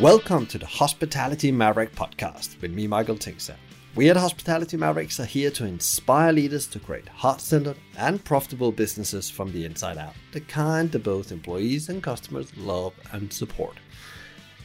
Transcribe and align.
Welcome 0.00 0.46
to 0.46 0.56
the 0.56 0.64
Hospitality 0.64 1.52
Maverick 1.52 1.94
podcast 1.94 2.58
with 2.62 2.70
me, 2.70 2.86
Michael 2.86 3.16
Tingsager. 3.16 3.56
We 3.94 4.08
at 4.08 4.16
Hospitality 4.16 4.78
Mavericks 4.78 5.20
are 5.20 5.26
here 5.26 5.50
to 5.50 5.66
inspire 5.66 6.32
leaders 6.32 6.66
to 6.68 6.80
create 6.80 7.06
heart 7.08 7.42
centered 7.42 7.76
and 7.98 8.24
profitable 8.24 8.72
businesses 8.72 9.28
from 9.28 9.52
the 9.52 9.66
inside 9.66 9.98
out, 9.98 10.14
the 10.32 10.40
kind 10.40 10.90
that 10.92 11.02
both 11.04 11.30
employees 11.30 11.90
and 11.90 12.02
customers 12.02 12.56
love 12.56 12.94
and 13.12 13.30
support. 13.30 13.76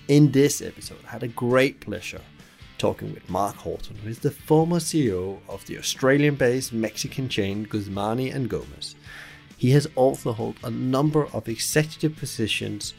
In 0.08 0.32
this 0.32 0.62
episode, 0.62 1.00
I 1.06 1.10
had 1.10 1.24
a 1.24 1.28
great 1.28 1.82
pleasure 1.82 2.22
talking 2.78 3.14
with 3.14 3.30
Mark 3.30 3.58
Horton, 3.58 3.98
who 3.98 4.10
is 4.10 4.20
the 4.20 4.32
former 4.32 4.80
CEO 4.80 5.40
of 5.50 5.66
the 5.66 5.78
Australian 5.78 6.36
based 6.36 6.72
Mexican 6.72 7.28
chain 7.28 7.66
Guzmani 7.66 8.34
and 8.34 8.50
Gomez. 8.50 8.96
He 9.58 9.72
has 9.72 9.90
also 9.96 10.32
held 10.32 10.56
a 10.64 10.70
number 10.70 11.28
of 11.34 11.50
executive 11.50 12.16
positions 12.16 12.94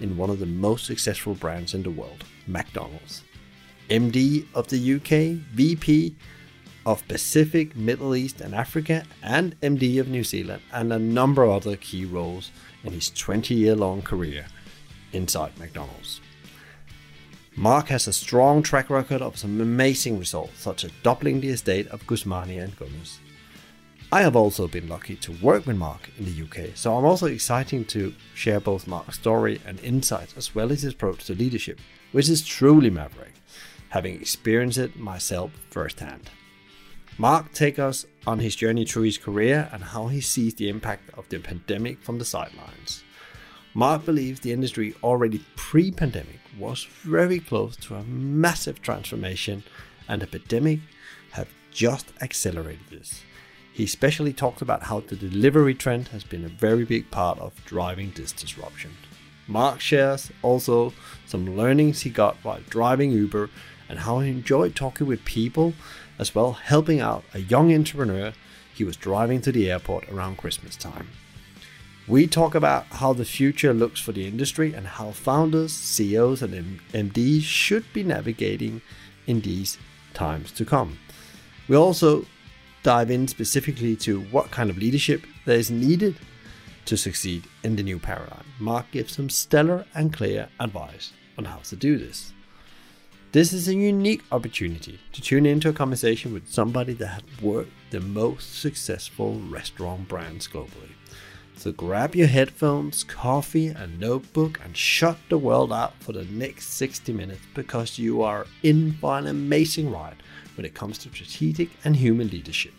in 0.00 0.16
one 0.16 0.30
of 0.30 0.38
the 0.38 0.46
most 0.46 0.86
successful 0.86 1.34
brands 1.34 1.74
in 1.74 1.82
the 1.82 1.90
world, 1.90 2.24
McDonald's. 2.46 3.22
MD 3.90 4.46
of 4.54 4.68
the 4.68 4.94
UK, 4.94 5.40
VP 5.54 6.14
of 6.84 7.06
Pacific, 7.08 7.76
Middle 7.76 8.14
East, 8.14 8.40
and 8.40 8.54
Africa, 8.54 9.04
and 9.22 9.58
MD 9.60 10.00
of 10.00 10.08
New 10.08 10.24
Zealand, 10.24 10.62
and 10.72 10.92
a 10.92 10.98
number 10.98 11.42
of 11.42 11.50
other 11.50 11.76
key 11.76 12.04
roles 12.04 12.50
in 12.84 12.92
his 12.92 13.10
20 13.10 13.54
year 13.54 13.74
long 13.74 14.02
career 14.02 14.46
inside 15.12 15.58
McDonald's. 15.58 16.20
Mark 17.56 17.88
has 17.88 18.06
a 18.06 18.12
strong 18.12 18.62
track 18.62 18.88
record 18.88 19.20
of 19.20 19.36
some 19.36 19.60
amazing 19.60 20.18
results, 20.18 20.60
such 20.60 20.84
as 20.84 20.92
doubling 21.02 21.40
the 21.40 21.48
estate 21.48 21.88
of 21.88 22.06
Guzmani 22.06 22.62
and 22.62 22.76
Gomez. 22.78 23.18
I 24.10 24.22
have 24.22 24.36
also 24.36 24.66
been 24.66 24.88
lucky 24.88 25.16
to 25.16 25.32
work 25.32 25.66
with 25.66 25.76
Mark 25.76 26.08
in 26.18 26.24
the 26.24 26.42
UK, 26.42 26.74
so 26.74 26.96
I'm 26.96 27.04
also 27.04 27.26
excited 27.26 27.90
to 27.90 28.14
share 28.34 28.58
both 28.58 28.86
Mark's 28.86 29.16
story 29.16 29.60
and 29.66 29.78
insights 29.80 30.32
as 30.34 30.54
well 30.54 30.72
as 30.72 30.80
his 30.80 30.94
approach 30.94 31.26
to 31.26 31.34
leadership, 31.34 31.78
which 32.12 32.30
is 32.30 32.42
truly 32.42 32.88
maverick, 32.88 33.34
having 33.90 34.18
experienced 34.18 34.78
it 34.78 34.96
myself 34.96 35.50
firsthand. 35.68 36.30
Mark 37.18 37.52
takes 37.52 37.78
us 37.78 38.06
on 38.26 38.38
his 38.38 38.56
journey 38.56 38.86
through 38.86 39.02
his 39.02 39.18
career 39.18 39.68
and 39.72 39.84
how 39.84 40.06
he 40.06 40.22
sees 40.22 40.54
the 40.54 40.70
impact 40.70 41.10
of 41.18 41.28
the 41.28 41.38
pandemic 41.38 42.00
from 42.00 42.18
the 42.18 42.24
sidelines. 42.24 43.04
Mark 43.74 44.06
believes 44.06 44.40
the 44.40 44.54
industry 44.54 44.94
already 45.02 45.44
pre 45.54 45.90
pandemic 45.90 46.40
was 46.58 46.84
very 47.02 47.40
close 47.40 47.76
to 47.76 47.94
a 47.94 48.04
massive 48.04 48.80
transformation, 48.80 49.64
and 50.08 50.22
the 50.22 50.26
pandemic 50.26 50.80
have 51.32 51.48
just 51.70 52.10
accelerated 52.22 52.86
this. 52.90 53.22
He 53.78 53.84
especially 53.84 54.32
talked 54.32 54.60
about 54.60 54.82
how 54.82 54.98
the 54.98 55.14
delivery 55.14 55.72
trend 55.72 56.08
has 56.08 56.24
been 56.24 56.44
a 56.44 56.48
very 56.48 56.84
big 56.84 57.12
part 57.12 57.38
of 57.38 57.64
driving 57.64 58.10
this 58.10 58.32
disruption. 58.32 58.90
Mark 59.46 59.78
shares 59.80 60.32
also 60.42 60.92
some 61.26 61.56
learnings 61.56 62.00
he 62.00 62.10
got 62.10 62.34
while 62.42 62.58
driving 62.68 63.12
Uber 63.12 63.48
and 63.88 64.00
how 64.00 64.18
he 64.18 64.30
enjoyed 64.30 64.74
talking 64.74 65.06
with 65.06 65.24
people 65.24 65.74
as 66.18 66.34
well 66.34 66.54
helping 66.54 66.98
out 66.98 67.22
a 67.32 67.38
young 67.38 67.72
entrepreneur 67.72 68.32
he 68.74 68.82
was 68.82 68.96
driving 68.96 69.40
to 69.42 69.52
the 69.52 69.70
airport 69.70 70.08
around 70.08 70.38
Christmas 70.38 70.74
time. 70.74 71.10
We 72.08 72.26
talk 72.26 72.56
about 72.56 72.86
how 72.86 73.12
the 73.12 73.24
future 73.24 73.72
looks 73.72 74.00
for 74.00 74.10
the 74.10 74.26
industry 74.26 74.74
and 74.74 74.88
how 74.88 75.12
founders, 75.12 75.72
CEOs, 75.72 76.42
and 76.42 76.80
MDs 76.92 77.42
should 77.42 77.84
be 77.92 78.02
navigating 78.02 78.82
in 79.28 79.42
these 79.42 79.78
times 80.14 80.50
to 80.50 80.64
come. 80.64 80.98
We 81.68 81.76
also 81.76 82.26
dive 82.82 83.10
in 83.10 83.28
specifically 83.28 83.96
to 83.96 84.20
what 84.32 84.50
kind 84.50 84.70
of 84.70 84.78
leadership 84.78 85.24
that 85.44 85.56
is 85.56 85.70
needed 85.70 86.16
to 86.84 86.96
succeed 86.96 87.44
in 87.62 87.76
the 87.76 87.82
new 87.82 87.98
paradigm. 87.98 88.44
Mark 88.58 88.90
gives 88.92 89.14
some 89.14 89.28
stellar 89.28 89.84
and 89.94 90.12
clear 90.12 90.48
advice 90.58 91.12
on 91.36 91.44
how 91.44 91.58
to 91.58 91.76
do 91.76 91.98
this. 91.98 92.32
This 93.32 93.52
is 93.52 93.68
a 93.68 93.74
unique 93.74 94.22
opportunity 94.32 94.98
to 95.12 95.20
tune 95.20 95.44
into 95.44 95.68
a 95.68 95.74
conversation 95.74 96.32
with 96.32 96.48
somebody 96.48 96.94
that 96.94 97.08
has 97.08 97.22
worked 97.42 97.72
the 97.90 98.00
most 98.00 98.58
successful 98.58 99.34
restaurant 99.50 100.08
brands 100.08 100.48
globally. 100.48 100.92
So 101.58 101.72
grab 101.72 102.14
your 102.14 102.28
headphones, 102.28 103.04
coffee, 103.04 103.66
and 103.66 104.00
notebook 104.00 104.60
and 104.64 104.76
shut 104.76 105.18
the 105.28 105.36
world 105.36 105.72
out 105.72 105.92
for 106.00 106.12
the 106.12 106.24
next 106.24 106.68
60 106.74 107.12
minutes 107.12 107.42
because 107.52 107.98
you 107.98 108.22
are 108.22 108.46
in 108.62 108.92
for 108.92 109.18
an 109.18 109.26
amazing 109.26 109.90
ride 109.90 110.22
when 110.58 110.66
it 110.66 110.74
comes 110.74 110.98
to 110.98 111.08
strategic 111.08 111.70
and 111.84 111.94
human 111.94 112.28
leadership. 112.28 112.74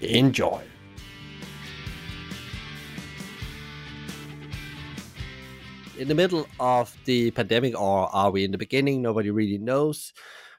Enjoy! 0.00 0.62
In 5.98 6.06
the 6.08 6.14
middle 6.14 6.46
of 6.60 6.96
the 7.04 7.32
pandemic, 7.32 7.78
or 7.78 8.08
are 8.14 8.30
we 8.30 8.44
in 8.44 8.52
the 8.52 8.58
beginning? 8.58 9.02
Nobody 9.02 9.30
really 9.30 9.58
knows. 9.58 10.14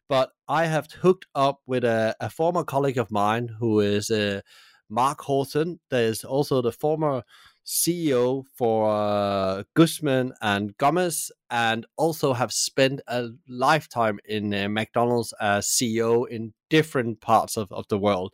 But 0.10 0.32
I 0.50 0.66
have 0.66 0.92
hooked 0.92 1.26
up 1.34 1.62
with 1.66 1.86
a, 1.86 2.16
a 2.20 2.30
former 2.30 2.66
colleague 2.66 2.98
of 2.98 3.10
mine 3.12 3.48
who 3.58 3.80
is 3.80 4.12
uh, 4.12 4.42
Mark 4.90 5.22
Horton. 5.22 5.80
There's 5.90 6.26
also 6.26 6.62
the 6.62 6.74
former 6.74 7.24
CEO 7.66 8.44
for 8.56 8.90
uh, 8.90 9.64
Guzman 9.76 10.34
and 10.42 10.78
Gomez, 10.78 11.32
and 11.50 11.86
also 11.98 12.34
have 12.34 12.52
spent 12.52 13.02
a 13.08 13.30
lifetime 13.48 14.20
in 14.26 14.54
uh, 14.54 14.68
McDonald's 14.70 15.34
as 15.40 15.68
CEO 15.68 16.28
in 16.28 16.54
different 16.70 17.22
parts 17.22 17.58
of, 17.58 17.72
of 17.72 17.88
the 17.90 18.00
world. 18.00 18.34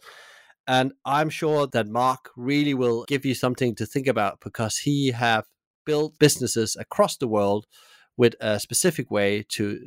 And 0.67 0.93
I'm 1.05 1.29
sure 1.29 1.67
that 1.67 1.87
Mark 1.87 2.29
really 2.35 2.73
will 2.73 3.05
give 3.05 3.25
you 3.25 3.33
something 3.33 3.75
to 3.75 3.85
think 3.85 4.07
about 4.07 4.39
because 4.41 4.79
he 4.79 5.11
have 5.11 5.45
built 5.85 6.19
businesses 6.19 6.75
across 6.75 7.15
the 7.15 7.27
world 7.27 7.65
with 8.17 8.35
a 8.41 8.59
specific 8.59 9.09
way 9.09 9.45
to 9.49 9.79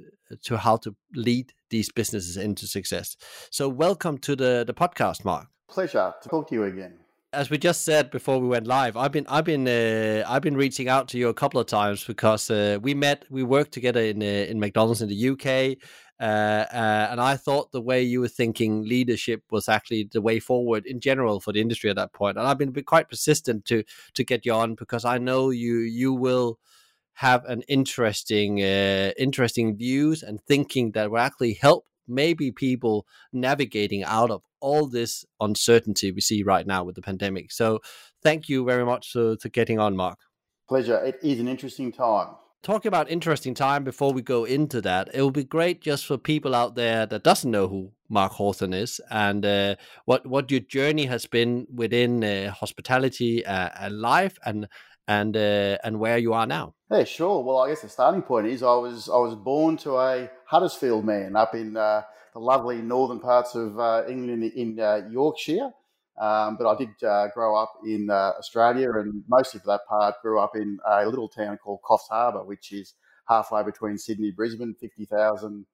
to 0.45 0.57
how 0.57 0.77
to 0.77 0.95
lead 1.15 1.53
these 1.71 1.91
businesses 1.93 2.37
into 2.37 2.67
success. 2.67 3.17
So 3.51 3.69
welcome 3.69 4.19
to 4.19 4.37
the 4.37 4.65
the 4.67 4.75
podcast, 4.75 5.25
Mark. 5.25 5.49
Pleasure 5.69 6.15
to 6.23 6.29
talk 6.29 6.49
to 6.49 6.55
you 6.55 6.65
again. 6.65 6.95
As 7.33 7.49
we 7.49 7.59
just 7.59 7.85
said 7.85 8.11
before 8.11 8.41
we 8.41 8.49
went 8.49 8.67
live, 8.67 8.97
I've 8.97 9.13
been 9.13 9.25
I've 9.29 9.45
been 9.45 9.69
uh, 9.69 10.25
I've 10.29 10.43
been 10.43 10.57
reaching 10.57 10.89
out 10.89 11.07
to 11.09 11.19
you 11.19 11.29
a 11.29 11.35
couple 11.35 11.61
of 11.61 11.69
times 11.69 12.03
because 12.03 12.51
uh, 12.51 12.79
we 12.83 12.93
met 12.93 13.25
we 13.31 13.45
worked 13.45 13.71
together 13.71 14.01
in 14.01 14.21
uh, 14.21 14.27
in 14.27 14.59
McDonald's 14.59 15.01
in 15.01 15.09
the 15.09 15.29
UK, 15.29 15.79
uh, 16.19 16.25
uh, 16.25 17.09
and 17.09 17.21
I 17.21 17.37
thought 17.37 17.71
the 17.71 17.81
way 17.81 18.03
you 18.03 18.21
were 18.21 18.27
thinking 18.27 18.83
leadership 18.83 19.45
was 19.53 19.69
actually 19.69 20.09
the 20.11 20.21
way 20.21 20.41
forward 20.41 20.87
in 20.87 20.99
general 20.99 21.39
for 21.39 21.53
the 21.53 21.61
industry 21.61 21.89
at 21.89 21.95
that 21.97 22.13
point. 22.13 22.37
And 22.37 22.49
I've 22.49 22.59
been 22.59 22.75
quite 22.83 23.09
persistent 23.09 23.65
to 23.67 23.85
to 24.15 24.25
get 24.25 24.45
you 24.45 24.53
on 24.53 24.75
because 24.75 25.05
I 25.05 25.19
know 25.19 25.51
you 25.51 25.79
you 25.79 26.13
will 26.13 26.59
have 27.13 27.45
an 27.45 27.63
interesting 27.69 28.61
uh, 28.61 29.13
interesting 29.17 29.77
views 29.77 30.25
and 30.25 30.43
thinking 30.43 30.91
that 30.93 31.13
will 31.13 31.19
actually 31.19 31.53
help 31.55 31.87
maybe 32.09 32.51
people 32.51 33.07
navigating 33.33 34.03
out 34.03 34.33
of 34.33 34.43
all 34.61 34.87
this 34.87 35.25
uncertainty 35.41 36.13
we 36.13 36.21
see 36.21 36.43
right 36.43 36.67
now 36.67 36.85
with 36.85 36.95
the 36.95 37.03
pandemic. 37.03 37.53
So 37.53 37.81
thank 38.23 38.49
you 38.49 38.65
very 38.65 38.85
much 38.85 39.13
for, 39.13 39.37
to 39.37 39.49
getting 39.49 39.79
on, 39.79 39.97
Mark. 39.97 40.19
Pleasure. 40.69 40.99
It 41.05 41.19
is 41.23 41.41
an 41.41 41.49
interesting 41.49 41.93
time. 41.93 42.29
Talking 42.63 42.89
about 42.89 43.11
interesting 43.11 43.55
time 43.55 43.85
before 43.85 44.13
we 44.13 44.21
go 44.21 44.45
into 44.45 44.83
that, 44.83 45.09
it 45.15 45.23
will 45.23 45.31
be 45.31 45.45
great 45.45 45.81
just 45.81 46.05
for 46.05 46.19
people 46.19 46.55
out 46.55 46.75
there 46.75 47.07
that 47.07 47.25
doesn't 47.25 47.51
know 47.51 47.69
who 47.69 47.93
Mark 48.11 48.33
Horton 48.33 48.75
is 48.75 49.01
and 49.11 49.47
uh, 49.47 49.77
what 50.05 50.27
what 50.27 50.51
your 50.51 50.61
journey 50.61 51.07
has 51.07 51.25
been 51.25 51.67
within 51.75 52.23
uh, 52.23 52.51
hospitality 52.51 53.47
uh, 53.47 53.71
and 53.81 53.99
life 54.01 54.39
and 54.45 54.69
and 55.09 55.37
uh, 55.37 55.79
and 55.83 55.99
where 55.99 56.19
you 56.19 56.35
are 56.35 56.47
now. 56.47 56.75
Yeah, 56.91 57.05
sure. 57.05 57.43
Well, 57.43 57.59
I 57.59 57.71
guess 57.71 57.83
the 57.83 57.89
starting 57.89 58.23
point 58.23 58.47
is 58.47 58.63
I 58.63 58.75
was 58.75 59.09
I 59.09 59.17
was 59.17 59.35
born 59.35 59.77
to 59.79 59.97
a 59.97 60.31
Huddersfield 60.45 61.05
man 61.05 61.37
up 61.37 61.55
in 61.55 61.77
uh, 61.77 62.03
the 62.33 62.39
lovely 62.41 62.83
northern 62.83 63.21
parts 63.21 63.55
of 63.55 63.79
uh, 63.79 64.05
England 64.09 64.45
in 64.45 64.79
uh, 64.79 65.03
Yorkshire. 65.11 65.71
Um, 66.21 66.57
but 66.59 66.71
I 66.71 66.77
did 66.77 67.03
uh, 67.03 67.29
grow 67.29 67.57
up 67.57 67.73
in 67.85 68.11
uh, 68.11 68.33
Australia, 68.39 68.91
and 68.97 69.25
mostly 69.29 69.61
for 69.61 69.69
that 69.69 69.87
part, 69.89 70.17
grew 70.21 70.39
up 70.39 70.55
in 70.55 70.79
a 70.87 71.07
little 71.07 71.29
town 71.29 71.57
called 71.57 71.81
Coffs 71.83 72.09
Harbour, 72.11 72.45
which 72.45 72.73
is 72.73 72.95
halfway 73.27 73.63
between 73.63 73.97
Sydney 73.97 74.29
and 74.29 74.37
Brisbane, 74.37 74.75
fifty 74.79 75.07
thousand 75.07 75.65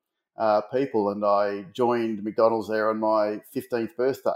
people. 0.72 1.10
And 1.10 1.24
I 1.24 1.64
joined 1.72 2.22
McDonald's 2.22 2.68
there 2.68 2.90
on 2.90 3.00
my 3.00 3.40
fifteenth 3.52 3.96
birthday, 3.96 4.30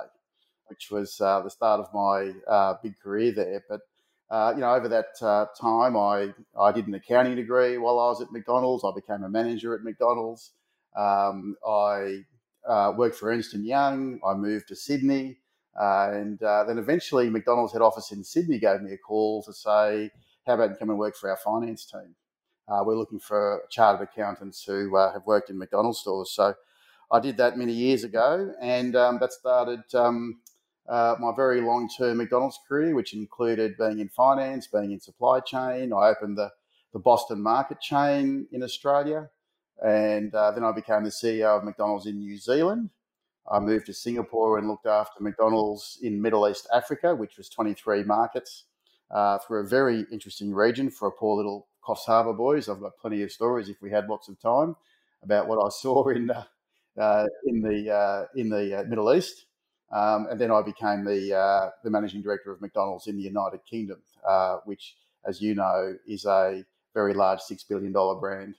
which 0.66 0.90
was 0.90 1.16
the 1.18 1.48
start 1.48 1.80
of 1.80 1.94
my 1.94 2.74
big 2.82 2.98
career 2.98 3.30
there. 3.30 3.62
But 3.68 3.82
uh, 4.30 4.52
you 4.54 4.60
know, 4.60 4.72
over 4.72 4.88
that 4.88 5.20
uh, 5.20 5.46
time, 5.60 5.96
I, 5.96 6.32
I 6.58 6.70
did 6.72 6.86
an 6.86 6.94
accounting 6.94 7.34
degree 7.34 7.78
while 7.78 7.98
I 7.98 8.08
was 8.08 8.22
at 8.22 8.30
McDonald's. 8.30 8.84
I 8.84 8.92
became 8.94 9.24
a 9.24 9.28
manager 9.28 9.74
at 9.74 9.82
McDonald's. 9.82 10.52
Um, 10.96 11.56
I 11.66 12.24
uh, 12.68 12.92
worked 12.96 13.16
for 13.16 13.30
Ernst 13.30 13.54
& 13.54 13.54
Young. 13.54 14.20
I 14.26 14.34
moved 14.34 14.68
to 14.68 14.76
Sydney. 14.76 15.38
Uh, 15.80 16.10
and 16.12 16.42
uh, 16.42 16.64
then 16.64 16.78
eventually 16.78 17.30
McDonald's 17.30 17.72
head 17.72 17.82
office 17.82 18.12
in 18.12 18.24
Sydney 18.24 18.58
gave 18.58 18.82
me 18.82 18.92
a 18.92 18.98
call 18.98 19.42
to 19.44 19.52
say, 19.52 20.10
how 20.46 20.54
about 20.54 20.70
you 20.70 20.76
come 20.76 20.90
and 20.90 20.98
work 20.98 21.16
for 21.16 21.30
our 21.30 21.36
finance 21.36 21.86
team? 21.86 22.14
Uh, 22.68 22.82
we're 22.84 22.96
looking 22.96 23.20
for 23.20 23.62
chartered 23.70 24.08
accountants 24.08 24.62
who 24.64 24.94
have 24.96 25.22
worked 25.26 25.50
in 25.50 25.58
McDonald's 25.58 25.98
stores. 25.98 26.32
So 26.32 26.54
I 27.10 27.18
did 27.18 27.36
that 27.38 27.58
many 27.58 27.72
years 27.72 28.04
ago, 28.04 28.52
and 28.60 28.94
um, 28.94 29.18
that 29.20 29.32
started 29.32 29.82
um, 29.94 30.40
uh, 30.88 31.16
my 31.18 31.32
very 31.34 31.60
long 31.60 31.88
term 31.88 32.18
McDonald's 32.18 32.58
career, 32.68 32.94
which 32.94 33.14
included 33.14 33.76
being 33.76 33.98
in 33.98 34.08
finance, 34.08 34.68
being 34.68 34.92
in 34.92 35.00
supply 35.00 35.40
chain. 35.40 35.92
I 35.92 36.08
opened 36.08 36.38
the, 36.38 36.50
the 36.92 37.00
Boston 37.00 37.42
market 37.42 37.80
chain 37.80 38.46
in 38.52 38.62
Australia. 38.62 39.28
And 39.84 40.34
uh, 40.34 40.50
then 40.50 40.64
I 40.64 40.72
became 40.72 41.04
the 41.04 41.10
CEO 41.10 41.56
of 41.56 41.64
McDonald's 41.64 42.06
in 42.06 42.18
New 42.18 42.36
Zealand. 42.36 42.90
I 43.50 43.58
moved 43.58 43.86
to 43.86 43.94
Singapore 43.94 44.58
and 44.58 44.68
looked 44.68 44.86
after 44.86 45.22
McDonald's 45.22 45.98
in 46.02 46.20
Middle 46.20 46.48
East 46.48 46.68
Africa, 46.72 47.14
which 47.14 47.36
was 47.36 47.48
23 47.48 48.04
markets, 48.04 48.64
uh, 49.10 49.38
for 49.38 49.60
a 49.60 49.66
very 49.66 50.06
interesting 50.12 50.52
region 50.52 50.90
for 50.90 51.08
a 51.08 51.12
poor 51.12 51.36
little 51.36 51.66
Coffs 51.82 52.04
Harbour 52.04 52.34
boys. 52.34 52.68
I've 52.68 52.80
got 52.80 52.98
plenty 52.98 53.22
of 53.22 53.32
stories 53.32 53.68
if 53.68 53.80
we 53.80 53.90
had 53.90 54.08
lots 54.08 54.28
of 54.28 54.38
time 54.40 54.76
about 55.22 55.48
what 55.48 55.64
I 55.64 55.68
saw 55.70 56.08
in 56.08 56.30
uh, 56.30 56.44
uh, 56.98 57.26
in 57.46 57.62
the 57.62 57.90
uh, 57.90 58.24
in 58.36 58.50
the 58.50 58.80
uh, 58.80 58.84
Middle 58.84 59.12
East. 59.14 59.46
Um, 59.92 60.28
and 60.30 60.40
then 60.40 60.52
I 60.52 60.62
became 60.62 61.04
the 61.04 61.72
the 61.82 61.90
managing 61.90 62.22
director 62.22 62.52
of 62.52 62.60
McDonald's 62.60 63.06
in 63.06 63.16
the 63.16 63.22
United 63.22 63.60
Kingdom, 63.64 64.00
which, 64.64 64.96
as 65.26 65.40
you 65.40 65.54
know, 65.54 65.96
is 66.06 66.26
a 66.26 66.64
very 66.94 67.14
large 67.14 67.40
six 67.40 67.64
billion 67.64 67.92
dollar 67.92 68.20
brand 68.20 68.54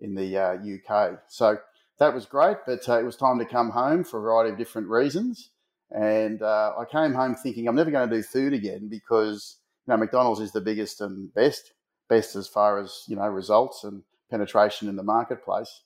in 0.00 0.14
the 0.14 0.36
UK. 0.38 1.20
So 1.28 1.58
that 1.98 2.14
was 2.14 2.26
great, 2.26 2.58
but 2.66 2.86
it 2.88 3.04
was 3.04 3.16
time 3.16 3.38
to 3.38 3.44
come 3.44 3.70
home 3.70 4.04
for 4.04 4.18
a 4.18 4.22
variety 4.22 4.50
of 4.52 4.58
different 4.58 4.88
reasons. 4.88 5.50
And 5.90 6.42
I 6.42 6.84
came 6.90 7.14
home 7.14 7.34
thinking 7.34 7.68
I'm 7.68 7.76
never 7.76 7.90
going 7.90 8.08
to 8.08 8.16
do 8.16 8.22
food 8.22 8.52
again 8.52 8.88
because 8.88 9.56
you 9.86 9.92
know 9.92 9.96
McDonald's 9.96 10.40
is 10.40 10.52
the 10.52 10.60
biggest 10.60 11.00
and 11.00 11.32
best, 11.34 11.72
best 12.08 12.36
as 12.36 12.48
far 12.48 12.80
as 12.80 13.04
you 13.08 13.16
know 13.16 13.28
results 13.28 13.84
and 13.84 14.02
penetration 14.30 14.88
in 14.88 14.96
the 14.96 15.02
marketplace. 15.02 15.82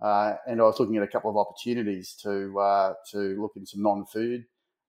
Uh, 0.00 0.34
and 0.46 0.60
I 0.60 0.64
was 0.64 0.78
looking 0.80 0.96
at 0.96 1.02
a 1.02 1.08
couple 1.08 1.30
of 1.30 1.36
opportunities 1.36 2.14
to 2.22 2.58
uh, 2.58 2.94
to 3.12 3.40
look 3.40 3.52
in 3.56 3.64
some 3.64 3.82
non-food 3.82 4.44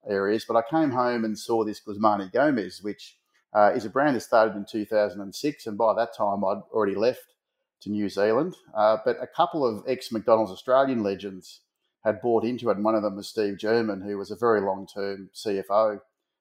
areas. 0.06 0.44
But 0.46 0.56
I 0.56 0.62
came 0.68 0.90
home 0.90 1.24
and 1.24 1.38
saw 1.38 1.64
this 1.64 1.80
Guzman 1.80 2.20
y 2.20 2.28
Gomez, 2.32 2.82
which 2.82 3.16
uh, 3.54 3.72
is 3.74 3.84
a 3.84 3.90
brand 3.90 4.16
that 4.16 4.20
started 4.20 4.56
in 4.56 4.66
2006, 4.70 5.66
and 5.66 5.78
by 5.78 5.94
that 5.94 6.14
time 6.16 6.44
I'd 6.44 6.62
already 6.72 6.96
left 6.96 7.34
to 7.80 7.90
New 7.90 8.08
Zealand. 8.08 8.56
Uh, 8.74 8.98
but 9.04 9.16
a 9.22 9.26
couple 9.26 9.66
of 9.66 9.84
ex 9.86 10.12
McDonald's 10.12 10.52
Australian 10.52 11.02
legends 11.02 11.60
had 12.04 12.20
bought 12.20 12.44
into 12.44 12.70
it, 12.70 12.76
and 12.76 12.84
one 12.84 12.94
of 12.94 13.02
them 13.02 13.16
was 13.16 13.28
Steve 13.28 13.56
Jermyn, 13.58 14.04
who 14.04 14.16
was 14.16 14.30
a 14.30 14.36
very 14.36 14.60
long-term 14.60 15.30
CFO 15.34 16.00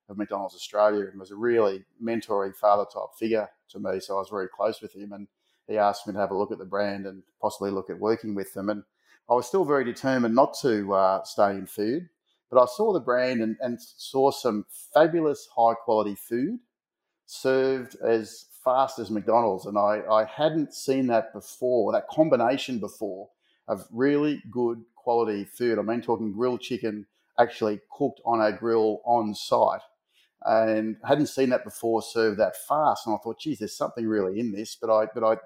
of 0.10 0.18
McDonald's 0.18 0.56
Australia 0.56 1.08
and 1.08 1.20
was 1.20 1.32
a 1.32 1.36
really 1.36 1.84
mentoring 2.04 2.56
father 2.56 2.86
type 2.86 3.16
figure 3.18 3.50
to 3.70 3.80
me. 3.80 4.00
So 4.00 4.16
I 4.16 4.20
was 4.20 4.30
very 4.30 4.48
close 4.48 4.82
with 4.82 4.94
him 4.94 5.12
and 5.14 5.28
he 5.68 5.78
asked 5.78 6.06
me 6.06 6.14
to 6.14 6.20
have 6.20 6.32
a 6.32 6.38
look 6.38 6.52
at 6.52 6.60
the 6.60 6.66
brand 6.66 7.06
and 7.06 7.24
possibly 7.42 7.72
look 7.72 7.90
at 7.90 8.00
working 8.00 8.36
with 8.36 8.54
them. 8.54 8.70
And 8.70 8.84
I 9.30 9.34
was 9.34 9.48
still 9.48 9.66
very 9.66 9.84
determined 9.84 10.36
not 10.36 10.56
to 10.62 10.94
uh, 10.94 11.24
stay 11.24 11.52
in 11.52 11.66
food, 11.66 12.10
but 12.52 12.62
I 12.62 12.66
saw 12.66 12.94
the 12.94 13.00
brand 13.00 13.42
and, 13.42 13.58
and 13.60 13.82
saw 13.82 14.30
some 14.30 14.66
fabulous 14.94 15.48
high 15.56 15.74
quality 15.74 16.16
food 16.16 16.60
served 17.26 17.96
as 18.04 18.46
fast 18.66 19.00
as 19.00 19.10
McDonald's. 19.10 19.66
And 19.66 19.78
I, 19.78 20.02
I 20.12 20.26
hadn't 20.26 20.74
seen 20.74 21.08
that 21.08 21.32
before, 21.32 21.94
that 21.94 22.10
combination 22.10 22.80
before 22.80 23.30
of 23.70 23.88
really 23.92 24.44
good 24.52 24.84
quality 24.96 25.46
food. 25.46 25.80
I 25.80 25.84
mean, 25.84 26.02
talking 26.02 26.34
grilled 26.34 26.62
chicken 26.62 27.06
actually 27.40 27.80
cooked 27.96 28.20
on 28.26 28.42
a 28.42 28.52
grill 28.52 29.02
on 29.06 29.34
site. 29.34 29.82
And 30.48 30.98
hadn't 31.08 31.28
seen 31.28 31.50
that 31.50 31.64
before 31.64 32.02
served 32.02 32.40
that 32.40 32.56
fast. 32.68 33.08
And 33.08 33.16
I 33.16 33.18
thought, 33.24 33.40
geez, 33.40 33.60
there's 33.60 33.78
something 33.78 34.06
really 34.06 34.40
in 34.40 34.52
this. 34.52 34.76
But 34.80 34.94
I, 34.94 35.08
but 35.14 35.24
I 35.24 35.38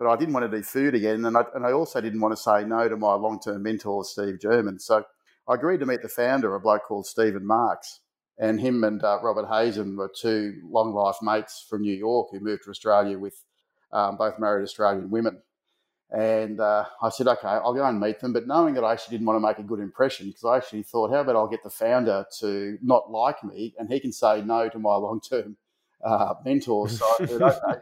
but 0.00 0.10
I 0.10 0.16
didn't 0.16 0.32
want 0.32 0.50
to 0.50 0.56
do 0.56 0.62
food 0.62 0.94
again. 0.94 1.26
And 1.26 1.36
I, 1.36 1.42
and 1.54 1.66
I 1.66 1.72
also 1.72 2.00
didn't 2.00 2.22
want 2.22 2.34
to 2.34 2.42
say 2.42 2.64
no 2.64 2.88
to 2.88 2.96
my 2.96 3.14
long 3.14 3.38
term 3.38 3.62
mentor, 3.62 4.02
Steve 4.02 4.38
Jermyn. 4.42 4.80
So 4.80 5.04
I 5.46 5.54
agreed 5.54 5.80
to 5.80 5.86
meet 5.86 6.00
the 6.00 6.08
founder, 6.08 6.54
a 6.54 6.60
bloke 6.60 6.84
called 6.84 7.06
Stephen 7.06 7.46
Marks. 7.46 8.00
And 8.40 8.58
him 8.58 8.82
and 8.84 9.04
uh, 9.04 9.18
Robert 9.22 9.46
Hazan 9.46 9.96
were 9.96 10.10
two 10.10 10.62
long 10.64 10.94
life 10.94 11.16
mates 11.20 11.64
from 11.68 11.82
New 11.82 11.94
York 11.94 12.28
who 12.32 12.40
moved 12.40 12.64
to 12.64 12.70
Australia 12.70 13.18
with 13.18 13.44
um, 13.92 14.16
both 14.16 14.38
married 14.38 14.62
Australian 14.62 15.10
women. 15.10 15.42
And 16.10 16.58
uh, 16.58 16.86
I 17.02 17.10
said, 17.10 17.28
okay, 17.28 17.46
I'll 17.48 17.74
go 17.74 17.84
and 17.84 18.00
meet 18.00 18.18
them. 18.18 18.32
But 18.32 18.46
knowing 18.46 18.74
that 18.74 18.82
I 18.82 18.92
actually 18.92 19.18
didn't 19.18 19.26
want 19.26 19.36
to 19.36 19.46
make 19.46 19.58
a 19.58 19.62
good 19.62 19.78
impression, 19.78 20.26
because 20.28 20.44
I 20.44 20.56
actually 20.56 20.84
thought, 20.84 21.10
how 21.10 21.20
about 21.20 21.36
I'll 21.36 21.48
get 21.48 21.62
the 21.62 21.70
founder 21.70 22.24
to 22.40 22.78
not 22.82 23.10
like 23.10 23.44
me 23.44 23.74
and 23.78 23.92
he 23.92 24.00
can 24.00 24.10
say 24.10 24.40
no 24.40 24.70
to 24.70 24.78
my 24.78 24.96
long 24.96 25.20
term 25.20 25.58
uh, 26.02 26.34
mentor. 26.42 26.88
So 26.88 27.04
I 27.20 27.26
said, 27.26 27.42
okay. 27.42 27.80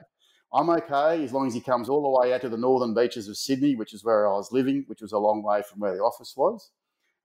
I'm 0.52 0.70
okay 0.70 1.22
as 1.22 1.32
long 1.32 1.46
as 1.46 1.54
he 1.54 1.61
comes 1.61 1.88
all 1.88 2.02
the 2.02 2.19
way 2.19 2.34
out 2.34 2.40
to 2.40 2.49
the 2.49 2.56
northern 2.56 2.94
beaches 2.94 3.28
of 3.28 3.37
Sydney, 3.37 3.76
which 3.76 3.94
is 3.94 4.04
where 4.04 4.26
I 4.26 4.32
was 4.32 4.50
living, 4.50 4.84
which 4.88 5.02
was 5.02 5.12
a 5.12 5.19
long 5.19 5.43
way 5.43 5.62
from 5.62 5.78
where 5.81 5.94
the 5.94 6.02
office 6.02 6.34
was. 6.37 6.70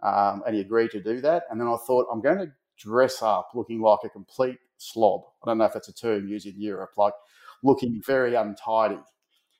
Um, 0.03 0.43
and 0.45 0.53
he 0.53 0.61
agreed 0.61 0.91
to 0.91 1.01
do 1.01 1.21
that. 1.21 1.43
And 1.49 1.59
then 1.59 1.67
I 1.67 1.77
thought, 1.87 2.07
I'm 2.11 2.21
going 2.21 2.37
to 2.39 2.51
dress 2.77 3.21
up 3.21 3.49
looking 3.53 3.81
like 3.81 3.99
a 4.03 4.09
complete 4.09 4.57
slob. 4.77 5.21
I 5.43 5.49
don't 5.49 5.57
know 5.59 5.65
if 5.65 5.73
that's 5.73 5.89
a 5.89 5.93
term 5.93 6.27
used 6.27 6.47
in 6.47 6.59
Europe, 6.59 6.91
like 6.97 7.13
looking 7.63 8.01
very 8.05 8.35
untidy. 8.35 8.99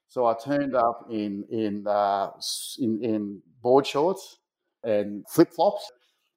So 0.08 0.28
I 0.28 0.36
turned 0.36 0.76
up 0.76 1.08
in 1.10 1.44
in 1.50 1.88
uh, 1.88 2.30
in, 2.80 3.04
in 3.04 3.42
board 3.62 3.88
shorts 3.88 4.38
and 4.84 5.26
flip 5.28 5.52
flops. 5.52 5.92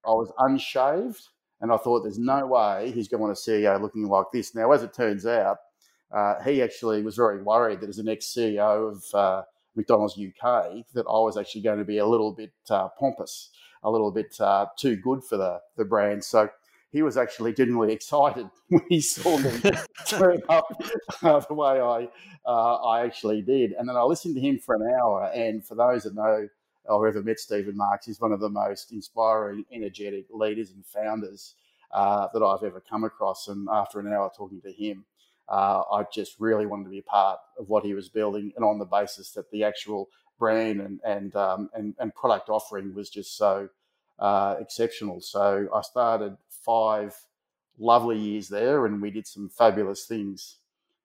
I 0.06 0.11
was 0.11 0.32
unshaved, 0.38 1.23
and 1.61 1.73
I 1.73 1.76
thought, 1.76 2.02
"There's 2.02 2.19
no 2.19 2.46
way 2.46 2.93
he's 2.93 3.08
going 3.08 3.19
to 3.19 3.26
want 3.26 3.38
a 3.38 3.40
CEO 3.40 3.81
looking 3.81 4.08
like 4.08 4.26
this." 4.32 4.55
Now, 4.55 4.72
as 4.72 4.82
it 4.82 4.94
turns 4.94 5.26
out, 5.26 5.58
uh, 6.11 6.43
he 6.43 6.62
actually 6.62 7.02
was 7.02 7.17
very 7.17 7.43
worried 7.43 7.81
that 7.81 7.90
as 7.90 7.99
an 7.99 8.08
ex 8.08 8.26
CEO 8.26 8.93
of 8.93 9.14
uh, 9.14 9.43
McDonald's 9.75 10.19
UK, 10.19 10.87
that 10.94 11.05
I 11.06 11.19
was 11.19 11.37
actually 11.37 11.62
going 11.62 11.79
to 11.79 11.84
be 11.84 11.99
a 11.99 12.06
little 12.06 12.32
bit 12.32 12.52
uh, 12.70 12.88
pompous, 12.99 13.50
a 13.82 13.90
little 13.90 14.11
bit 14.11 14.34
uh, 14.40 14.67
too 14.79 14.96
good 14.96 15.22
for 15.22 15.37
the, 15.37 15.61
the 15.76 15.84
brand. 15.84 16.25
So 16.25 16.49
he 16.91 17.03
was 17.03 17.17
actually 17.17 17.53
genuinely 17.53 17.93
excited 17.94 18.49
when 18.69 18.83
he 18.88 19.00
saw 19.00 19.37
me 19.38 19.50
turn 20.06 20.41
up 20.49 20.67
uh, 21.23 21.41
the 21.41 21.55
way 21.55 21.81
I 21.81 22.09
uh, 22.47 22.75
I 22.77 23.05
actually 23.05 23.43
did. 23.43 23.73
And 23.73 23.88
then 23.88 23.97
I 23.97 24.03
listened 24.03 24.35
to 24.37 24.41
him 24.41 24.59
for 24.59 24.75
an 24.77 24.83
hour. 25.00 25.31
And 25.35 25.65
for 25.65 25.75
those 25.75 26.05
that 26.05 26.15
know 26.15 26.49
or 26.85 27.09
ever 27.09 27.23
met 27.23 27.41
Stephen 27.41 27.77
Marks, 27.77 28.06
he's 28.06 28.21
one 28.21 28.31
of 28.33 28.38
the 28.38 28.49
most 28.49 28.93
inspiring, 28.93 29.65
energetic 29.73 30.27
leaders 30.31 30.71
and 30.71 30.87
founders 30.87 31.55
that 31.93 32.43
I've 32.43 32.65
ever 32.65 32.81
come 32.81 33.03
across. 33.03 33.49
And 33.49 33.67
after 33.71 33.99
an 33.99 34.12
hour 34.12 34.31
talking 34.37 34.61
to 34.61 34.73
him, 34.73 35.05
uh, 35.49 35.82
I 35.93 36.05
just 36.12 36.37
really 36.39 36.67
wanted 36.67 36.85
to 36.85 36.91
be 36.91 36.99
a 36.99 37.03
part 37.03 37.39
of 37.59 37.69
what 37.69 37.85
he 37.85 37.94
was 37.94 38.09
building, 38.09 38.53
and 38.56 38.65
on 38.65 38.79
the 38.79 38.85
basis 38.85 39.31
that 39.32 39.50
the 39.50 39.65
actual 39.65 40.09
brand 40.39 40.81
and 40.81 41.00
and 41.05 41.37
um, 41.37 41.71
and, 41.73 41.94
and, 41.99 42.15
product 42.15 42.49
offering 42.49 42.94
was 42.94 43.09
just 43.09 43.37
so 43.37 43.69
uh, 44.19 44.56
exceptional. 44.59 45.21
So 45.21 45.69
I 45.73 45.82
started 45.82 46.37
five 46.67 47.15
lovely 47.79 48.19
years 48.19 48.49
there, 48.49 48.87
and 48.87 49.01
we 49.01 49.11
did 49.11 49.27
some 49.27 49.49
fabulous 49.49 50.07
things 50.07 50.59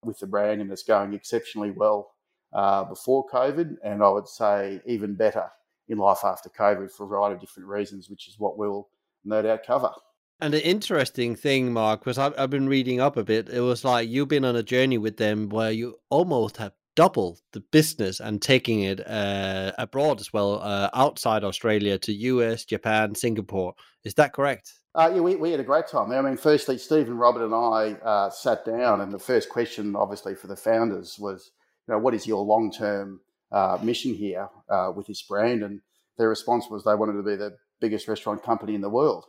with 0.04 0.20
the 0.20 0.28
brand, 0.28 0.62
and 0.62 0.72
it's 0.72 0.84
going 0.84 1.14
exceptionally 1.14 1.72
well 1.72 2.12
uh, 2.54 2.84
before 2.84 3.26
COVID, 3.32 3.78
and 3.84 4.04
I 4.04 4.10
would 4.10 4.28
say 4.28 4.82
even 4.86 5.16
better 5.16 5.50
in 5.88 5.98
life 5.98 6.24
after 6.24 6.50
COVID 6.50 6.92
for 6.92 7.04
a 7.04 7.08
variety 7.08 7.36
of 7.36 7.42
different 7.42 7.70
reasons, 7.70 8.10
which 8.10 8.28
is 8.28 8.40
what 8.40 8.58
we'll 8.58 8.90
no 9.24 9.42
doubt 9.42 9.66
cover. 9.66 9.92
And 10.40 10.54
the 10.54 10.66
interesting 10.66 11.36
thing, 11.36 11.72
Mark, 11.72 12.06
was 12.06 12.18
I've, 12.18 12.34
I've 12.38 12.50
been 12.50 12.68
reading 12.68 13.00
up 13.00 13.16
a 13.16 13.24
bit. 13.24 13.50
It 13.50 13.62
was 13.62 13.86
like 13.86 14.10
you've 14.10 14.28
been 14.28 14.46
on 14.46 14.56
a 14.56 14.64
journey 14.64 14.98
with 14.98 15.18
them 15.18 15.50
where 15.50 15.72
you 15.72 15.98
almost 16.10 16.58
have 16.58 16.74
doubled 16.96 17.42
the 17.54 17.60
business 17.60 18.20
and 18.20 18.42
taking 18.42 18.82
it 18.82 19.08
uh, 19.08 19.72
abroad 19.78 20.20
as 20.20 20.34
well, 20.34 20.60
uh, 20.62 20.90
outside 20.94 21.44
Australia 21.44 21.98
to 22.00 22.12
US, 22.12 22.66
Japan, 22.66 23.14
Singapore. 23.14 23.76
Is 24.04 24.16
that 24.16 24.34
correct? 24.34 24.74
Uh, 24.94 25.10
yeah, 25.16 25.22
we, 25.22 25.36
we 25.36 25.52
had 25.52 25.60
a 25.60 25.64
great 25.64 25.88
time. 25.88 26.12
I 26.12 26.22
mean, 26.22 26.36
firstly, 26.36 26.78
Stephen, 26.78 27.18
Robert, 27.18 27.46
and 27.46 27.56
I 27.56 27.94
uh, 28.06 28.30
sat 28.30 28.66
down, 28.66 29.00
and 29.00 29.14
the 29.14 29.20
first 29.20 29.48
question, 29.50 29.96
obviously, 29.96 30.36
for 30.36 30.48
the 30.48 30.56
founders 30.58 31.18
was, 31.18 31.52
you 31.88 31.94
know, 31.94 32.00
what 32.00 32.14
is 32.14 32.28
your 32.28 32.44
long 32.44 32.72
term 32.72 33.22
uh, 33.54 33.78
mission 33.82 34.14
here 34.14 34.50
uh, 34.70 34.92
with 34.94 35.08
this 35.08 35.22
brand? 35.22 35.64
And 35.64 35.80
their 36.18 36.28
response 36.28 36.70
was 36.70 36.84
they 36.84 36.94
wanted 36.94 37.14
to 37.14 37.24
be 37.24 37.38
the 37.38 37.56
biggest 37.80 38.10
restaurant 38.10 38.44
company 38.44 38.76
in 38.76 38.82
the 38.82 38.90
world. 38.90 39.26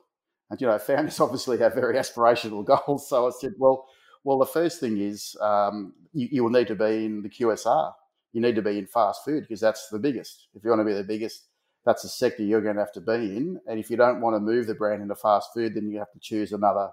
And 0.50 0.60
you 0.60 0.66
know, 0.66 0.78
founders 0.80 1.20
obviously 1.20 1.58
have 1.58 1.74
very 1.74 1.94
aspirational 1.94 2.64
goals. 2.86 3.08
So 3.08 3.28
I 3.28 3.30
said, 3.30 3.52
well, 3.56 3.86
well, 4.24 4.38
the 4.38 4.46
first 4.46 4.80
thing 4.80 4.98
is 4.98 5.36
um, 5.40 5.94
you, 6.12 6.28
you, 6.30 6.42
will 6.42 6.50
need 6.50 6.68
to 6.68 6.74
be 6.74 7.04
in 7.04 7.22
the 7.22 7.28
QSR. 7.28 7.92
You 8.32 8.40
need 8.40 8.56
to 8.56 8.62
be 8.62 8.78
in 8.78 8.86
fast 8.86 9.24
food 9.24 9.42
because 9.42 9.60
that's 9.60 9.88
the 9.90 9.98
biggest. 9.98 10.48
If 10.54 10.64
you 10.64 10.70
want 10.70 10.80
to 10.80 10.84
be 10.84 10.94
the 10.94 11.04
biggest, 11.04 11.48
that's 11.84 12.02
the 12.02 12.08
sector 12.08 12.42
you're 12.42 12.60
going 12.60 12.76
to 12.76 12.82
have 12.82 12.92
to 12.92 13.00
be 13.00 13.36
in. 13.36 13.60
And 13.66 13.78
if 13.78 13.90
you 13.90 13.96
don't 13.96 14.20
want 14.20 14.36
to 14.36 14.40
move 14.40 14.66
the 14.66 14.74
brand 14.74 15.02
into 15.02 15.14
fast 15.14 15.50
food, 15.52 15.74
then 15.74 15.90
you 15.90 15.98
have 15.98 16.12
to 16.12 16.20
choose 16.20 16.52
another 16.52 16.90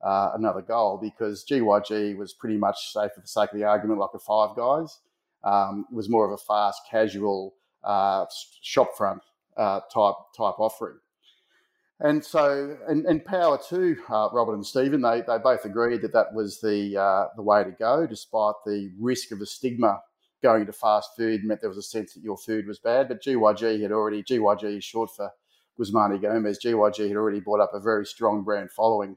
uh, 0.00 0.30
another 0.34 0.62
goal 0.62 0.96
because 0.96 1.44
GYG 1.44 2.16
was 2.16 2.32
pretty 2.32 2.56
much, 2.56 2.92
say 2.92 3.08
for 3.12 3.20
the 3.20 3.26
sake 3.26 3.52
of 3.52 3.58
the 3.58 3.64
argument, 3.64 3.98
like 3.98 4.10
a 4.14 4.18
Five 4.18 4.56
Guys. 4.56 5.00
Um, 5.42 5.86
it 5.90 5.94
was 5.94 6.08
more 6.08 6.24
of 6.24 6.32
a 6.32 6.38
fast, 6.38 6.82
casual 6.88 7.54
uh, 7.82 8.26
shopfront 8.64 9.20
uh, 9.56 9.80
type 9.92 10.14
type 10.36 10.58
offering. 10.58 10.98
And 12.00 12.24
so, 12.24 12.76
and, 12.86 13.06
and 13.06 13.24
power 13.24 13.58
to 13.70 13.96
uh, 14.08 14.28
Robert 14.32 14.54
and 14.54 14.64
Stephen, 14.64 15.02
they, 15.02 15.22
they 15.26 15.38
both 15.38 15.64
agreed 15.64 16.02
that 16.02 16.12
that 16.12 16.32
was 16.32 16.60
the, 16.60 16.96
uh, 16.96 17.26
the 17.34 17.42
way 17.42 17.64
to 17.64 17.72
go, 17.72 18.06
despite 18.06 18.54
the 18.64 18.92
risk 19.00 19.32
of 19.32 19.40
a 19.40 19.46
stigma 19.46 20.00
going 20.42 20.66
to 20.66 20.72
fast 20.72 21.10
food 21.16 21.44
meant 21.44 21.60
there 21.60 21.70
was 21.70 21.78
a 21.78 21.82
sense 21.82 22.14
that 22.14 22.22
your 22.22 22.36
food 22.36 22.66
was 22.66 22.78
bad. 22.78 23.08
But 23.08 23.22
GYG 23.22 23.82
had 23.82 23.92
already, 23.92 24.22
GYG 24.22 24.78
is 24.78 24.84
short 24.84 25.10
for 25.14 25.30
Guzman 25.76 26.12
y 26.12 26.18
Gomez, 26.18 26.58
GYG 26.64 27.08
had 27.08 27.16
already 27.16 27.40
brought 27.40 27.60
up 27.60 27.72
a 27.72 27.80
very 27.80 28.04
strong 28.04 28.42
brand 28.42 28.70
following 28.70 29.16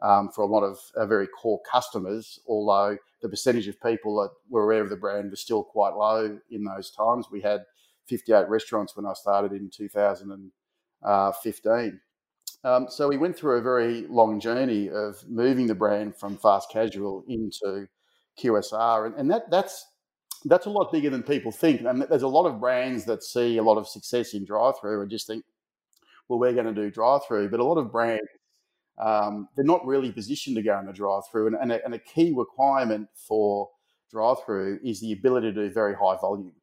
um, 0.00 0.30
for 0.30 0.42
a 0.42 0.46
lot 0.46 0.62
of 0.62 0.78
uh, 0.96 1.06
very 1.06 1.26
core 1.26 1.60
customers, 1.70 2.40
although 2.46 2.96
the 3.20 3.28
percentage 3.28 3.68
of 3.68 3.82
people 3.82 4.16
that 4.22 4.30
were 4.48 4.64
aware 4.64 4.82
of 4.82 4.88
the 4.90 4.96
brand 4.96 5.30
was 5.30 5.40
still 5.40 5.64
quite 5.64 5.94
low 5.94 6.38
in 6.50 6.64
those 6.64 6.90
times. 6.90 7.26
We 7.30 7.42
had 7.42 7.64
58 8.06 8.48
restaurants 8.48 8.96
when 8.96 9.06
I 9.06 9.12
started 9.12 9.52
in 9.52 9.70
2015. 9.70 12.00
Um, 12.64 12.86
so 12.88 13.06
we 13.06 13.18
went 13.18 13.36
through 13.36 13.58
a 13.58 13.62
very 13.62 14.06
long 14.08 14.40
journey 14.40 14.90
of 14.90 15.22
moving 15.28 15.66
the 15.66 15.74
brand 15.74 16.16
from 16.16 16.36
fast 16.36 16.72
casual 16.72 17.24
into 17.28 17.86
QSR, 18.40 19.06
and, 19.06 19.14
and 19.16 19.30
that 19.30 19.50
that's 19.50 19.86
that's 20.44 20.66
a 20.66 20.70
lot 20.70 20.92
bigger 20.92 21.10
than 21.10 21.22
people 21.22 21.52
think. 21.52 21.82
And 21.82 22.02
there's 22.02 22.22
a 22.22 22.28
lot 22.28 22.46
of 22.46 22.60
brands 22.60 23.04
that 23.06 23.22
see 23.22 23.58
a 23.58 23.62
lot 23.62 23.78
of 23.78 23.88
success 23.88 24.34
in 24.34 24.44
drive-through 24.44 25.02
and 25.02 25.10
just 25.10 25.26
think, 25.26 25.44
well, 26.28 26.38
we're 26.38 26.52
going 26.52 26.66
to 26.66 26.74
do 26.74 26.90
drive-through. 26.90 27.50
But 27.50 27.60
a 27.60 27.64
lot 27.64 27.78
of 27.78 27.90
brands, 27.90 28.28
um, 28.98 29.48
they're 29.56 29.64
not 29.64 29.86
really 29.86 30.12
positioned 30.12 30.56
to 30.56 30.62
go 30.62 30.78
in 30.78 30.86
the 30.86 30.92
drive-through. 30.92 31.48
And, 31.48 31.56
and, 31.56 31.72
a, 31.72 31.84
and 31.84 31.94
a 31.94 31.98
key 31.98 32.32
requirement 32.36 33.08
for 33.14 33.70
drive-through 34.10 34.80
is 34.84 35.00
the 35.00 35.12
ability 35.12 35.52
to 35.52 35.68
do 35.68 35.72
very 35.72 35.94
high 35.94 36.16
volume, 36.20 36.54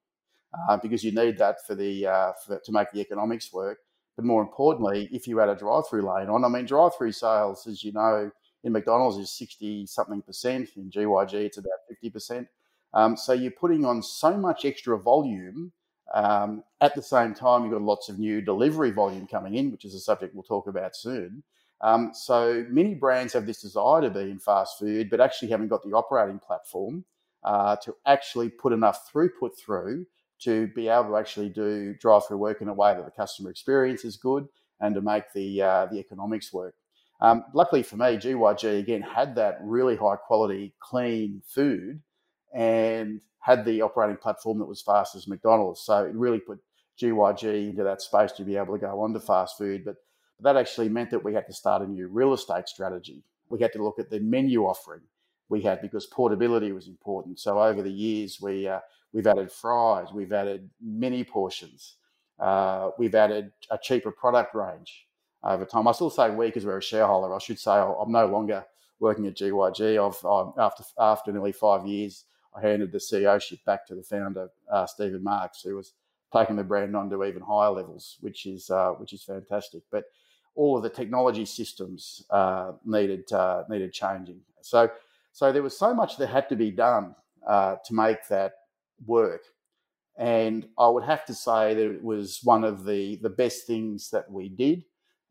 uh, 0.70 0.78
because 0.78 1.04
you 1.04 1.12
need 1.12 1.38
that 1.38 1.66
for 1.66 1.76
the 1.76 2.08
uh, 2.08 2.32
for, 2.46 2.60
to 2.60 2.72
make 2.72 2.92
the 2.92 3.00
economics 3.00 3.54
work. 3.54 3.80
But 4.16 4.26
more 4.26 4.42
importantly, 4.42 5.10
if 5.12 5.28
you 5.28 5.40
add 5.42 5.50
a 5.50 5.56
drive-through 5.56 6.02
lane 6.02 6.30
on, 6.30 6.46
I 6.46 6.48
mean, 6.48 6.66
drive-through 6.66 7.12
sales, 7.12 7.68
as 7.68 7.84
you 7.84 7.92
know, 7.92 8.32
in 8.64 8.72
McDonald's 8.72 9.18
is 9.18 9.32
60 9.38 9.86
something 9.86 10.22
percent. 10.22 10.70
In 10.76 10.90
GYG, 10.90 11.34
it's 11.34 11.58
about 11.58 11.80
50 11.90 12.10
percent. 12.10 12.48
Um, 12.96 13.18
so 13.18 13.34
you're 13.34 13.52
putting 13.52 13.86
on 13.86 14.02
so 14.02 14.36
much 14.38 14.66
extra 14.66 14.98
volume. 14.98 15.72
Um, 16.14 16.64
at 16.82 16.96
the 16.96 17.02
same 17.02 17.34
time, 17.34 17.64
you've 17.64 17.74
got 17.74 17.82
lots 17.82 18.10
of 18.10 18.18
new 18.18 18.42
delivery 18.42 18.92
volume 18.92 19.28
coming 19.28 19.56
in, 19.56 19.72
which 19.72 19.86
is 19.86 19.94
a 19.94 20.00
subject 20.00 20.34
we'll 20.34 20.44
talk 20.44 20.68
about 20.68 20.96
soon. 20.96 21.44
Um, 21.82 22.12
so 22.14 22.66
many 22.70 22.96
brands 22.96 23.34
have 23.34 23.46
this 23.46 23.62
desire 23.62 24.02
to 24.02 24.10
be 24.10 24.32
in 24.32 24.40
fast 24.40 24.80
food, 24.80 25.10
but 25.10 25.20
actually 25.20 25.50
haven't 25.50 25.68
got 25.68 25.84
the 25.84 25.92
operating 25.92 26.40
platform 26.40 27.04
uh, 27.44 27.76
to 27.78 27.94
actually 28.06 28.50
put 28.50 28.72
enough 28.72 29.12
throughput 29.12 29.58
through 29.58 30.06
to 30.40 30.68
be 30.68 30.88
able 30.88 31.10
to 31.10 31.18
actually 31.18 31.50
do 31.50 31.94
drive-through 32.00 32.38
work 32.38 32.62
in 32.62 32.70
a 32.70 32.74
way 32.74 32.94
that 32.94 33.06
the 33.06 33.12
customer 33.12 33.50
experience 33.50 34.06
is 34.06 34.16
good 34.16 34.48
and 34.80 34.96
to 34.96 35.02
make 35.02 35.32
the 35.34 35.62
uh, 35.62 35.86
the 35.88 35.98
economics 35.98 36.54
work. 36.54 36.76
Um, 37.22 37.46
luckily 37.54 37.84
for 37.84 37.98
me, 37.98 38.18
GYG 38.18 38.80
again 38.80 39.02
had 39.02 39.36
that 39.36 39.60
really 39.62 39.96
high 39.96 40.18
quality, 40.18 40.74
clean 40.80 41.42
food 41.46 42.02
and 42.56 43.22
had 43.40 43.66
the 43.66 43.82
operating 43.82 44.18
platform 44.18 44.58
that 44.60 44.66
was 44.66 44.82
fast 44.82 45.16
as 45.16 45.28
McDonald's. 45.28 45.82
So 45.82 46.04
it 46.06 46.16
really 46.16 46.40
put 46.40 46.60
GYG 47.00 47.70
into 47.70 47.84
that 47.84 48.02
space 48.02 48.32
to 48.34 48.44
be 48.44 48.56
able 48.56 48.74
to 48.74 48.80
go 48.80 49.02
on 49.02 49.14
to 49.14 49.20
fast 49.20 49.58
food. 49.58 49.86
But 49.86 49.98
that 50.40 50.58
actually 50.58 50.90
meant 50.90 51.12
that 51.12 51.24
we 51.24 51.34
had 51.34 51.46
to 51.48 51.54
start 51.54 51.84
a 51.84 51.88
new 51.88 52.08
real 52.08 52.34
estate 52.34 52.68
strategy. 52.68 53.24
We 53.50 53.62
had 53.62 53.74
to 53.74 53.84
look 53.84 54.00
at 54.00 54.10
the 54.10 54.20
menu 54.20 54.64
offering 54.64 55.02
we 55.50 55.62
had 55.62 55.82
because 55.82 56.06
portability 56.08 56.72
was 56.72 56.88
important. 56.88 57.40
So 57.40 57.62
over 57.62 57.82
the 57.82 57.92
years, 57.92 58.40
we 58.42 58.68
uh, 58.68 58.80
we've 59.14 59.28
added 59.28 59.52
fries, 59.52 60.08
we've 60.14 60.34
added 60.34 60.70
mini 60.82 61.24
portions, 61.24 61.98
uh, 62.40 62.92
we've 62.98 63.16
added 63.16 63.52
a 63.70 63.78
cheaper 63.82 64.12
product 64.12 64.56
range 64.56 65.08
over 65.44 65.66
time. 65.66 65.88
I 65.88 65.92
still 65.92 66.10
say 66.10 66.32
we 66.32 66.48
because 66.48 66.66
we're 66.66 66.80
a 66.80 66.84
shareholder. 66.84 67.34
I 67.34 67.40
should 67.40 67.60
say 67.60 67.72
I'm 67.72 68.12
no 68.12 68.26
longer 68.26 68.66
working 69.00 69.28
at 69.28 69.36
GYG. 69.36 70.04
I've 70.04 70.26
um, 70.26 70.54
after 70.58 70.84
after 71.00 71.32
nearly 71.32 71.52
five 71.52 71.86
years, 71.86 72.26
I 72.56 72.62
handed 72.62 72.92
the 72.92 73.00
CEOship 73.00 73.64
back 73.66 73.86
to 73.88 73.96
the 73.96 74.04
founder 74.04 74.50
uh, 74.72 74.86
Stephen 74.86 75.24
Marks, 75.24 75.62
who 75.62 75.76
was 75.76 75.94
taking 76.34 76.56
the 76.56 76.64
brand 76.64 76.96
on 76.96 77.10
to 77.10 77.24
even 77.24 77.42
higher 77.42 77.72
levels, 77.72 78.18
which 78.22 78.46
is 78.46 78.70
uh, 78.70 78.92
which 78.92 79.14
is 79.14 79.24
fantastic. 79.24 79.84
But 79.92 80.06
all 80.56 80.78
of 80.78 80.84
the 80.84 80.90
technology 80.90 81.46
systems 81.46 82.26
uh, 82.30 82.74
needed 82.86 83.32
uh, 83.32 83.64
needed 83.70 83.94
changing. 83.94 84.42
So 84.62 84.90
so 85.32 85.52
there 85.52 85.64
was 85.64 85.78
so 85.78 85.94
much 85.94 86.18
that 86.18 86.28
had 86.28 86.48
to 86.50 86.56
be 86.56 86.72
done 86.72 87.14
uh, 87.46 87.76
to 87.86 87.94
make 87.94 88.28
that 88.30 88.54
work. 89.06 89.42
And 90.18 90.68
I 90.78 90.88
would 90.88 91.04
have 91.04 91.26
to 91.26 91.34
say 91.34 91.74
that 91.74 91.92
it 91.92 92.04
was 92.04 92.40
one 92.44 92.64
of 92.64 92.86
the, 92.86 93.18
the 93.18 93.30
best 93.30 93.68
things 93.68 94.10
that 94.12 94.32
we 94.32 94.48
did 94.48 94.86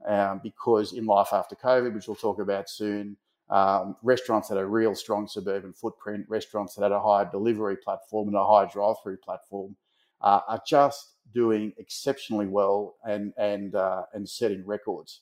um, 0.07 0.41
because 0.43 0.93
in 0.93 1.07
life 1.07 1.33
after 1.33 1.57
COVID, 1.57 1.95
which 1.95 2.07
we'll 2.07 2.17
talk 2.17 2.39
about 2.39 2.69
soon, 2.69 3.17
um, 3.51 3.97
restaurants 4.03 4.49
that 4.49 4.57
had 4.57 4.65
a 4.65 4.67
real 4.67 4.95
strong 4.95 5.27
suburban 5.27 5.73
footprint, 5.73 6.27
restaurants 6.29 6.75
that 6.75 6.83
had 6.83 6.93
a 6.93 7.01
high 7.01 7.25
delivery 7.25 7.77
platform 7.77 8.29
and 8.29 8.37
a 8.37 8.45
high 8.45 8.67
drive 8.67 8.97
through 9.03 9.19
platform 9.19 9.77
uh, 10.23 10.41
are 10.49 10.63
just 10.67 11.17
doing 11.33 11.73
exceptionally 11.79 12.47
well 12.47 12.97
and, 13.05 13.33
and, 13.37 13.75
uh, 13.75 14.05
and 14.15 14.29
setting 14.29 14.65
records. 14.67 15.21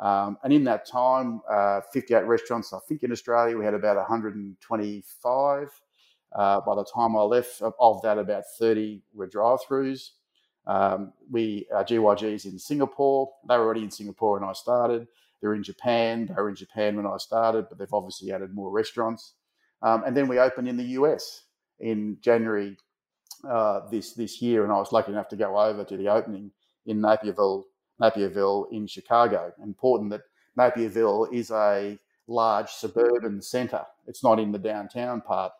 Um, 0.00 0.38
and 0.44 0.52
in 0.52 0.64
that 0.64 0.86
time, 0.86 1.40
uh, 1.50 1.80
58 1.92 2.24
restaurants, 2.24 2.72
I 2.72 2.78
think 2.88 3.02
in 3.02 3.12
Australia, 3.12 3.56
we 3.58 3.64
had 3.64 3.74
about 3.74 3.96
125. 3.96 5.68
Uh, 6.30 6.60
by 6.60 6.74
the 6.74 6.84
time 6.84 7.16
I 7.16 7.22
left, 7.22 7.62
of 7.62 8.02
that, 8.02 8.18
about 8.18 8.44
30 8.58 9.02
were 9.14 9.26
drive 9.26 9.58
throughs. 9.68 10.10
Um, 10.66 11.12
we, 11.30 11.66
uh, 11.74 11.82
GYG's 11.82 12.44
in 12.44 12.58
Singapore. 12.58 13.30
They 13.48 13.56
were 13.56 13.64
already 13.64 13.82
in 13.82 13.90
Singapore 13.90 14.38
when 14.38 14.48
I 14.48 14.52
started. 14.52 15.08
They're 15.40 15.54
in 15.54 15.62
Japan. 15.62 16.26
They 16.26 16.34
were 16.34 16.48
in 16.48 16.56
Japan 16.56 16.96
when 16.96 17.06
I 17.06 17.16
started, 17.18 17.66
but 17.68 17.78
they've 17.78 17.92
obviously 17.92 18.32
added 18.32 18.54
more 18.54 18.70
restaurants. 18.70 19.34
Um, 19.82 20.02
and 20.06 20.16
then 20.16 20.28
we 20.28 20.38
opened 20.38 20.68
in 20.68 20.76
the 20.76 20.96
US 20.98 21.44
in 21.80 22.18
January 22.20 22.76
uh, 23.48 23.88
this 23.90 24.14
this 24.14 24.42
year, 24.42 24.64
and 24.64 24.72
I 24.72 24.76
was 24.76 24.92
lucky 24.92 25.12
enough 25.12 25.28
to 25.28 25.36
go 25.36 25.58
over 25.58 25.84
to 25.84 25.96
the 25.96 26.08
opening 26.08 26.50
in 26.86 27.00
Naperville, 27.00 27.66
Naperville 28.00 28.66
in 28.72 28.86
Chicago. 28.86 29.52
Important 29.62 30.10
that 30.10 30.22
Naperville 30.56 31.28
is 31.32 31.50
a 31.50 31.98
large 32.26 32.70
suburban 32.70 33.40
centre. 33.40 33.84
It's 34.06 34.24
not 34.24 34.40
in 34.40 34.52
the 34.52 34.58
downtown 34.58 35.20
part 35.20 35.52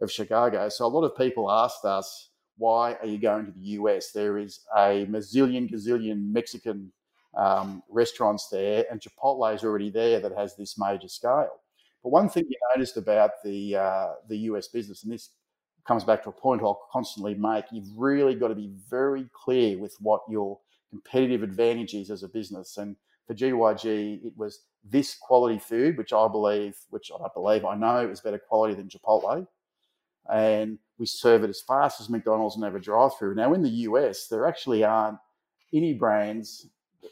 of 0.00 0.10
Chicago. 0.10 0.68
So 0.68 0.86
a 0.86 0.88
lot 0.88 1.04
of 1.04 1.16
people 1.16 1.50
asked 1.50 1.84
us, 1.84 2.30
why 2.58 2.94
are 2.94 3.06
you 3.06 3.18
going 3.18 3.46
to 3.46 3.52
the 3.52 3.66
US? 3.80 4.12
There 4.12 4.38
is 4.38 4.60
a 4.74 5.06
mazillion, 5.06 5.70
gazillion 5.70 6.32
Mexican 6.32 6.92
um, 7.36 7.82
restaurants 7.88 8.48
there, 8.48 8.84
and 8.90 9.00
Chipotle 9.00 9.54
is 9.54 9.64
already 9.64 9.90
there 9.90 10.20
that 10.20 10.32
has 10.32 10.56
this 10.56 10.78
major 10.78 11.08
scale. 11.08 11.60
But 12.02 12.10
one 12.10 12.28
thing 12.28 12.44
you 12.48 12.56
noticed 12.74 12.96
about 12.96 13.32
the 13.44 13.76
uh, 13.76 14.08
the 14.28 14.38
US 14.50 14.68
business, 14.68 15.04
and 15.04 15.12
this 15.12 15.30
comes 15.86 16.04
back 16.04 16.22
to 16.24 16.30
a 16.30 16.32
point 16.32 16.62
I'll 16.62 16.88
constantly 16.92 17.34
make, 17.34 17.66
you've 17.70 17.96
really 17.96 18.34
got 18.34 18.48
to 18.48 18.54
be 18.54 18.72
very 18.90 19.28
clear 19.32 19.78
with 19.78 19.94
what 20.00 20.22
your 20.28 20.58
competitive 20.90 21.42
advantage 21.42 21.94
is 21.94 22.10
as 22.10 22.24
a 22.24 22.28
business. 22.28 22.76
And 22.76 22.96
for 23.26 23.34
GYG, 23.34 24.24
it 24.24 24.32
was 24.36 24.62
this 24.84 25.14
quality 25.14 25.60
food, 25.60 25.96
which 25.96 26.12
I 26.12 26.26
believe, 26.26 26.76
which 26.90 27.12
I 27.12 27.28
believe 27.34 27.64
I 27.64 27.76
know 27.76 28.08
is 28.08 28.20
better 28.20 28.38
quality 28.38 28.74
than 28.74 28.88
Chipotle 28.88 29.46
and 30.30 30.78
we 30.98 31.06
serve 31.06 31.44
it 31.44 31.50
as 31.50 31.60
fast 31.60 32.00
as 32.00 32.08
McDonald's 32.08 32.56
and 32.56 32.64
have 32.64 32.74
a 32.74 32.80
drive 32.80 33.16
through. 33.18 33.34
Now, 33.34 33.54
in 33.54 33.62
the 33.62 33.68
US, 33.68 34.28
there 34.28 34.46
actually 34.46 34.84
aren't 34.84 35.18
any 35.72 35.94
brands 35.94 36.66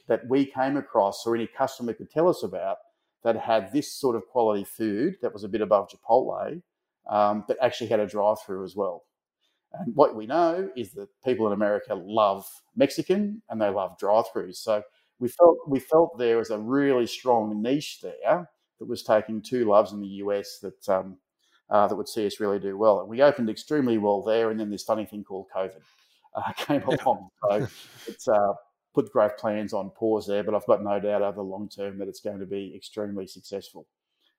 that 0.08 0.28
we 0.28 0.46
came 0.46 0.76
across 0.76 1.26
or 1.26 1.34
any 1.34 1.46
customer 1.46 1.92
could 1.92 2.10
tell 2.10 2.28
us 2.28 2.42
about 2.42 2.78
that 3.22 3.36
had 3.36 3.72
this 3.72 3.92
sort 3.92 4.16
of 4.16 4.26
quality 4.26 4.64
food 4.64 5.16
that 5.22 5.32
was 5.32 5.44
a 5.44 5.48
bit 5.48 5.62
above 5.62 5.88
Chipotle, 5.88 6.62
um, 7.08 7.44
but 7.48 7.56
actually 7.62 7.88
had 7.88 8.00
a 8.00 8.06
drive 8.06 8.36
through 8.44 8.64
as 8.64 8.76
well. 8.76 9.04
And 9.72 9.94
what 9.96 10.14
we 10.14 10.26
know 10.26 10.70
is 10.76 10.92
that 10.92 11.08
people 11.24 11.46
in 11.46 11.52
America 11.52 11.94
love 11.94 12.46
Mexican 12.76 13.42
and 13.48 13.60
they 13.60 13.70
love 13.70 13.98
drive 13.98 14.26
throughs. 14.34 14.56
So 14.56 14.82
we 15.18 15.28
felt 15.28 15.58
we 15.66 15.80
felt 15.80 16.18
there 16.18 16.38
was 16.38 16.50
a 16.50 16.58
really 16.58 17.06
strong 17.06 17.62
niche 17.62 18.00
there 18.02 18.50
that 18.78 18.86
was 18.86 19.02
taking 19.02 19.42
two 19.42 19.64
loves 19.64 19.92
in 19.92 20.00
the 20.00 20.08
US 20.08 20.58
that 20.60 20.88
um, 20.88 21.16
uh, 21.70 21.86
that 21.88 21.96
would 21.96 22.08
see 22.08 22.26
us 22.26 22.40
really 22.40 22.58
do 22.58 22.76
well. 22.76 23.00
And 23.00 23.08
we 23.08 23.22
opened 23.22 23.50
extremely 23.50 23.98
well 23.98 24.22
there, 24.22 24.50
and 24.50 24.60
then 24.60 24.70
this 24.70 24.84
funny 24.84 25.06
thing 25.06 25.24
called 25.24 25.46
COVID 25.54 25.80
uh, 26.34 26.52
came 26.56 26.82
along. 26.82 27.28
So 27.42 27.66
it's 28.06 28.28
uh, 28.28 28.52
put 28.94 29.12
growth 29.12 29.36
plans 29.36 29.72
on 29.72 29.90
pause 29.90 30.26
there, 30.26 30.44
but 30.44 30.54
I've 30.54 30.66
got 30.66 30.82
no 30.82 31.00
doubt 31.00 31.22
over 31.22 31.36
the 31.36 31.42
long 31.42 31.68
term 31.68 31.98
that 31.98 32.08
it's 32.08 32.20
going 32.20 32.40
to 32.40 32.46
be 32.46 32.72
extremely 32.76 33.26
successful 33.26 33.86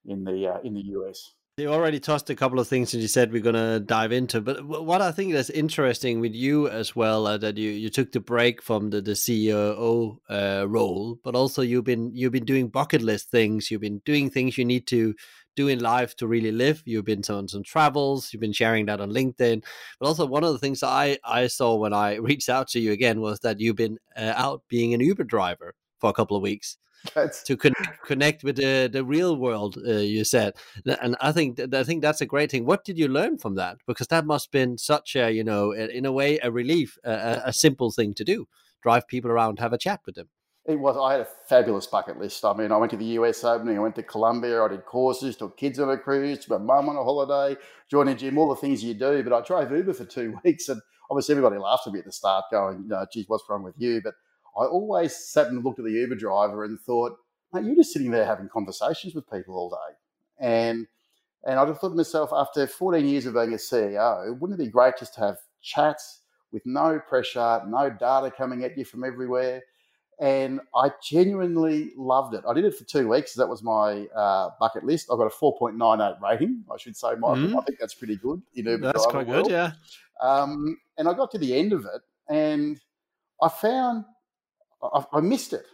in 0.05 0.23
the 0.23 0.47
uh, 0.47 0.59
in 0.63 0.73
the 0.73 0.83
US. 0.97 1.33
You 1.57 1.71
already 1.71 2.01
tossed 2.01 2.29
a 2.29 2.35
couple 2.35 2.59
of 2.59 2.67
things 2.67 2.91
that 2.91 2.97
you 2.99 3.07
said 3.07 3.31
we're 3.31 3.41
going 3.41 3.55
to 3.55 3.79
dive 3.79 4.11
into, 4.11 4.41
but 4.41 4.65
what 4.65 5.01
I 5.01 5.13
think 5.13 5.31
that's 5.31 5.49
interesting 5.49 6.19
with 6.19 6.33
you 6.33 6.67
as 6.67 6.97
well 6.97 7.25
uh, 7.27 7.37
that 7.37 7.57
you, 7.57 7.69
you 7.69 7.89
took 7.89 8.11
the 8.11 8.19
break 8.19 8.61
from 8.61 8.89
the, 8.89 8.99
the 8.99 9.13
CEO 9.13 10.17
uh, 10.29 10.67
role, 10.67 11.17
but 11.23 11.33
also 11.33 11.61
you've 11.61 11.85
been 11.85 12.11
you've 12.13 12.33
been 12.33 12.43
doing 12.43 12.67
bucket 12.67 13.01
list 13.01 13.31
things. 13.31 13.71
You've 13.71 13.79
been 13.79 14.01
doing 14.03 14.29
things 14.29 14.57
you 14.57 14.65
need 14.65 14.85
to 14.87 15.15
doing 15.55 15.79
life 15.79 16.15
to 16.17 16.27
really 16.27 16.51
live. 16.51 16.83
You've 16.85 17.05
been 17.05 17.23
on 17.29 17.47
some 17.47 17.63
travels. 17.63 18.31
You've 18.31 18.41
been 18.41 18.53
sharing 18.53 18.85
that 18.87 19.01
on 19.01 19.11
LinkedIn. 19.11 19.63
But 19.99 20.07
also, 20.07 20.25
one 20.25 20.43
of 20.43 20.53
the 20.53 20.59
things 20.59 20.83
I 20.83 21.17
I 21.23 21.47
saw 21.47 21.75
when 21.75 21.93
I 21.93 22.15
reached 22.29 22.49
out 22.49 22.67
to 22.69 22.79
you 22.79 22.91
again 22.91 23.21
was 23.21 23.39
that 23.41 23.59
you've 23.59 23.75
been 23.75 23.97
uh, 24.15 24.33
out 24.35 24.63
being 24.67 24.93
an 24.93 25.01
Uber 25.01 25.23
driver 25.23 25.73
for 25.99 26.09
a 26.09 26.13
couple 26.13 26.37
of 26.37 26.43
weeks. 26.43 26.77
That's... 27.13 27.43
to 27.43 27.55
connect, 27.55 28.01
connect 28.03 28.43
with 28.43 28.55
the, 28.55 28.89
the 28.91 29.03
real 29.03 29.35
world, 29.35 29.77
uh, 29.87 29.97
you 29.97 30.23
said, 30.23 30.53
and 30.85 31.15
I 31.21 31.31
think 31.31 31.59
I 31.73 31.83
think 31.83 32.01
that's 32.01 32.21
a 32.21 32.25
great 32.25 32.49
thing. 32.51 32.65
What 32.65 32.83
did 32.83 32.97
you 32.97 33.07
learn 33.07 33.37
from 33.37 33.55
that? 33.55 33.77
Because 33.85 34.07
that 34.07 34.25
must 34.25 34.47
have 34.47 34.51
been 34.51 34.77
such 34.77 35.15
a 35.15 35.31
you 35.31 35.43
know, 35.43 35.71
in 35.71 36.05
a 36.05 36.11
way, 36.11 36.39
a 36.41 36.51
relief, 36.51 36.97
a, 37.03 37.43
a 37.45 37.53
simple 37.53 37.91
thing 37.91 38.13
to 38.15 38.23
do. 38.23 38.47
Drive 38.81 39.07
people 39.07 39.31
around, 39.31 39.59
have 39.59 39.73
a 39.73 39.77
chat 39.77 40.01
with 40.05 40.15
them. 40.15 40.29
It 40.67 40.79
was. 40.79 40.97
I 40.97 41.11
had 41.11 41.21
a 41.21 41.27
fabulous 41.47 41.85
bucket 41.85 42.17
list. 42.17 42.43
I 42.43 42.53
mean, 42.53 42.71
I 42.71 42.77
went 42.77 42.89
to 42.91 42.97
the 42.97 43.05
US 43.19 43.43
opening. 43.43 43.77
I 43.77 43.81
went 43.81 43.95
to 43.95 44.03
Colombia. 44.03 44.63
I 44.63 44.67
did 44.69 44.85
courses, 44.85 45.37
took 45.37 45.57
kids 45.57 45.79
on 45.79 45.89
a 45.91 45.97
cruise, 45.97 46.39
took 46.39 46.59
my 46.59 46.75
mum 46.75 46.89
on 46.89 46.95
a 46.95 47.03
holiday, 47.03 47.59
joined 47.89 48.09
a 48.09 48.15
gym, 48.15 48.37
all 48.39 48.49
the 48.49 48.55
things 48.55 48.83
you 48.83 48.95
do. 48.95 49.23
But 49.23 49.33
I 49.33 49.41
drove 49.41 49.71
Uber 49.71 49.93
for 49.93 50.05
two 50.05 50.39
weeks, 50.43 50.67
and 50.69 50.81
obviously 51.09 51.33
everybody 51.33 51.59
laughed 51.59 51.85
at 51.85 51.93
me 51.93 51.99
at 51.99 52.05
the 52.05 52.11
start, 52.11 52.45
going, 52.51 52.83
"You 52.83 52.89
know, 52.89 53.05
geez, 53.13 53.25
what's 53.27 53.43
wrong 53.47 53.61
with 53.61 53.75
you?" 53.77 54.01
But 54.03 54.15
I 54.57 54.65
always 54.65 55.15
sat 55.15 55.47
and 55.47 55.63
looked 55.63 55.77
at 55.79 55.85
the 55.85 55.91
Uber 55.91 56.15
driver 56.15 56.63
and 56.63 56.79
thought, 56.79 57.15
"Mate, 57.53 57.65
you're 57.65 57.75
just 57.75 57.93
sitting 57.93 58.09
there 58.09 58.25
having 58.25 58.49
conversations 58.49 59.13
with 59.13 59.29
people 59.29 59.55
all 59.55 59.69
day." 59.69 59.95
And 60.39 60.87
and 61.43 61.59
I 61.59 61.65
just 61.65 61.79
thought 61.79 61.89
to 61.89 61.95
myself, 61.95 62.31
after 62.33 62.67
14 62.67 63.05
years 63.07 63.27
of 63.27 63.35
being 63.35 63.53
a 63.53 63.57
CEO, 63.57 64.39
wouldn't 64.39 64.59
it 64.59 64.63
be 64.65 64.71
great 64.71 64.95
just 64.97 65.13
to 65.15 65.21
have 65.21 65.37
chats 65.61 66.21
with 66.51 66.63
no 66.65 66.99
pressure, 66.99 67.61
no 67.67 67.89
data 67.89 68.31
coming 68.31 68.63
at 68.63 68.77
you 68.77 68.85
from 68.85 69.03
everywhere? 69.03 69.61
And 70.19 70.61
I 70.73 70.91
genuinely 71.03 71.91
loved 71.97 72.33
it. 72.33 72.43
I 72.47 72.53
did 72.53 72.65
it 72.65 72.75
for 72.75 72.85
two 72.85 73.09
weeks. 73.09 73.33
That 73.33 73.47
was 73.47 73.63
my 73.63 74.05
uh, 74.15 74.51
bucket 74.59 74.83
list. 74.83 75.09
I 75.11 75.17
got 75.17 75.25
a 75.25 75.29
4.98 75.29 76.21
rating, 76.21 76.63
I 76.71 76.77
should 76.77 76.95
say, 76.95 77.09
Michael. 77.19 77.49
Mm. 77.49 77.59
I 77.59 77.63
think 77.65 77.79
that's 77.79 77.93
pretty 77.93 78.15
good 78.15 78.41
in 78.55 78.65
Uber 78.65 78.87
That's 78.87 79.05
quite 79.05 79.27
world. 79.27 79.47
good, 79.47 79.51
yeah. 79.51 79.71
Um, 80.21 80.77
and 80.97 81.09
I 81.09 81.13
got 81.13 81.31
to 81.31 81.37
the 81.37 81.53
end 81.53 81.73
of 81.73 81.85
it, 81.85 82.01
and 82.33 82.79
I 83.41 83.49
found 83.49 84.05
I, 84.81 85.03
I 85.13 85.19
missed 85.19 85.53
it. 85.53 85.65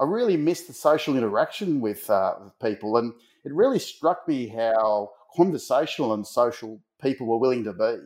I 0.00 0.04
really 0.04 0.36
missed 0.36 0.66
the 0.66 0.72
social 0.74 1.16
interaction 1.16 1.80
with, 1.80 2.08
uh, 2.10 2.34
with 2.42 2.58
people, 2.60 2.96
and 2.98 3.12
it 3.44 3.52
really 3.52 3.78
struck 3.78 4.26
me 4.28 4.46
how 4.46 5.10
conversational 5.34 6.14
and 6.14 6.26
social 6.26 6.80
people 7.02 7.26
were 7.26 7.38
willing 7.38 7.64
to 7.64 7.72
be 7.72 7.96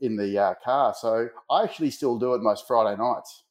in 0.00 0.16
the 0.16 0.38
uh, 0.38 0.54
car. 0.64 0.94
So 0.98 1.28
I 1.50 1.62
actually 1.62 1.90
still 1.90 2.18
do 2.18 2.34
it 2.34 2.42
most 2.42 2.66
Friday 2.66 2.96
nights 2.96 3.44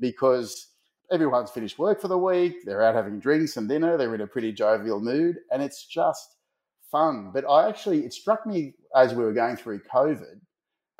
because 0.00 0.68
everyone's 1.10 1.50
finished 1.50 1.78
work 1.78 2.00
for 2.00 2.08
the 2.08 2.18
week, 2.18 2.64
they're 2.64 2.82
out 2.82 2.94
having 2.94 3.18
drinks 3.18 3.56
and 3.56 3.68
dinner, 3.68 3.96
they're 3.96 4.14
in 4.14 4.20
a 4.20 4.26
pretty 4.26 4.52
jovial 4.52 5.00
mood, 5.00 5.36
and 5.50 5.62
it's 5.62 5.86
just 5.86 6.36
fun. 6.90 7.30
But 7.32 7.44
I 7.48 7.68
actually, 7.68 8.04
it 8.04 8.12
struck 8.12 8.46
me 8.46 8.74
as 8.94 9.14
we 9.14 9.24
were 9.24 9.32
going 9.32 9.56
through 9.56 9.80
COVID 9.92 10.40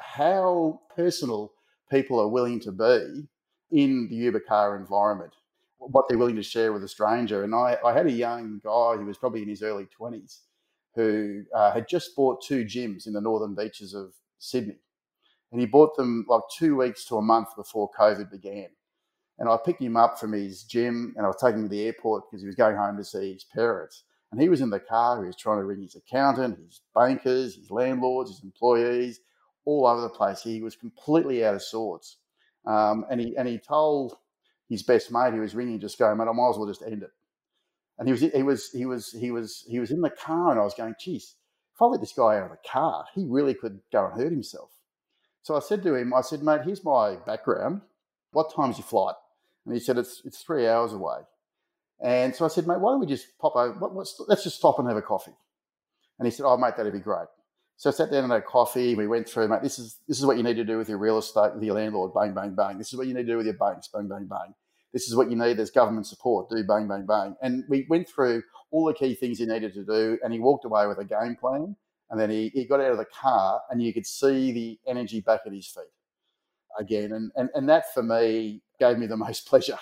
how 0.01 0.81
personal 0.95 1.53
people 1.91 2.21
are 2.21 2.29
willing 2.29 2.61
to 2.61 2.73
be 2.73 3.27
in 3.71 4.09
the 4.09 4.17
Uber 4.17 4.41
car 4.41 4.77
environment, 4.77 5.33
what 5.79 6.07
they're 6.09 6.19
willing 6.19 6.37
to 6.37 6.43
share 6.43 6.73
with 6.73 6.85
a 6.85 6.89
stranger. 6.89 7.45
And 7.45 7.55
I, 7.55 7.77
I 7.85 7.93
had 7.93 8.07
a 8.07 8.13
young 8.13 8.61
guy 8.65 8.97
who 8.97 9.07
was 9.07 9.19
probably 9.19 9.43
in 9.43 9.49
his 9.49 9.63
early 9.63 9.89
20s 9.99 10.41
who 10.95 11.45
uh, 11.55 11.73
had 11.73 11.89
just 11.89 12.17
bought 12.17 12.43
two 12.43 12.65
gyms 12.65 13.07
in 13.07 13.13
the 13.13 13.21
northern 13.21 13.55
beaches 13.55 13.95
of 13.95 14.13
Sydney. 14.39 14.79
And 15.53 15.61
he 15.61 15.67
bought 15.67 15.97
them 15.97 16.27
like 16.29 16.43
two 16.57 16.77
weeks 16.77 17.05
to 17.07 17.17
a 17.17 17.23
month 17.23 17.49
before 17.57 17.91
COVID 17.99 18.31
began. 18.31 18.69
And 19.39 19.49
I 19.49 19.57
picked 19.57 19.83
him 19.83 19.97
up 19.97 20.19
from 20.19 20.33
his 20.33 20.65
gym 20.65 21.15
and 21.17 21.25
I 21.25 21.29
was 21.29 21.41
taking 21.41 21.61
him 21.61 21.65
to 21.65 21.69
the 21.69 21.87
airport 21.87 22.25
because 22.29 22.43
he 22.43 22.47
was 22.47 22.57
going 22.57 22.77
home 22.77 22.97
to 22.97 23.05
see 23.05 23.33
his 23.33 23.45
parents. 23.45 24.03
And 24.31 24.41
he 24.41 24.49
was 24.49 24.61
in 24.61 24.71
the 24.71 24.81
car, 24.81 25.23
he 25.23 25.27
was 25.27 25.37
trying 25.37 25.59
to 25.59 25.65
ring 25.65 25.81
his 25.81 25.95
accountant, 25.95 26.59
his 26.59 26.83
bankers, 26.95 27.55
his 27.55 27.71
landlords, 27.71 28.31
his 28.31 28.43
employees, 28.43 29.21
all 29.65 29.87
over 29.87 30.03
the 30.03 30.09
place. 30.09 30.43
He 30.43 30.61
was 30.61 30.77
completely 30.77 31.45
out 31.45 31.55
of 31.55 31.63
sorts. 31.63 32.19
Um, 32.67 33.07
and, 33.11 33.21
he, 33.21 33.37
and 33.37 33.49
he 33.49 33.59
told 33.59 34.17
his 34.69 34.83
best 34.83 35.11
mate 35.11 35.33
he 35.33 35.41
was 35.41 35.55
ringing, 35.55 35.81
just 35.81 35.99
going, 35.99 36.19
mate, 36.19 36.29
I 36.29 36.33
might 36.33 36.51
as 36.51 36.59
well 36.59 36.69
just 36.69 36.83
end 36.83 37.03
it. 37.03 37.11
And 37.99 38.07
he 38.07 38.13
was, 38.13 38.21
he 38.21 38.43
was, 38.43 38.71
he 38.71 38.87
was, 38.87 39.11
he 39.19 39.31
was, 39.31 39.65
he 39.67 39.79
was 39.81 39.91
in 39.91 40.03
the 40.03 40.11
car, 40.11 40.51
and 40.51 40.61
I 40.61 40.65
was 40.65 40.75
going, 40.75 40.95
geez, 41.01 41.35
if 41.75 41.83
I 41.83 41.87
let 41.87 42.01
this 42.01 42.13
guy 42.13 42.37
out 42.37 42.45
of 42.45 42.51
the 42.51 42.69
car, 42.69 43.07
he 43.15 43.25
really 43.25 43.55
could 43.55 43.81
go 43.91 44.07
and 44.07 44.21
hurt 44.21 44.31
himself. 44.31 44.71
So 45.43 45.57
I 45.57 45.61
said 45.61 45.83
to 45.85 45.95
him, 45.95 46.13
I 46.13 46.21
said, 46.21 46.43
mate, 46.43 46.63
here's 46.65 46.85
my 46.85 47.17
background. 47.17 47.81
What 48.33 48.55
time's 48.55 48.79
your 48.79 48.85
flight? 48.85 49.15
And 49.69 49.77
he 49.77 49.85
said, 49.85 49.99
it's, 49.99 50.23
it's 50.25 50.39
three 50.39 50.67
hours 50.67 50.95
away. 50.95 51.19
And 52.03 52.35
so 52.35 52.47
I 52.47 52.49
said, 52.49 52.67
mate, 52.67 52.81
why 52.81 52.93
don't 52.93 53.01
we 53.01 53.07
just 53.07 53.39
pop 53.39 53.55
over? 53.55 53.79
What, 53.79 54.09
let's 54.27 54.43
just 54.43 54.57
stop 54.57 54.79
and 54.79 54.89
have 54.89 54.97
a 54.97 55.03
coffee. 55.03 55.37
And 56.19 56.27
he 56.27 56.31
said, 56.31 56.47
oh, 56.47 56.57
mate, 56.57 56.73
that'd 56.75 56.91
be 56.91 57.01
great. 57.01 57.27
So 57.77 57.91
I 57.91 57.93
sat 57.93 58.11
down 58.11 58.25
and 58.25 58.33
had 58.33 58.41
a 58.41 58.45
coffee. 58.45 58.95
We 58.95 59.07
went 59.07 59.29
through, 59.29 59.49
mate, 59.49 59.61
this 59.63 59.79
is, 59.79 59.99
this 60.09 60.19
is 60.19 60.25
what 60.25 60.39
you 60.39 60.43
need 60.43 60.57
to 60.57 60.65
do 60.65 60.79
with 60.79 60.89
your 60.89 60.97
real 60.97 61.19
estate, 61.19 61.55
with 61.55 61.63
your 61.63 61.75
landlord, 61.75 62.15
bang, 62.15 62.33
bang, 62.33 62.55
bang. 62.55 62.79
This 62.79 62.89
is 62.89 62.97
what 62.97 63.07
you 63.09 63.13
need 63.13 63.27
to 63.27 63.33
do 63.33 63.37
with 63.37 63.45
your 63.45 63.57
banks, 63.57 63.91
bang, 63.93 64.09
bang, 64.09 64.27
bang. 64.27 64.55
This 64.95 65.07
is 65.07 65.15
what 65.15 65.31
you 65.31 65.37
need. 65.37 65.59
There's 65.59 65.71
government 65.71 66.07
support, 66.07 66.49
do 66.49 66.65
bang, 66.65 66.89
bang, 66.89 67.05
bang. 67.05 67.37
And 67.43 67.65
we 67.69 67.87
went 67.91 68.09
through 68.09 68.43
all 68.71 68.87
the 68.87 68.95
key 68.95 69.15
things 69.15 69.39
he 69.39 69.45
needed 69.45 69.75
to 69.75 69.85
do. 69.85 70.19
And 70.25 70.33
he 70.33 70.39
walked 70.39 70.65
away 70.65 70.87
with 70.87 70.97
a 70.97 71.05
game 71.05 71.37
plan. 71.37 71.77
And 72.09 72.19
then 72.19 72.31
he, 72.31 72.49
he 72.55 72.65
got 72.65 72.81
out 72.81 72.93
of 72.93 72.97
the 72.97 73.05
car 73.05 73.61
and 73.69 73.83
you 73.83 73.93
could 73.93 74.07
see 74.07 74.51
the 74.51 74.79
energy 74.91 75.21
back 75.21 75.41
at 75.45 75.53
his 75.53 75.67
feet 75.67 75.93
again. 76.79 77.13
And, 77.13 77.31
and, 77.37 77.51
and 77.55 77.69
that 77.69 77.93
for 77.93 78.03
me 78.03 78.63
gave 78.79 78.99
me 78.99 79.07
the 79.07 79.17
most 79.17 79.47
pleasure 79.49 79.79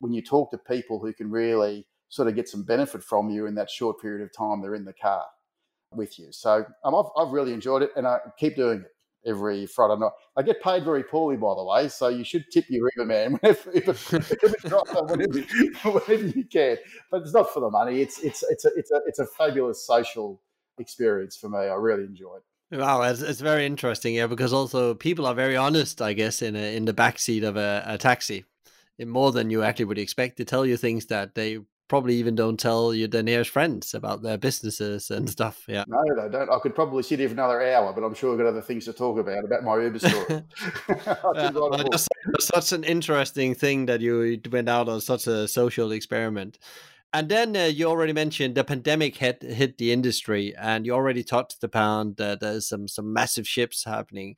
when 0.00 0.12
you 0.12 0.22
talk 0.22 0.50
to 0.50 0.58
people 0.58 0.98
who 0.98 1.12
can 1.12 1.30
really 1.30 1.86
sort 2.08 2.28
of 2.28 2.36
get 2.36 2.48
some 2.48 2.62
benefit 2.62 3.02
from 3.02 3.30
you 3.30 3.46
in 3.46 3.54
that 3.56 3.70
short 3.70 4.00
period 4.00 4.22
of 4.22 4.32
time 4.36 4.60
they're 4.60 4.74
in 4.74 4.84
the 4.84 4.92
car 4.92 5.24
with 5.92 6.18
you. 6.18 6.28
So 6.30 6.64
um, 6.84 6.94
I've, 6.94 7.06
I've 7.16 7.32
really 7.32 7.52
enjoyed 7.52 7.82
it 7.82 7.90
and 7.96 8.06
I 8.06 8.18
keep 8.38 8.56
doing 8.56 8.80
it 8.80 8.90
every 9.26 9.66
Friday 9.66 9.98
night. 10.00 10.12
I 10.36 10.42
get 10.42 10.62
paid 10.62 10.84
very 10.84 11.02
poorly, 11.02 11.36
by 11.36 11.54
the 11.54 11.64
way, 11.64 11.88
so 11.88 12.08
you 12.08 12.24
should 12.24 12.44
tip 12.52 12.66
your 12.68 12.90
Uber 12.96 13.06
man 13.06 13.32
whenever, 13.40 13.70
whenever, 15.90 16.26
you 16.26 16.44
can. 16.44 16.76
But 17.10 17.22
it's 17.22 17.32
not 17.32 17.50
for 17.52 17.60
the 17.60 17.70
money. 17.70 18.00
It's 18.00 18.18
it's 18.20 18.44
it's 18.50 18.64
a 18.64 18.70
it's 18.76 18.90
a 18.90 19.00
it's 19.06 19.18
a 19.18 19.26
fabulous 19.26 19.86
social 19.86 20.40
experience 20.78 21.36
for 21.36 21.48
me. 21.48 21.58
I 21.58 21.74
really 21.74 22.04
enjoy 22.04 22.36
it. 22.36 22.42
Wow, 22.70 23.02
it's, 23.02 23.20
it's 23.20 23.40
very 23.40 23.66
interesting, 23.66 24.14
yeah, 24.14 24.26
because 24.26 24.52
also 24.52 24.94
people 24.94 25.26
are 25.26 25.34
very 25.34 25.56
honest, 25.56 26.00
I 26.02 26.12
guess, 26.12 26.42
in 26.42 26.56
a, 26.56 26.76
in 26.76 26.86
the 26.86 26.94
backseat 26.94 27.44
of 27.44 27.56
a, 27.56 27.84
a 27.86 27.98
taxi, 27.98 28.44
more 29.04 29.32
than 29.32 29.50
you 29.50 29.62
actually 29.62 29.84
would 29.86 29.98
expect 29.98 30.38
to 30.38 30.44
tell 30.44 30.64
you 30.66 30.76
things 30.76 31.06
that 31.06 31.34
they 31.34 31.58
probably 31.88 32.14
even 32.14 32.34
don't 32.34 32.58
tell 32.58 32.94
you 32.94 33.06
their 33.06 33.22
nearest 33.22 33.50
friends 33.50 33.94
about 33.94 34.22
their 34.22 34.38
businesses 34.38 35.10
and 35.10 35.28
stuff. 35.28 35.64
Yeah. 35.68 35.84
No, 35.86 36.02
they 36.16 36.30
don't. 36.30 36.50
I 36.50 36.58
could 36.58 36.74
probably 36.74 37.02
sit 37.02 37.18
here 37.18 37.28
for 37.28 37.34
another 37.34 37.62
hour, 37.62 37.92
but 37.92 38.02
I'm 38.02 38.14
sure 38.14 38.32
I've 38.32 38.38
got 38.38 38.46
other 38.46 38.62
things 38.62 38.86
to 38.86 38.92
talk 38.92 39.18
about 39.18 39.44
about 39.44 39.62
my 39.62 39.80
Uber 39.80 39.98
story. 39.98 40.24
yeah, 40.88 41.50
that's 41.50 42.08
such 42.40 42.72
an 42.72 42.84
interesting 42.84 43.54
thing 43.54 43.86
that 43.86 44.00
you 44.00 44.40
went 44.50 44.68
out 44.68 44.88
on 44.88 45.00
such 45.00 45.26
a 45.26 45.46
social 45.46 45.92
experiment. 45.92 46.58
And 47.14 47.28
then 47.28 47.56
uh, 47.56 47.66
you 47.66 47.86
already 47.86 48.12
mentioned 48.12 48.56
the 48.56 48.64
pandemic 48.64 49.16
hit 49.16 49.40
hit 49.40 49.78
the 49.78 49.92
industry, 49.92 50.52
and 50.56 50.84
you 50.84 50.92
already 50.92 51.22
talked 51.22 51.52
touched 51.52 51.62
upon 51.62 52.14
that 52.14 52.40
there's 52.40 52.66
some 52.66 52.88
some 52.88 53.12
massive 53.12 53.46
ships 53.46 53.84
happening. 53.84 54.34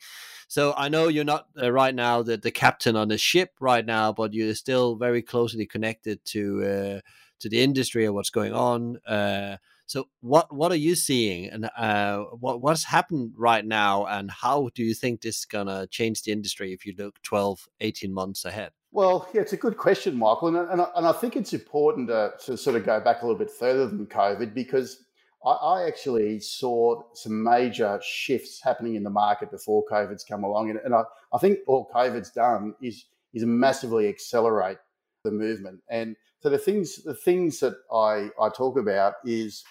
So 0.47 0.75
I 0.77 0.91
know 0.91 1.09
you're 1.09 1.25
not 1.25 1.49
uh, 1.61 1.73
right 1.73 1.95
now 1.95 2.23
the, 2.23 2.37
the 2.37 2.51
captain 2.51 2.95
on 2.95 3.09
the 3.09 3.17
ship 3.17 3.53
right 3.61 3.85
now, 3.87 4.13
but 4.13 4.35
you're 4.35 4.55
still 4.55 4.95
very 4.97 5.23
closely 5.23 5.65
connected 5.65 6.23
to 6.27 6.65
uh, 6.65 7.01
to 7.41 7.49
the 7.49 7.63
industry 7.63 8.05
and 8.05 8.15
what's 8.15 8.29
going 8.29 8.53
on. 8.53 8.99
Uh, 9.07 9.57
so 9.87 10.09
what 10.21 10.55
what 10.55 10.71
are 10.71 10.83
you 10.89 10.97
seeing, 10.97 11.47
and 11.47 11.71
uh, 11.79 12.25
what 12.41 12.61
what's 12.61 12.85
happened 12.85 13.33
right 13.39 13.65
now, 13.65 14.05
and 14.05 14.31
how 14.31 14.69
do 14.75 14.83
you 14.83 14.93
think 14.93 15.23
this 15.23 15.39
is 15.39 15.45
gonna 15.47 15.87
change 15.87 16.25
the 16.25 16.33
industry 16.33 16.75
if 16.75 16.85
you 16.85 16.93
look 16.99 17.23
12, 17.23 17.69
18 17.81 18.13
months 18.13 18.45
ahead? 18.45 18.73
Well, 18.97 19.29
yeah, 19.35 19.43
it's 19.43 19.53
a 19.53 19.59
good 19.59 19.77
question, 19.77 20.17
Michael. 20.17 20.49
And, 20.49 20.71
and, 20.71 20.81
and 20.97 21.07
I 21.07 21.13
think 21.13 21.37
it's 21.37 21.53
important 21.53 22.09
to, 22.09 22.33
to, 22.47 22.57
sort 22.57 22.77
of 22.77 22.87
go 22.87 22.99
back 22.99 23.21
a 23.21 23.27
little 23.27 23.39
bit 23.39 23.51
further 23.51 23.87
than 23.87 24.07
COVID 24.07 24.55
because 24.55 25.05
I, 25.45 25.51
I, 25.51 25.87
actually 25.87 26.41
saw 26.41 27.03
some 27.13 27.43
major 27.43 28.01
shifts 28.03 28.59
happening 28.63 28.95
in 28.95 29.03
the 29.03 29.11
market 29.11 29.51
before 29.51 29.85
COVID's 29.85 30.25
come 30.25 30.45
along. 30.45 30.71
And, 30.71 30.79
and 30.83 30.95
I, 30.95 31.03
I 31.31 31.37
think 31.37 31.59
all 31.67 31.91
COVID's 31.95 32.31
done 32.31 32.75
is, 32.81 33.05
is 33.35 33.45
massively 33.45 34.09
accelerate 34.09 34.79
the 35.25 35.31
movement. 35.31 35.81
And 35.91 36.17
so 36.41 36.49
the 36.49 36.57
things, 36.57 37.03
the 37.05 37.13
things 37.13 37.61
that 37.61 37.77
I, 37.93 38.31
I 38.43 38.49
talk 38.49 38.79
about 38.79 39.17
is 39.27 39.63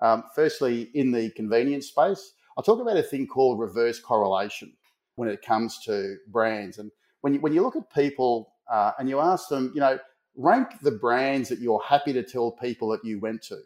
um, 0.00 0.24
firstly, 0.34 0.88
in 0.94 1.12
the 1.12 1.28
convenience 1.32 1.88
space, 1.88 2.32
I 2.56 2.62
talk 2.62 2.80
about 2.80 2.96
a 2.96 3.02
thing 3.02 3.26
called 3.26 3.60
reverse 3.60 4.00
correlation 4.00 4.72
when 5.16 5.28
it 5.28 5.42
comes 5.42 5.78
to 5.84 6.16
brands. 6.28 6.78
And 6.78 6.90
when 7.20 7.34
you, 7.34 7.40
when 7.40 7.52
you 7.52 7.60
look 7.60 7.76
at 7.76 7.92
people 7.92 8.48
uh, 8.70 8.92
and 8.98 9.08
you 9.08 9.20
ask 9.20 9.48
them, 9.48 9.72
you 9.74 9.80
know, 9.80 9.98
rank 10.36 10.68
the 10.80 10.92
brands 10.92 11.48
that 11.48 11.58
you're 11.58 11.82
happy 11.86 12.12
to 12.12 12.22
tell 12.22 12.52
people 12.52 12.88
that 12.88 13.04
you 13.04 13.20
went 13.20 13.42
to 13.42 13.58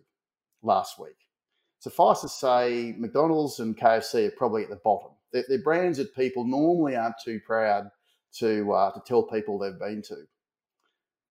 last 0.63 0.99
week. 0.99 1.17
Suffice 1.79 2.23
to 2.23 2.29
say, 2.29 2.95
McDonald's 2.99 3.61
and 3.61 3.77
KFC 3.77 4.29
are 4.29 4.37
probably 4.37 4.65
at 4.65 4.71
the 4.71 4.81
bottom. 4.83 5.13
They're, 5.33 5.45
they're 5.49 5.63
brands 5.63 5.99
that 5.99 6.15
people 6.17 6.45
normally 6.45 6.97
aren't 6.97 7.17
too 7.25 7.41
proud 7.47 7.91
to 8.39 8.73
uh, 8.73 8.93
to 8.93 9.01
tell 9.07 9.23
people 9.23 9.59
they've 9.59 9.79
been 9.79 10.03
to. 10.03 10.17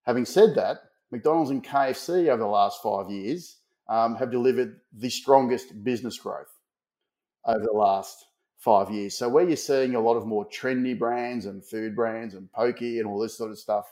Having 0.05 0.25
said 0.25 0.55
that, 0.55 0.77
McDonald's 1.11 1.51
and 1.51 1.63
KFC 1.63 2.27
over 2.27 2.43
the 2.43 2.47
last 2.47 2.81
five 2.81 3.09
years 3.09 3.57
um, 3.87 4.15
have 4.15 4.31
delivered 4.31 4.79
the 4.91 5.09
strongest 5.09 5.83
business 5.83 6.17
growth 6.17 6.59
over 7.45 7.63
the 7.63 7.71
last 7.71 8.25
five 8.63 8.89
years. 8.89 9.17
So 9.17 9.27
where 9.27 9.45
you're 9.45 9.57
seeing 9.57 9.95
a 9.95 9.99
lot 9.99 10.15
of 10.15 10.25
more 10.25 10.47
trendy 10.47 10.97
brands 10.97 11.45
and 11.45 11.65
food 11.65 11.95
brands 11.95 12.33
and 12.33 12.51
pokey 12.53 12.99
and 12.99 13.07
all 13.07 13.19
this 13.19 13.37
sort 13.37 13.51
of 13.51 13.59
stuff, 13.59 13.85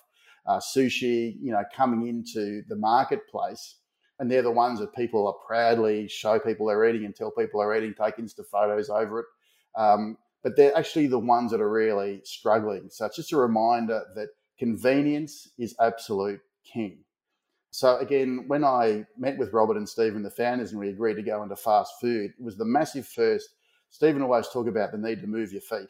uh, 0.46 0.60
sushi, 0.60 1.36
you 1.42 1.52
know, 1.52 1.64
coming 1.76 2.08
into 2.08 2.64
the 2.70 2.76
marketplace, 2.76 3.76
and 4.20 4.32
they're 4.32 4.42
the 4.42 4.52
ones 4.52 4.80
that 4.80 4.96
people 4.96 5.28
are 5.28 5.36
proudly 5.46 6.08
show 6.08 6.40
people 6.40 6.68
they're 6.68 6.86
eating 6.86 7.06
and 7.06 7.16
tell 7.16 7.32
people 7.32 7.60
they're 7.60 7.76
eating, 7.76 7.94
take 7.94 8.18
Insta 8.18 8.46
photos 8.50 8.90
over 8.90 9.22
it. 9.22 9.26
Um, 9.76 10.18
but 10.44 10.56
they're 10.56 10.78
actually 10.78 11.08
the 11.08 11.20
ones 11.20 11.52
that 11.52 11.62
are 11.62 11.70
really 11.70 12.22
struggling. 12.24 12.88
So 12.90 13.06
it's 13.06 13.16
just 13.16 13.34
a 13.34 13.38
reminder 13.38 14.04
that 14.16 14.30
convenience 14.58 15.50
is 15.58 15.76
absolute 15.80 16.40
king. 16.64 17.00
So 17.72 17.98
again, 17.98 18.46
when 18.48 18.64
I 18.64 19.06
met 19.18 19.38
with 19.38 19.54
Robert 19.54 19.78
and 19.78 19.88
Stephen, 19.88 20.24
the 20.24 20.32
founders, 20.32 20.72
and 20.72 20.80
we 20.80 20.90
agreed 20.90 21.16
to 21.16 21.24
go 21.24 21.42
into 21.44 21.56
fast 21.56 21.94
food, 22.00 22.32
it 22.38 22.44
was 22.44 22.58
the 22.58 22.66
massive 22.66 23.08
first. 23.08 23.50
Stephen 23.92 24.24
always 24.24 24.48
talked 24.48 24.68
about 24.68 24.92
the 24.92 24.98
need 24.98 25.22
to 25.22 25.28
move 25.28 25.52
your 25.52 25.62
feet 25.62 25.90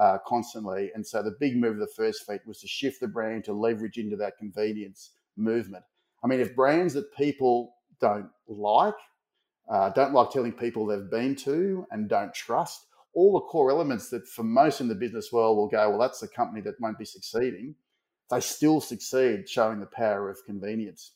uh, 0.00 0.16
constantly, 0.26 0.90
and 0.94 1.06
so 1.06 1.22
the 1.22 1.36
big 1.38 1.56
move 1.56 1.74
of 1.74 1.80
the 1.80 1.94
first 1.94 2.26
feet 2.26 2.40
was 2.46 2.60
to 2.60 2.66
shift 2.66 3.00
the 3.00 3.08
brand 3.08 3.44
to 3.44 3.52
leverage 3.52 3.98
into 3.98 4.16
that 4.16 4.38
convenience 4.38 5.10
movement. 5.36 5.84
I 6.24 6.26
mean, 6.26 6.40
if 6.40 6.56
brands 6.56 6.94
that 6.94 7.14
people 7.14 7.74
don't 8.00 8.30
like, 8.48 8.94
uh, 9.68 9.90
don't 9.90 10.14
like 10.14 10.30
telling 10.30 10.52
people 10.52 10.86
they've 10.86 11.10
been 11.10 11.36
to, 11.36 11.86
and 11.90 12.08
don't 12.08 12.32
trust, 12.32 12.86
all 13.12 13.34
the 13.34 13.40
core 13.40 13.70
elements 13.70 14.08
that 14.08 14.26
for 14.26 14.42
most 14.42 14.80
in 14.80 14.88
the 14.88 14.94
business 14.94 15.30
world 15.30 15.58
will 15.58 15.68
go, 15.68 15.90
well, 15.90 15.98
that's 15.98 16.22
a 16.22 16.28
company 16.28 16.62
that 16.62 16.80
won't 16.80 16.98
be 16.98 17.04
succeeding 17.04 17.74
they 18.32 18.40
still 18.40 18.80
succeed 18.80 19.48
showing 19.48 19.78
the 19.78 19.86
power 19.86 20.30
of 20.30 20.38
convenience. 20.46 21.12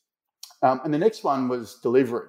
Um, 0.62 0.82
and 0.84 0.92
the 0.92 0.98
next 0.98 1.24
one 1.24 1.48
was 1.48 1.80
delivery. 1.82 2.28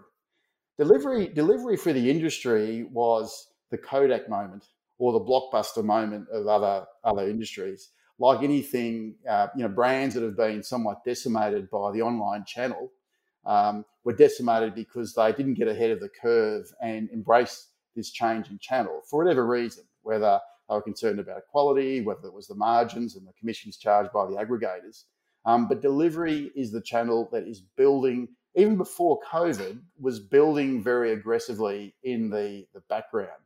Delivery, 0.77 1.27
delivery 1.27 1.75
for 1.75 1.91
the 1.91 2.09
industry 2.09 2.83
was 2.91 3.47
the 3.71 3.77
Kodak 3.77 4.29
moment 4.29 4.65
or 4.97 5.11
the 5.11 5.19
blockbuster 5.19 5.83
moment 5.83 6.27
of 6.29 6.47
other 6.47 6.85
other 7.03 7.29
industries. 7.29 7.89
Like 8.19 8.41
anything, 8.41 9.15
uh, 9.29 9.47
you 9.55 9.61
know, 9.61 9.69
brands 9.69 10.15
that 10.15 10.23
have 10.23 10.35
been 10.35 10.63
somewhat 10.63 11.03
decimated 11.05 11.69
by 11.69 11.91
the 11.91 12.01
online 12.01 12.45
channel 12.45 12.91
um, 13.45 13.85
were 14.03 14.13
decimated 14.13 14.73
because 14.73 15.13
they 15.13 15.31
didn't 15.31 15.53
get 15.53 15.67
ahead 15.67 15.91
of 15.91 15.99
the 15.99 16.09
curve 16.09 16.65
and 16.81 17.09
embrace 17.11 17.67
this 17.95 18.11
change 18.11 18.49
in 18.49 18.57
channel 18.59 19.01
for 19.07 19.23
whatever 19.23 19.45
reason, 19.45 19.83
whether 20.01 20.39
they 20.67 20.75
were 20.75 20.81
concerned 20.81 21.19
about 21.19 21.47
quality, 21.47 22.01
whether 22.01 22.27
it 22.27 22.33
was 22.33 22.47
the 22.47 22.55
margins 22.55 23.15
and 23.15 23.27
the 23.27 23.33
commissions 23.33 23.77
charged 23.77 24.11
by 24.11 24.25
the 24.25 24.33
aggregators. 24.33 25.03
Um, 25.45 25.67
but 25.67 25.81
delivery 25.81 26.51
is 26.55 26.71
the 26.71 26.81
channel 26.81 27.29
that 27.31 27.47
is 27.47 27.61
building, 27.61 28.27
even 28.55 28.77
before 28.77 29.19
COVID, 29.31 29.79
was 29.99 30.19
building 30.19 30.83
very 30.83 31.13
aggressively 31.13 31.95
in 32.03 32.29
the, 32.29 32.65
the 32.73 32.81
background. 32.89 33.41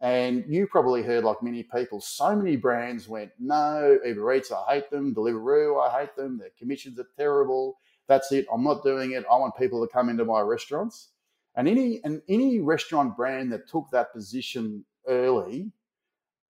And 0.00 0.44
you 0.48 0.66
probably 0.66 1.02
heard, 1.02 1.24
like 1.24 1.42
many 1.42 1.62
people, 1.62 2.00
so 2.00 2.36
many 2.36 2.56
brands 2.56 3.08
went, 3.08 3.32
no, 3.38 3.98
Uber 4.04 4.34
Eats, 4.34 4.52
I 4.52 4.74
hate 4.74 4.90
them. 4.90 5.14
Deliveroo, 5.14 5.80
I 5.82 6.00
hate 6.00 6.16
them. 6.16 6.38
Their 6.38 6.50
commissions 6.58 6.98
are 7.00 7.08
terrible. 7.16 7.78
That's 8.08 8.30
it. 8.32 8.46
I'm 8.52 8.62
not 8.62 8.84
doing 8.84 9.12
it. 9.12 9.24
I 9.30 9.36
want 9.36 9.56
people 9.56 9.84
to 9.86 9.92
come 9.92 10.10
into 10.10 10.24
my 10.24 10.40
restaurants. 10.40 11.10
And 11.56 11.66
any 11.66 12.00
and 12.04 12.20
any 12.28 12.60
restaurant 12.60 13.16
brand 13.16 13.50
that 13.52 13.68
took 13.68 13.88
that 13.90 14.12
position 14.12 14.84
early 15.08 15.72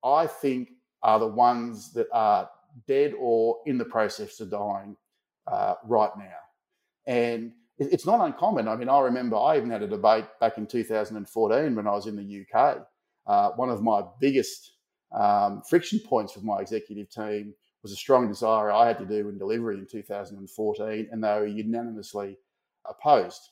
I 0.03 0.27
think 0.27 0.69
are 1.03 1.19
the 1.19 1.27
ones 1.27 1.93
that 1.93 2.07
are 2.11 2.49
dead 2.87 3.13
or 3.19 3.57
in 3.65 3.77
the 3.77 3.85
process 3.85 4.39
of 4.39 4.51
dying 4.51 4.95
uh, 5.47 5.75
right 5.85 6.11
now. 6.17 6.37
And 7.05 7.53
it's 7.77 8.05
not 8.05 8.25
uncommon. 8.25 8.67
I 8.67 8.75
mean, 8.75 8.89
I 8.89 8.99
remember 8.99 9.37
I 9.37 9.57
even 9.57 9.69
had 9.69 9.83
a 9.83 9.87
debate 9.87 10.25
back 10.39 10.57
in 10.57 10.65
2014 10.65 11.75
when 11.75 11.87
I 11.87 11.91
was 11.91 12.07
in 12.07 12.15
the 12.15 12.45
UK. 12.45 12.85
Uh, 13.27 13.51
one 13.51 13.69
of 13.69 13.83
my 13.83 14.01
biggest 14.19 14.73
um, 15.11 15.61
friction 15.69 15.99
points 15.99 16.35
with 16.35 16.43
my 16.43 16.59
executive 16.59 17.09
team 17.09 17.53
was 17.83 17.91
a 17.91 17.95
strong 17.95 18.27
desire 18.27 18.71
I 18.71 18.87
had 18.87 18.97
to 18.99 19.05
do 19.05 19.29
in 19.29 19.37
delivery 19.37 19.77
in 19.77 19.85
2014, 19.85 21.09
and 21.11 21.23
they 21.23 21.27
were 21.27 21.45
unanimously 21.45 22.37
opposed 22.85 23.49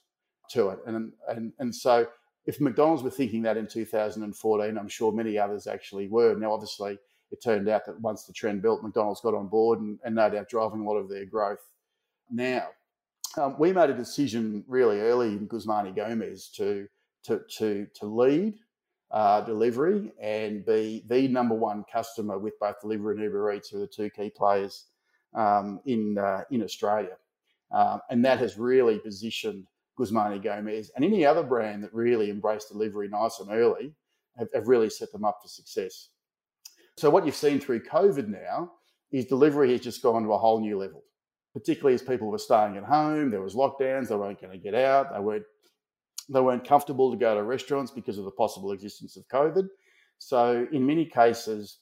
to 0.52 0.70
it. 0.70 0.80
And, 0.86 1.12
and, 1.28 1.54
and 1.60 1.76
so 1.76 2.08
if 2.46 2.62
McDonald's 2.62 3.04
were 3.04 3.10
thinking 3.10 3.42
that 3.44 3.58
in 3.58 3.68
2014, 3.68 4.78
I'm 4.78 4.88
sure 4.88 5.12
many 5.12 5.38
others 5.38 5.68
actually 5.68 6.08
were. 6.08 6.36
Now, 6.36 6.54
obviously, 6.54 6.98
it 7.32 7.42
turned 7.44 7.68
out 7.68 7.86
that 7.86 8.00
once 8.02 8.24
the 8.24 8.34
trend 8.34 8.62
built, 8.62 8.84
McDonald's 8.84 9.22
got 9.22 9.34
on 9.34 9.48
board 9.48 9.80
and, 9.80 10.00
and 10.04 10.16
no 10.16 10.30
doubt 10.30 10.50
driving 10.50 10.82
a 10.82 10.84
lot 10.84 10.98
of 10.98 11.10
their 11.10 11.26
growth 11.26 11.68
now. 12.30 12.68
Um, 13.38 13.56
we 13.60 13.74
made 13.74 13.90
a 13.90 13.94
decision 13.94 14.64
really 14.68 15.00
early 15.00 15.30
in 15.30 15.48
Guzman 15.48 15.86
y 15.86 15.92
Gomez 15.92 16.50
to, 16.56 16.88
to, 17.24 17.42
to, 17.58 17.88
to 17.96 18.06
lead 18.06 18.60
uh, 19.12 19.42
delivery 19.42 20.12
and 20.22 20.66
be 20.66 21.04
the 21.08 21.28
number 21.28 21.56
one 21.56 21.84
customer 21.92 22.38
with 22.38 22.60
both 22.60 22.76
Deliveroo 22.84 23.12
and 23.12 23.22
Uber 23.22 23.54
Eats, 23.54 23.70
who 23.70 23.78
are 23.78 23.82
the 23.82 23.88
two 23.88 24.10
key 24.10 24.30
players 24.30 24.86
um, 25.34 25.80
in, 25.86 26.18
uh, 26.18 26.42
in 26.52 26.64
Australia. 26.64 27.18
Um, 27.72 28.02
and 28.10 28.24
that 28.26 28.40
has 28.40 28.58
really 28.58 29.00
positioned 29.00 29.66
Guzman 29.98 30.32
y 30.32 30.38
Gomez, 30.38 30.92
and 30.96 31.06
any 31.06 31.26
other 31.26 31.44
brand 31.44 31.84
that 31.84 31.94
really 31.94 32.30
embraced 32.30 32.70
delivery 32.70 33.08
nice 33.08 33.40
and 33.40 33.52
early 33.52 33.94
have, 34.38 34.50
have 34.54 34.68
really 34.68 34.90
set 34.90 35.12
them 35.12 35.24
up 35.24 35.40
for 35.42 35.48
success. 35.48 36.10
So, 36.98 37.10
what 37.10 37.26
you've 37.26 37.36
seen 37.36 37.60
through 37.60 37.82
COVID 37.84 38.28
now 38.28 38.72
is 39.12 39.26
delivery 39.26 39.72
has 39.72 39.82
just 39.82 40.02
gone 40.02 40.24
to 40.24 40.34
a 40.34 40.38
whole 40.38 40.60
new 40.60 40.78
level, 40.78 41.04
particularly 41.54 41.96
as 41.96 42.02
people 42.02 42.28
were 42.28 42.38
staying 42.38 42.78
at 42.78 42.84
home, 42.84 43.32
there 43.32 43.42
was 43.42 43.56
lockdowns, 43.56 44.10
they 44.10 44.16
weren't 44.16 44.42
going 44.42 44.52
to 44.52 44.64
get 44.64 44.76
out, 44.76 45.14
they 45.14 45.20
weren't 45.20 45.46
they 46.30 46.42
weren't 46.42 46.68
comfortable 46.68 47.12
to 47.12 47.18
go 47.18 47.36
to 47.36 47.44
restaurants 47.44 47.92
because 47.92 48.18
of 48.18 48.26
the 48.26 48.32
possible 48.32 48.72
existence 48.72 49.16
of 49.18 49.28
COVID. 49.28 49.68
So, 50.18 50.68
in 50.72 50.86
many 50.86 51.06
cases, 51.06 51.78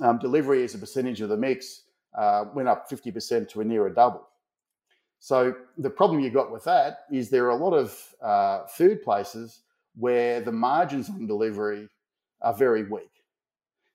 um, 0.00 0.18
delivery 0.18 0.64
as 0.64 0.74
a 0.74 0.78
percentage 0.78 1.20
of 1.20 1.28
the 1.28 1.36
mix 1.36 1.82
uh, 2.16 2.44
went 2.54 2.68
up 2.68 2.88
50% 2.90 3.48
to 3.50 3.60
a 3.60 3.64
near 3.64 3.86
a 3.86 3.94
double. 3.94 4.26
So 5.18 5.54
the 5.76 5.90
problem 5.90 6.20
you 6.20 6.30
got 6.30 6.50
with 6.50 6.64
that 6.64 7.00
is 7.12 7.28
there 7.28 7.44
are 7.44 7.50
a 7.50 7.56
lot 7.56 7.74
of 7.74 8.14
uh, 8.22 8.66
food 8.66 9.02
places 9.02 9.60
where 9.94 10.40
the 10.40 10.52
margins 10.52 11.10
on 11.10 11.26
delivery 11.26 11.88
are 12.40 12.54
very 12.54 12.84
weak. 12.84 13.10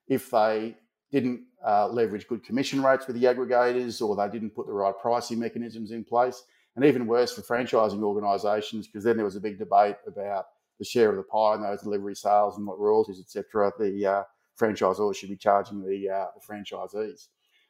If 0.08 0.30
they 0.30 0.78
didn't 1.12 1.42
uh, 1.66 1.88
leverage 1.88 2.28
good 2.28 2.44
commission 2.44 2.84
rates 2.84 3.08
with 3.08 3.20
the 3.20 3.26
aggregators 3.26 4.08
or 4.08 4.16
they 4.16 4.32
didn't 4.32 4.52
put 4.52 4.68
the 4.68 4.74
right 4.74 4.94
pricing 5.02 5.40
mechanisms 5.40 5.90
in 5.90 6.04
place, 6.04 6.44
and 6.76 6.86
even 6.86 7.08
worse 7.08 7.34
for 7.34 7.42
franchising 7.42 8.04
organisations, 8.04 8.88
because 8.88 9.04
then 9.04 9.16
there 9.16 9.26
was 9.26 9.36
a 9.36 9.42
big 9.42 9.58
debate 9.58 9.96
about 10.08 10.46
the 10.80 10.86
share 10.86 11.10
of 11.10 11.16
the 11.16 11.24
pie 11.24 11.56
in 11.56 11.62
those 11.62 11.82
delivery 11.82 12.16
sales 12.16 12.58
and 12.58 12.68
what 12.68 12.80
royalties, 12.80 13.20
etc. 13.20 13.72
The 13.80 14.06
uh, 14.06 14.24
franchisors 14.60 15.16
should 15.16 15.30
be 15.30 15.38
charging 15.38 15.82
the, 15.82 16.10
uh, 16.10 16.26
the 16.36 16.42
franchisees. 16.46 17.28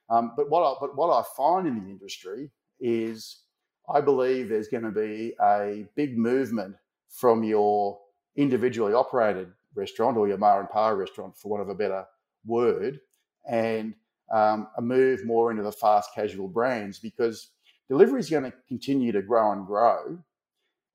Um, 0.10 0.34
but 0.36 0.50
what 0.50 0.64
I, 0.64 0.74
but 0.80 0.96
what 0.96 1.10
I 1.10 1.24
find 1.36 1.68
in 1.68 1.84
the 1.84 1.90
industry 1.90 2.52
is 2.80 3.42
I 3.90 4.02
believe 4.02 4.50
there's 4.50 4.68
going 4.68 4.84
to 4.84 4.92
be 4.92 5.34
a 5.42 5.86
big 5.96 6.18
movement 6.18 6.76
from 7.10 7.44
your 7.44 8.00
individually 8.36 8.94
operated 8.94 9.50
restaurant 9.76 10.18
or 10.18 10.28
your 10.28 10.38
ma 10.38 10.60
and 10.60 10.70
pa 10.70 10.90
restaurant, 10.90 11.38
for 11.38 11.50
want 11.50 11.62
of 11.62 11.70
a 11.70 11.76
better 11.76 12.06
word, 12.46 13.00
and 13.48 13.94
um, 14.32 14.68
a 14.78 14.82
move 14.82 15.26
more 15.26 15.52
into 15.52 15.64
the 15.64 15.72
fast 15.72 16.10
casual 16.16 16.48
brands 16.48 17.00
because 17.00 17.50
delivery 17.90 18.20
is 18.20 18.30
going 18.30 18.44
to 18.44 18.54
continue 18.68 19.12
to 19.12 19.22
grow 19.22 19.52
and 19.52 19.66
grow. 19.66 20.20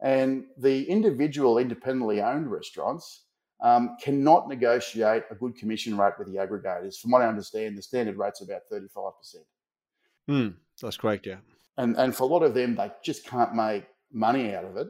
And 0.02 0.44
the 0.56 0.84
individual 0.84 1.58
independently 1.58 2.20
owned 2.20 2.50
restaurants 2.50 3.24
um, 3.62 3.96
cannot 4.02 4.48
negotiate 4.48 5.24
a 5.30 5.34
good 5.34 5.56
commission 5.56 5.96
rate 5.96 6.14
with 6.18 6.28
the 6.28 6.38
aggregators. 6.38 6.98
From 6.98 7.10
what 7.10 7.22
I 7.22 7.28
understand, 7.28 7.76
the 7.76 7.82
standard 7.82 8.16
rate's 8.16 8.40
about 8.40 8.62
35%. 8.72 9.12
Mm, 10.30 10.54
that's 10.80 10.96
correct, 10.96 11.26
yeah. 11.26 11.36
And, 11.76 11.96
and 11.96 12.14
for 12.14 12.24
a 12.24 12.26
lot 12.26 12.42
of 12.42 12.54
them, 12.54 12.74
they 12.74 12.90
just 13.04 13.26
can't 13.26 13.54
make 13.54 13.84
money 14.12 14.54
out 14.54 14.64
of 14.64 14.76
it. 14.76 14.88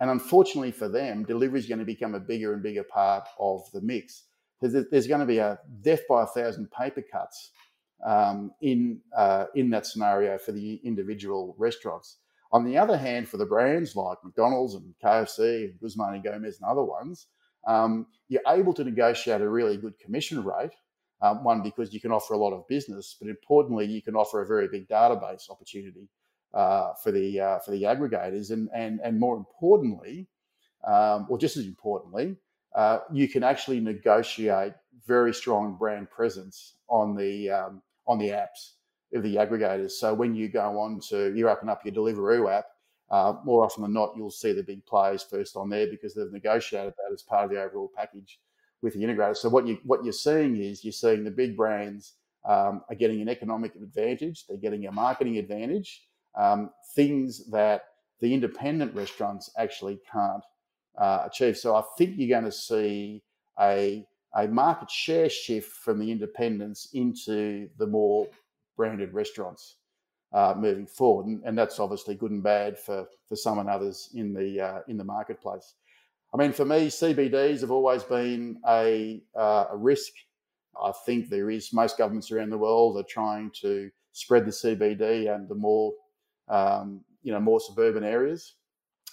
And 0.00 0.10
unfortunately 0.10 0.72
for 0.72 0.88
them, 0.88 1.24
delivery 1.24 1.58
is 1.58 1.66
going 1.66 1.78
to 1.78 1.84
become 1.84 2.14
a 2.14 2.20
bigger 2.20 2.52
and 2.52 2.62
bigger 2.62 2.84
part 2.84 3.28
of 3.38 3.62
the 3.72 3.80
mix. 3.80 4.24
There's, 4.60 4.86
there's 4.90 5.06
going 5.06 5.20
to 5.20 5.26
be 5.26 5.38
a 5.38 5.58
death 5.82 6.00
by 6.08 6.22
a 6.22 6.26
thousand 6.26 6.70
paper 6.70 7.02
cuts 7.02 7.50
um, 8.04 8.52
in, 8.60 9.00
uh, 9.16 9.46
in 9.54 9.70
that 9.70 9.86
scenario 9.86 10.38
for 10.38 10.52
the 10.52 10.80
individual 10.84 11.54
restaurants. 11.58 12.18
On 12.52 12.64
the 12.64 12.78
other 12.78 12.96
hand, 12.96 13.28
for 13.28 13.36
the 13.36 13.46
brands 13.46 13.96
like 13.96 14.18
McDonald's 14.22 14.74
and 14.74 14.94
KFC 15.02 15.70
and 15.70 15.80
Guzman 15.80 16.12
y 16.12 16.18
Gomez 16.18 16.60
and 16.60 16.70
other 16.70 16.84
ones, 16.84 17.26
um, 17.66 18.06
you're 18.28 18.42
able 18.46 18.72
to 18.74 18.84
negotiate 18.84 19.40
a 19.40 19.48
really 19.48 19.76
good 19.76 19.98
commission 19.98 20.44
rate. 20.44 20.72
Um, 21.22 21.42
one, 21.44 21.62
because 21.62 21.94
you 21.94 22.00
can 22.00 22.12
offer 22.12 22.34
a 22.34 22.38
lot 22.38 22.52
of 22.52 22.68
business, 22.68 23.16
but 23.18 23.30
importantly, 23.30 23.86
you 23.86 24.02
can 24.02 24.14
offer 24.14 24.42
a 24.42 24.46
very 24.46 24.68
big 24.68 24.86
database 24.86 25.48
opportunity 25.50 26.10
uh, 26.52 26.92
for 27.02 27.10
the 27.10 27.40
uh, 27.40 27.58
for 27.60 27.70
the 27.70 27.84
aggregators, 27.84 28.50
and 28.50 28.68
and 28.74 29.00
and 29.02 29.18
more 29.18 29.36
importantly, 29.36 30.28
um, 30.86 31.26
or 31.30 31.38
just 31.38 31.56
as 31.56 31.64
importantly, 31.64 32.36
uh, 32.74 32.98
you 33.10 33.28
can 33.28 33.42
actually 33.42 33.80
negotiate 33.80 34.74
very 35.06 35.34
strong 35.34 35.76
brand 35.76 36.10
presence 36.10 36.74
on 36.88 37.16
the 37.16 37.50
um, 37.50 37.82
on 38.06 38.18
the 38.18 38.28
apps 38.28 38.72
of 39.14 39.22
the 39.22 39.36
aggregators. 39.36 39.92
So 39.92 40.14
when 40.14 40.34
you 40.34 40.48
go 40.48 40.78
on 40.78 41.00
to 41.08 41.34
you 41.34 41.48
open 41.48 41.68
up 41.68 41.84
your 41.84 41.94
Deliveroo 41.94 42.52
app, 42.52 42.66
uh, 43.10 43.34
more 43.44 43.64
often 43.64 43.82
than 43.82 43.92
not, 43.92 44.14
you'll 44.16 44.30
see 44.30 44.52
the 44.52 44.62
big 44.62 44.84
players 44.86 45.22
first 45.22 45.56
on 45.56 45.68
there 45.68 45.86
because 45.86 46.14
they've 46.14 46.32
negotiated 46.32 46.94
that 46.96 47.12
as 47.12 47.22
part 47.22 47.44
of 47.44 47.50
the 47.50 47.62
overall 47.62 47.90
package 47.96 48.40
with 48.82 48.94
the 48.94 49.00
integrator. 49.00 49.36
So 49.36 49.48
what 49.48 49.66
you 49.66 49.78
what 49.84 50.04
you're 50.04 50.12
seeing 50.12 50.56
is 50.56 50.84
you're 50.84 50.92
seeing 50.92 51.24
the 51.24 51.30
big 51.30 51.56
brands 51.56 52.14
um, 52.44 52.82
are 52.88 52.96
getting 52.96 53.20
an 53.20 53.28
economic 53.28 53.74
advantage, 53.74 54.46
they're 54.46 54.56
getting 54.56 54.86
a 54.86 54.92
marketing 54.92 55.38
advantage, 55.38 56.06
um, 56.36 56.70
things 56.94 57.50
that 57.50 57.82
the 58.20 58.32
independent 58.32 58.94
restaurants 58.94 59.50
actually 59.58 59.98
can't 60.10 60.44
uh, 60.96 61.24
achieve. 61.26 61.56
So 61.56 61.74
I 61.74 61.82
think 61.98 62.14
you're 62.16 62.28
going 62.28 62.50
to 62.50 62.56
see 62.56 63.22
a, 63.60 64.06
a 64.36 64.46
market 64.48 64.90
share 64.90 65.28
shift 65.28 65.72
from 65.72 65.98
the 65.98 66.10
independents 66.10 66.90
into 66.92 67.68
the 67.78 67.86
more 67.86 68.28
branded 68.76 69.12
restaurants. 69.14 69.76
uh, 70.32 70.54
moving 70.56 70.86
forward, 70.86 71.26
and, 71.26 71.42
and, 71.44 71.56
that's 71.56 71.78
obviously 71.78 72.14
good 72.14 72.32
and 72.32 72.42
bad 72.42 72.76
for 72.78 73.06
for 73.28 73.36
some 73.36 73.58
and 73.58 73.70
others 73.70 74.10
in 74.14 74.34
the 74.34 74.60
uh, 74.60 74.80
in 74.88 74.96
the 74.98 75.04
marketplace. 75.04 75.74
I 76.34 76.36
mean, 76.36 76.52
for 76.52 76.64
me, 76.64 76.88
CBDs 76.88 77.60
have 77.60 77.70
always 77.70 78.02
been 78.02 78.58
a, 78.68 79.22
uh, 79.34 79.66
a 79.70 79.76
risk. 79.76 80.12
I 80.82 80.92
think 81.06 81.30
there 81.30 81.48
is 81.48 81.72
most 81.72 81.96
governments 81.96 82.30
around 82.30 82.50
the 82.50 82.58
world 82.58 82.98
are 82.98 83.04
trying 83.08 83.50
to 83.62 83.90
spread 84.12 84.44
the 84.44 84.50
CBD 84.50 85.34
and 85.34 85.48
the 85.48 85.54
more 85.54 85.92
um, 86.48 87.00
you 87.22 87.32
know 87.32 87.40
more 87.40 87.60
suburban 87.60 88.04
areas. 88.04 88.54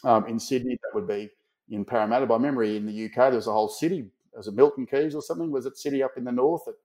Um, 0.04 0.28
in 0.28 0.40
Sydney, 0.40 0.78
that 0.82 0.96
would 0.96 1.08
be 1.08 1.30
in 1.70 1.86
Parramatta. 1.86 2.26
By 2.26 2.38
memory, 2.40 2.76
in 2.76 2.86
the 2.86 3.06
UK, 3.06 3.16
there 3.16 3.36
was 3.36 3.48
a 3.48 3.54
whole 3.54 3.70
city. 3.70 4.06
Was 4.36 4.48
it 4.48 4.56
Milton 4.56 4.86
Keynes 4.86 5.16
or 5.16 5.22
something? 5.22 5.52
Was 5.52 5.66
it 5.66 5.78
city 5.78 6.04
up 6.04 6.18
in 6.18 6.24
the 6.24 6.32
north 6.32 6.64
that 6.66 6.76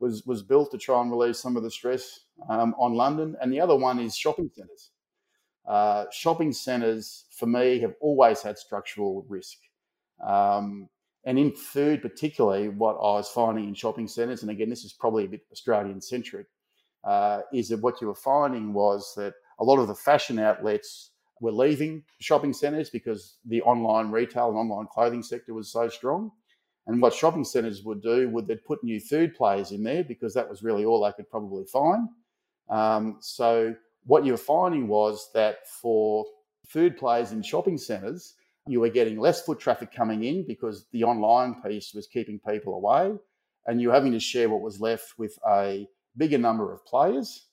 was 0.00 0.24
was 0.26 0.42
built 0.42 0.70
to 0.70 0.78
try 0.78 1.00
and 1.00 1.10
relieve 1.10 1.36
some 1.36 1.56
of 1.56 1.62
the 1.62 1.70
stress 1.70 2.20
um, 2.48 2.74
on 2.78 2.94
London? 2.94 3.36
And 3.40 3.52
the 3.52 3.60
other 3.60 3.76
one 3.76 3.98
is 3.98 4.16
shopping 4.16 4.50
centres. 4.54 4.90
Uh, 5.66 6.06
shopping 6.10 6.52
centres, 6.52 7.26
for 7.30 7.46
me, 7.46 7.78
have 7.80 7.94
always 8.00 8.40
had 8.40 8.56
structural 8.56 9.26
risk. 9.28 9.58
Um, 10.26 10.88
and 11.24 11.38
in 11.38 11.52
food, 11.52 12.00
particularly, 12.00 12.70
what 12.70 12.94
I 12.94 13.16
was 13.16 13.28
finding 13.28 13.68
in 13.68 13.74
shopping 13.74 14.08
centres, 14.08 14.40
and 14.42 14.50
again, 14.50 14.70
this 14.70 14.84
is 14.84 14.94
probably 14.94 15.24
a 15.24 15.28
bit 15.28 15.42
Australian 15.52 16.00
centric, 16.00 16.46
uh, 17.04 17.40
is 17.52 17.68
that 17.68 17.82
what 17.82 18.00
you 18.00 18.06
were 18.06 18.14
finding 18.14 18.72
was 18.72 19.12
that 19.16 19.34
a 19.58 19.64
lot 19.64 19.78
of 19.78 19.88
the 19.88 19.94
fashion 19.94 20.38
outlets 20.38 21.10
were 21.40 21.52
leaving 21.52 22.02
shopping 22.20 22.52
centres 22.52 22.90
because 22.90 23.36
the 23.44 23.62
online 23.62 24.10
retail 24.10 24.48
and 24.48 24.56
online 24.56 24.86
clothing 24.90 25.22
sector 25.22 25.54
was 25.54 25.70
so 25.70 25.88
strong. 25.88 26.32
And 26.88 27.02
what 27.02 27.12
shopping 27.12 27.44
centres 27.44 27.84
would 27.84 28.02
do 28.02 28.30
would 28.30 28.46
they'd 28.46 28.64
put 28.64 28.82
new 28.82 28.98
food 28.98 29.34
players 29.34 29.72
in 29.72 29.82
there 29.82 30.02
because 30.02 30.32
that 30.34 30.48
was 30.48 30.62
really 30.62 30.86
all 30.86 31.04
they 31.04 31.12
could 31.12 31.30
probably 31.30 31.66
find. 31.66 32.08
Um, 32.70 33.18
so 33.20 33.74
what 34.06 34.24
you 34.24 34.32
were 34.32 34.38
finding 34.38 34.88
was 34.88 35.30
that 35.34 35.68
for 35.68 36.24
food 36.66 36.96
players 36.96 37.32
in 37.32 37.42
shopping 37.42 37.76
centres, 37.76 38.34
you 38.66 38.80
were 38.80 38.88
getting 38.88 39.18
less 39.18 39.42
foot 39.42 39.60
traffic 39.60 39.92
coming 39.92 40.24
in 40.24 40.46
because 40.46 40.86
the 40.92 41.04
online 41.04 41.60
piece 41.62 41.92
was 41.94 42.06
keeping 42.06 42.40
people 42.40 42.74
away, 42.74 43.14
and 43.66 43.80
you're 43.80 43.92
having 43.92 44.12
to 44.12 44.20
share 44.20 44.48
what 44.48 44.62
was 44.62 44.80
left 44.80 45.18
with 45.18 45.38
a 45.46 45.86
bigger 46.16 46.38
number 46.38 46.72
of 46.72 46.84
players. 46.86 47.46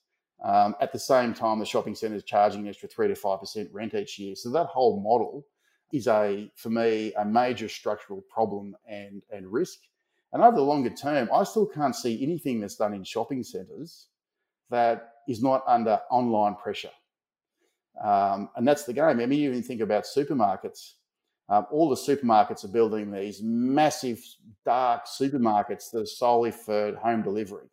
Um, 0.44 0.74
at 0.80 0.92
the 0.92 0.98
same 0.98 1.34
time, 1.34 1.58
the 1.58 1.64
shopping 1.66 1.94
centre 1.94 2.16
is 2.16 2.24
charging 2.24 2.62
an 2.62 2.68
extra 2.68 2.88
three 2.88 3.08
to 3.08 3.14
five 3.14 3.40
percent 3.40 3.68
rent 3.72 3.94
each 3.94 4.18
year. 4.18 4.34
So 4.34 4.50
that 4.50 4.66
whole 4.66 5.00
model 5.00 5.46
is 5.92 6.06
a, 6.08 6.50
for 6.56 6.70
me, 6.70 7.12
a 7.14 7.24
major 7.24 7.68
structural 7.68 8.22
problem 8.22 8.76
and 8.88 9.22
and 9.32 9.46
risk. 9.52 9.78
And 10.32 10.42
over 10.42 10.56
the 10.56 10.62
longer 10.62 10.90
term, 10.90 11.28
I 11.32 11.44
still 11.44 11.66
can't 11.66 11.96
see 11.96 12.22
anything 12.22 12.60
that's 12.60 12.76
done 12.76 12.92
in 12.94 13.04
shopping 13.04 13.42
centres 13.42 14.08
that 14.70 15.14
is 15.28 15.42
not 15.42 15.62
under 15.66 16.00
online 16.10 16.56
pressure. 16.56 16.90
Um, 18.02 18.50
and 18.56 18.66
that's 18.66 18.84
the 18.84 18.92
game. 18.92 19.04
I 19.04 19.14
mean, 19.14 19.32
you 19.32 19.50
even 19.50 19.62
think 19.62 19.80
about 19.80 20.04
supermarkets. 20.04 20.94
Um, 21.48 21.66
all 21.70 21.88
the 21.88 21.96
supermarkets 21.96 22.64
are 22.64 22.68
building 22.68 23.10
these 23.10 23.40
massive 23.42 24.20
dark 24.64 25.06
supermarkets 25.06 25.90
that 25.92 26.00
are 26.00 26.06
solely 26.06 26.50
for 26.50 26.96
home 26.96 27.22
delivery. 27.22 27.68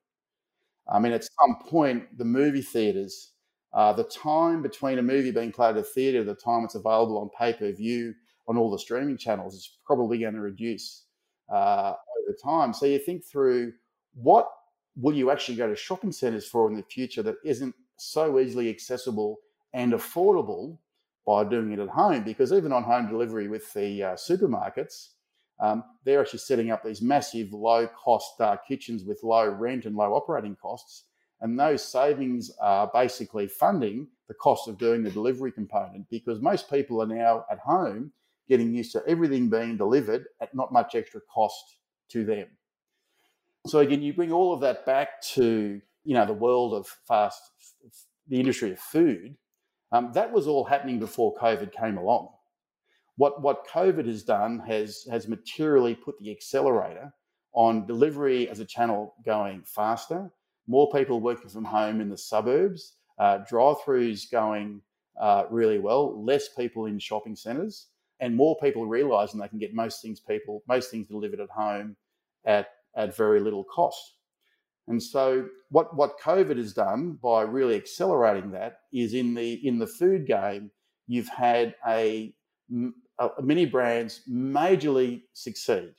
I 0.88 1.00
mean, 1.00 1.14
at 1.14 1.24
some 1.24 1.58
point, 1.70 2.18
the 2.18 2.26
movie 2.26 2.62
theaters, 2.62 3.33
uh, 3.74 3.94
the 3.94 4.04
time 4.04 4.62
between 4.62 5.00
a 5.00 5.04
movie 5.04 5.32
being 5.32 5.52
played 5.52 5.72
at 5.72 5.78
a 5.78 5.84
theater, 5.84 6.24
the 6.24 6.36
time 6.36 6.64
it's 6.64 6.76
available 6.76 7.18
on 7.18 7.30
pay 7.38 7.54
per 7.54 7.72
view 7.72 8.14
on 8.48 8.58
all 8.58 8.70
the 8.70 8.80
streaming 8.80 9.18
channels 9.18 9.56
is 9.56 9.78
probably 9.86 10.20
going 10.20 10.34
to 10.34 10.42
reduce 10.42 11.06
uh, 11.52 11.94
over 12.24 12.38
time. 12.44 12.74
So 12.74 12.86
you 12.86 13.00
think 13.00 13.24
through 13.24 13.74
what 14.14 14.50
will 14.96 15.16
you 15.16 15.32
actually 15.32 15.58
go 15.58 15.68
to 15.68 15.76
shopping 15.76 16.12
centres 16.12 16.48
for 16.48 16.70
in 16.70 16.76
the 16.76 16.84
future 16.84 17.24
that 17.24 17.38
isn't 17.44 17.74
so 17.98 18.40
easily 18.40 18.70
accessible 18.70 19.40
and 19.74 19.94
affordable 19.94 20.78
by 21.26 21.44
doing 21.44 21.72
it 21.72 21.80
at 21.80 21.90
home? 21.90 22.24
Because 22.24 22.54
even 22.54 22.72
on 22.72 22.84
home 22.84 23.08
delivery 23.08 23.48
with 23.48 23.74
the 23.74 24.04
uh, 24.04 24.14
supermarkets, 24.14 25.10
um, 25.60 25.84
they're 26.04 26.22
actually 26.22 26.40
setting 26.40 26.72
up 26.72 26.84
these 26.84 27.02
massive 27.02 27.54
low 27.54 27.88
cost 27.88 28.40
uh, 28.42 28.58
kitchens 28.68 29.04
with 29.04 29.24
low 29.24 29.48
rent 29.48 29.86
and 29.86 29.96
low 29.96 30.14
operating 30.14 30.56
costs. 30.56 31.06
And 31.44 31.60
those 31.60 31.84
savings 31.84 32.52
are 32.62 32.90
basically 32.94 33.48
funding 33.48 34.08
the 34.30 34.34
cost 34.34 34.70
of 34.70 34.78
doing 34.78 35.04
the 35.04 35.12
delivery 35.12 35.52
component 35.52 36.10
because 36.10 36.40
most 36.42 36.70
people 36.70 37.02
are 37.02 37.06
now 37.06 37.46
at 37.52 37.60
home 37.60 38.14
getting 38.48 38.74
used 38.74 38.94
to 38.94 39.04
everything 39.08 39.50
being 39.50 39.76
delivered 39.76 40.26
at 40.42 40.56
not 40.56 40.72
much 40.72 40.96
extra 40.96 41.20
cost 41.34 41.80
to 42.12 42.24
them. 42.24 42.48
So 43.68 43.80
again, 43.80 44.02
you 44.02 44.14
bring 44.14 44.32
all 44.32 44.54
of 44.54 44.62
that 44.62 44.86
back 44.86 45.22
to 45.34 45.82
you 46.06 46.14
know 46.14 46.26
the 46.26 46.34
world 46.34 46.74
of 46.74 46.88
fast, 47.08 47.42
the 48.28 48.40
industry 48.40 48.72
of 48.72 48.80
food. 48.80 49.36
Um, 49.92 50.12
that 50.14 50.32
was 50.32 50.48
all 50.48 50.64
happening 50.64 50.98
before 50.98 51.36
COVID 51.36 51.74
came 51.74 51.98
along. 51.98 52.30
What 53.18 53.42
what 53.42 53.68
COVID 53.68 54.06
has 54.08 54.24
done 54.24 54.60
has 54.60 55.06
has 55.12 55.28
materially 55.28 55.94
put 55.94 56.18
the 56.20 56.32
accelerator 56.32 57.14
on 57.54 57.86
delivery 57.86 58.50
as 58.50 58.60
a 58.60 58.66
channel 58.66 59.14
going 59.26 59.64
faster, 59.66 60.32
more 60.68 60.90
people 60.92 61.20
working 61.20 61.50
from 61.50 61.66
home 61.66 62.02
in 62.02 62.10
the 62.10 62.18
suburbs, 62.18 62.94
uh, 63.20 63.40
drive-throughs 63.50 64.32
going 64.32 64.82
uh, 65.20 65.44
really 65.50 65.80
well, 65.80 66.24
less 66.24 66.50
people 66.50 66.86
in 66.86 66.98
shopping 67.00 67.36
centres, 67.36 67.88
and 68.20 68.36
more 68.36 68.58
people 68.58 68.86
realising 68.86 69.40
they 69.40 69.48
can 69.48 69.60
get 69.60 69.74
most 69.74 70.02
things 70.02 70.20
people 70.20 70.64
most 70.68 70.90
things 70.90 71.08
delivered 71.08 71.40
at 71.40 71.50
home 71.50 71.96
at 72.46 72.68
at 72.96 73.16
very 73.16 73.40
little 73.40 73.64
cost. 73.64 74.16
And 74.88 75.02
so 75.02 75.48
what 75.70 75.96
what 75.96 76.20
COVID 76.20 76.58
has 76.58 76.74
done 76.74 77.20
by 77.22 77.44
really 77.44 77.76
accelerating 77.76 78.52
that 78.52 78.80
is 78.92 79.14
in 79.14 79.34
the 79.34 79.66
in 79.68 79.78
the 79.78 79.88
food 79.88 80.26
game, 80.26 80.72
you've 81.08 81.30
had 81.30 81.76
a 81.88 82.34
uh, 83.20 83.30
many 83.42 83.66
brands 83.66 84.22
majorly 84.30 85.22
succeed. 85.34 85.94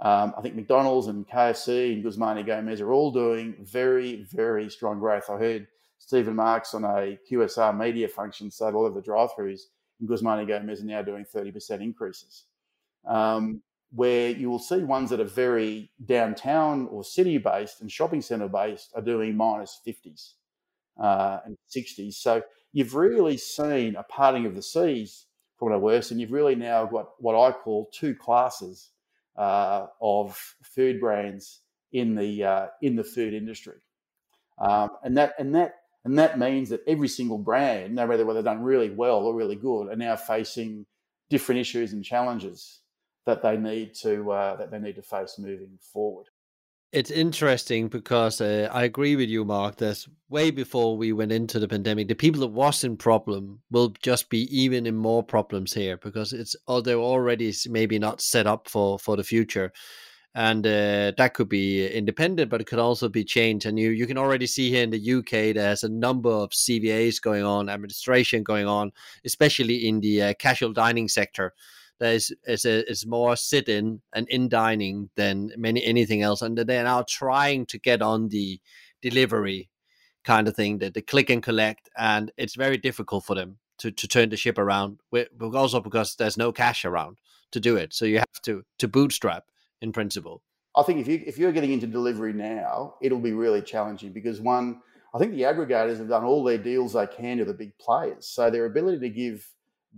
Um, 0.00 0.32
I 0.38 0.42
think 0.42 0.54
McDonald's 0.54 1.08
and 1.08 1.28
KFC 1.28 1.94
and 1.94 2.04
Guzman 2.04 2.36
y 2.36 2.42
Gomez 2.42 2.80
are 2.80 2.92
all 2.92 3.10
doing 3.10 3.56
very, 3.60 4.26
very 4.30 4.70
strong 4.70 5.00
growth. 5.00 5.28
I 5.28 5.38
heard 5.38 5.66
Stephen 5.98 6.36
Marks 6.36 6.72
on 6.74 6.84
a 6.84 7.18
QSR 7.30 7.76
media 7.76 8.08
function 8.08 8.50
said 8.50 8.74
all 8.74 8.86
of 8.86 8.94
the 8.94 9.02
drive-throughs 9.02 9.62
in 10.00 10.06
Guzman 10.06 10.38
y 10.38 10.44
Gomez 10.44 10.82
are 10.82 10.86
now 10.86 11.02
doing 11.02 11.24
30% 11.24 11.80
increases. 11.80 12.44
Um, 13.06 13.62
where 13.90 14.30
you 14.30 14.50
will 14.50 14.58
see 14.58 14.84
ones 14.84 15.10
that 15.10 15.20
are 15.20 15.24
very 15.24 15.90
downtown 16.04 16.86
or 16.88 17.02
city 17.02 17.38
based 17.38 17.80
and 17.80 17.90
shopping 17.90 18.20
center 18.20 18.48
based 18.48 18.92
are 18.94 19.02
doing 19.02 19.36
minus 19.36 19.80
50s 19.86 20.34
uh, 21.02 21.38
and 21.46 21.56
60s. 21.74 22.14
So 22.14 22.42
you've 22.72 22.94
really 22.94 23.38
seen 23.38 23.96
a 23.96 24.02
parting 24.02 24.46
of 24.46 24.54
the 24.54 24.62
seas 24.62 25.26
for 25.56 25.70
what 25.70 25.80
worse. 25.80 26.10
And 26.10 26.20
you've 26.20 26.32
really 26.32 26.54
now 26.54 26.84
got 26.84 27.08
what 27.18 27.34
I 27.34 27.50
call 27.52 27.88
two 27.92 28.14
classes 28.14 28.90
of 29.38 30.36
food 30.62 31.00
brands 31.00 31.60
in 31.92 32.14
the 32.14 32.44
uh, 32.44 32.66
in 32.82 32.96
the 32.96 33.04
food 33.04 33.34
industry, 33.34 33.78
um, 34.58 34.90
and 35.02 35.16
that 35.16 35.34
and 35.38 35.54
that 35.54 35.74
and 36.04 36.18
that 36.18 36.38
means 36.38 36.70
that 36.70 36.82
every 36.86 37.08
single 37.08 37.38
brand, 37.38 37.94
no 37.94 38.06
matter 38.06 38.24
whether 38.24 38.38
they've 38.38 38.44
done 38.44 38.62
really 38.62 38.90
well 38.90 39.26
or 39.26 39.34
really 39.34 39.56
good, 39.56 39.88
are 39.88 39.96
now 39.96 40.16
facing 40.16 40.86
different 41.30 41.60
issues 41.60 41.92
and 41.92 42.04
challenges 42.04 42.80
that 43.26 43.42
they 43.42 43.56
need 43.56 43.94
to 43.94 44.30
uh, 44.30 44.56
that 44.56 44.70
they 44.70 44.78
need 44.78 44.96
to 44.96 45.02
face 45.02 45.38
moving 45.38 45.78
forward 45.80 46.26
it's 46.92 47.10
interesting 47.10 47.88
because 47.88 48.40
uh, 48.40 48.68
I 48.72 48.84
agree 48.84 49.14
with 49.16 49.28
you, 49.28 49.44
Mark. 49.44 49.76
That 49.76 50.06
way 50.30 50.50
before 50.50 50.96
we 50.96 51.12
went 51.12 51.32
into 51.32 51.58
the 51.58 51.68
pandemic, 51.68 52.08
the 52.08 52.14
people 52.14 52.40
that 52.40 52.48
was 52.48 52.82
in 52.82 52.96
problem 52.96 53.60
will 53.70 53.90
just 54.02 54.30
be 54.30 54.44
even 54.56 54.86
in 54.86 54.96
more 54.96 55.22
problems 55.22 55.72
here 55.72 55.98
because 55.98 56.32
it's 56.32 56.56
oh 56.66 56.80
they're 56.80 56.96
already 56.96 57.52
maybe 57.68 57.98
not 57.98 58.22
set 58.22 58.46
up 58.46 58.68
for 58.68 58.98
for 58.98 59.16
the 59.16 59.24
future, 59.24 59.70
and 60.34 60.66
uh, 60.66 61.12
that 61.18 61.34
could 61.34 61.50
be 61.50 61.86
independent, 61.88 62.50
but 62.50 62.62
it 62.62 62.66
could 62.66 62.78
also 62.78 63.08
be 63.08 63.24
changed. 63.24 63.66
And 63.66 63.78
you 63.78 63.90
you 63.90 64.06
can 64.06 64.18
already 64.18 64.46
see 64.46 64.70
here 64.70 64.82
in 64.82 64.90
the 64.90 65.14
UK 65.14 65.54
there's 65.54 65.84
a 65.84 65.90
number 65.90 66.30
of 66.30 66.50
CVAs 66.50 67.20
going 67.20 67.44
on, 67.44 67.68
administration 67.68 68.42
going 68.42 68.66
on, 68.66 68.92
especially 69.26 69.86
in 69.88 70.00
the 70.00 70.22
uh, 70.22 70.34
casual 70.38 70.72
dining 70.72 71.08
sector 71.08 71.52
there's 71.98 72.32
is 72.46 72.64
a, 72.64 72.88
is 72.90 73.06
more 73.06 73.36
sit 73.36 73.68
in 73.68 74.00
and 74.14 74.28
in 74.28 74.48
dining 74.48 75.10
than 75.16 75.52
many 75.56 75.84
anything 75.84 76.22
else, 76.22 76.42
and 76.42 76.56
they're 76.56 76.84
now 76.84 77.04
trying 77.08 77.66
to 77.66 77.78
get 77.78 78.02
on 78.02 78.28
the 78.28 78.60
delivery 79.02 79.68
kind 80.24 80.48
of 80.48 80.54
thing, 80.54 80.78
the, 80.78 80.90
the 80.90 81.02
click 81.02 81.30
and 81.30 81.42
collect, 81.42 81.88
and 81.96 82.30
it's 82.36 82.54
very 82.54 82.76
difficult 82.76 83.24
for 83.24 83.34
them 83.34 83.58
to, 83.78 83.90
to 83.90 84.08
turn 84.08 84.28
the 84.28 84.36
ship 84.36 84.58
around. 84.58 85.00
Also 85.54 85.80
because 85.80 86.16
there's 86.16 86.36
no 86.36 86.52
cash 86.52 86.84
around 86.84 87.18
to 87.52 87.60
do 87.60 87.76
it, 87.76 87.94
so 87.94 88.04
you 88.04 88.18
have 88.18 88.42
to 88.42 88.62
to 88.78 88.88
bootstrap 88.88 89.44
in 89.80 89.92
principle. 89.92 90.42
I 90.76 90.82
think 90.82 91.00
if 91.00 91.08
you 91.08 91.22
if 91.26 91.38
you're 91.38 91.52
getting 91.52 91.72
into 91.72 91.86
delivery 91.86 92.32
now, 92.32 92.94
it'll 93.00 93.18
be 93.18 93.32
really 93.32 93.62
challenging 93.62 94.12
because 94.12 94.40
one, 94.40 94.80
I 95.14 95.18
think 95.18 95.32
the 95.32 95.42
aggregators 95.42 95.98
have 95.98 96.08
done 96.08 96.24
all 96.24 96.44
their 96.44 96.58
deals 96.58 96.92
they 96.92 97.06
can 97.06 97.38
to 97.38 97.44
the 97.44 97.54
big 97.54 97.76
players, 97.78 98.26
so 98.28 98.50
their 98.50 98.66
ability 98.66 99.00
to 99.00 99.08
give 99.08 99.48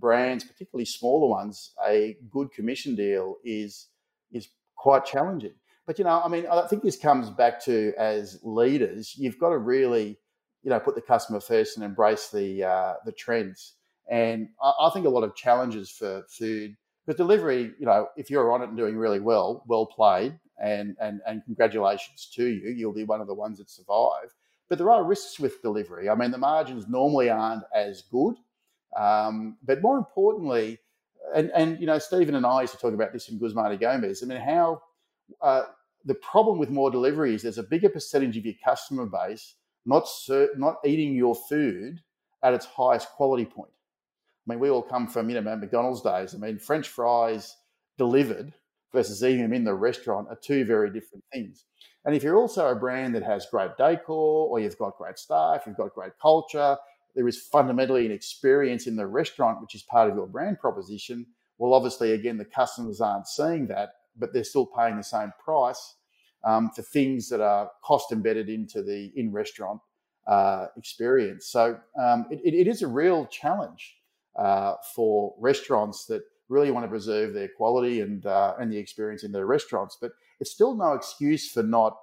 brands, 0.01 0.45
particularly 0.45 0.87
smaller 0.87 1.29
ones, 1.29 1.73
a 1.87 2.17
good 2.31 2.51
commission 2.53 2.95
deal 2.95 3.37
is 3.45 3.89
is 4.33 4.49
quite 4.77 5.05
challenging. 5.05 5.55
But 5.87 5.99
you 5.99 6.05
know, 6.05 6.21
I 6.25 6.29
mean, 6.29 6.47
I 6.47 6.67
think 6.67 6.83
this 6.83 6.97
comes 6.97 7.31
back 7.31 7.63
to 7.65 7.93
as 7.99 8.41
leaders, 8.43 9.15
you've 9.17 9.39
got 9.39 9.51
to 9.51 9.59
really 9.59 10.19
you 10.63 10.71
know, 10.71 10.81
put 10.81 10.95
the 10.95 11.01
customer 11.01 11.41
first 11.41 11.77
and 11.77 11.85
embrace 11.85 12.29
the 12.29 12.65
uh, 12.65 12.95
the 13.05 13.13
trends. 13.13 13.75
And 14.11 14.49
I, 14.63 14.73
I, 14.81 14.91
think 14.91 15.07
a 15.07 15.11
lot 15.11 15.25
of 15.25 15.35
challenges 15.37 15.91
for 15.91 16.25
food, 16.29 16.77
because 17.07 17.17
delivery, 17.17 17.73
you 17.79 17.87
know, 17.87 18.09
if 18.17 18.29
you're 18.29 18.53
on 18.53 18.63
it 18.63 18.69
and 18.69 18.77
doing 18.77 18.97
really 18.97 19.21
well, 19.21 19.65
well 19.67 19.87
played, 19.87 20.39
and 20.63 20.97
and 21.01 21.21
and 21.27 21.45
congratulations 21.45 22.29
to 22.35 22.47
you, 22.47 22.71
you'll 22.71 22.93
be 22.93 23.05
one 23.05 23.21
of 23.21 23.27
the 23.27 23.35
ones 23.35 23.59
that 23.59 23.71
survive. 23.71 24.35
But 24.69 24.79
there 24.79 24.91
are 24.91 25.03
risks 25.03 25.41
with 25.41 25.63
delivery. 25.63 26.09
I 26.09 26.15
mean, 26.15 26.31
the 26.31 26.39
margins 26.39 26.87
normally 26.89 27.29
aren't 27.31 27.65
as 27.75 28.03
good, 28.03 28.37
um, 28.97 29.57
but 29.63 29.83
more 29.83 29.99
importantly, 29.99 30.79
and 31.35 31.51
and 31.55 31.81
you 31.81 31.87
know, 31.87 31.99
Stephen 31.99 32.35
and 32.35 32.47
I 32.47 32.63
used 32.63 32.75
to 32.75 32.79
talk 32.79 32.95
about 32.95 33.13
this 33.13 33.29
in 33.29 33.39
Guzman 33.39 33.71
y 33.71 33.77
Gomez. 33.77 34.23
I 34.23 34.27
mean, 34.27 34.41
how 34.41 34.83
uh, 35.41 35.63
the 36.05 36.15
problem 36.15 36.59
with 36.59 36.71
more 36.71 36.91
delivery 36.91 37.35
is 37.35 37.43
there's 37.43 37.59
a 37.59 37.63
bigger 37.63 37.89
percentage 37.89 38.37
of 38.37 38.45
your 38.45 38.55
customer 38.65 39.07
base 39.07 39.55
not 39.87 40.09
not 40.57 40.77
eating 40.85 41.15
your 41.15 41.35
food 41.35 42.01
at 42.43 42.55
its 42.55 42.67
highest 42.67 43.09
quality 43.11 43.45
point. 43.45 43.73
I 44.47 44.53
mean, 44.53 44.61
we 44.61 44.71
all 44.71 44.83
come 44.83 45.07
from 45.07 45.29
you 45.29 45.41
know 45.41 45.57
McDonald's 45.57 46.03
days. 46.03 46.35
I 46.35 46.39
mean, 46.39 46.59
French 46.59 46.89
fries 46.89 47.57
delivered 47.99 48.53
versus 48.93 49.23
eating 49.23 49.43
them 49.43 49.53
in 49.53 49.65
the 49.65 49.75
restaurant 49.75 50.29
are 50.31 50.37
two 50.37 50.65
very 50.65 50.91
different 50.91 51.25
things. 51.33 51.65
And 52.05 52.15
if 52.15 52.23
you're 52.23 52.39
also 52.39 52.69
a 52.69 52.75
brand 52.75 53.15
that 53.15 53.23
has 53.23 53.47
great 53.47 53.77
decor, 53.77 54.49
or 54.49 54.59
you've 54.59 54.79
got 54.79 54.97
great 54.97 55.19
staff, 55.19 55.63
you've 55.67 55.77
got 55.77 55.95
great 55.95 56.13
culture, 56.21 56.77
there 57.15 57.29
is 57.29 57.39
fundamentally 57.39 58.07
an 58.07 58.13
experience 58.13 58.87
in 58.87 58.97
the 58.97 59.07
restaurant 59.07 59.61
which 59.61 59.75
is 59.75 59.83
part 59.83 60.11
of 60.11 60.17
your 60.17 60.27
brand 60.27 60.59
proposition. 60.59 61.27
Well, 61.59 61.75
obviously, 61.75 62.13
again, 62.13 62.39
the 62.39 62.45
customers 62.45 63.01
aren't 63.01 63.29
seeing 63.29 63.67
that, 63.69 63.95
but 64.17 64.33
they're 64.33 64.45
still 64.45 64.67
paying 64.67 64.97
the 64.97 65.05
same 65.05 65.33
price 65.43 65.97
um, 66.45 66.71
for 66.75 66.83
things 66.83 67.29
that 67.29 67.41
are 67.41 67.71
cost 67.83 68.13
embedded 68.13 68.49
into 68.49 68.83
the 68.83 69.13
in 69.17 69.33
restaurant 69.33 69.81
uh, 70.27 70.67
experience. 70.77 71.47
So 71.47 71.79
um, 72.01 72.27
it, 72.31 72.41
it 72.45 72.67
is 72.67 72.83
a 72.83 72.89
real 72.89 73.27
challenge 73.27 73.97
uh, 74.37 74.75
for 74.95 75.35
restaurants 75.39 76.07
that 76.07 76.23
really 76.49 76.71
want 76.71 76.85
to 76.85 76.89
preserve 76.89 77.33
their 77.35 77.49
quality 77.49 78.01
and 78.01 78.27
uh, 78.27 78.55
and 78.59 78.73
the 78.73 78.79
experience 78.79 79.25
in 79.25 79.33
their 79.33 79.47
restaurants. 79.47 79.97
But 80.01 80.13
it's 80.41 80.51
still 80.51 80.75
no 80.75 80.93
excuse 80.93 81.51
for 81.51 81.63
not 81.63 81.97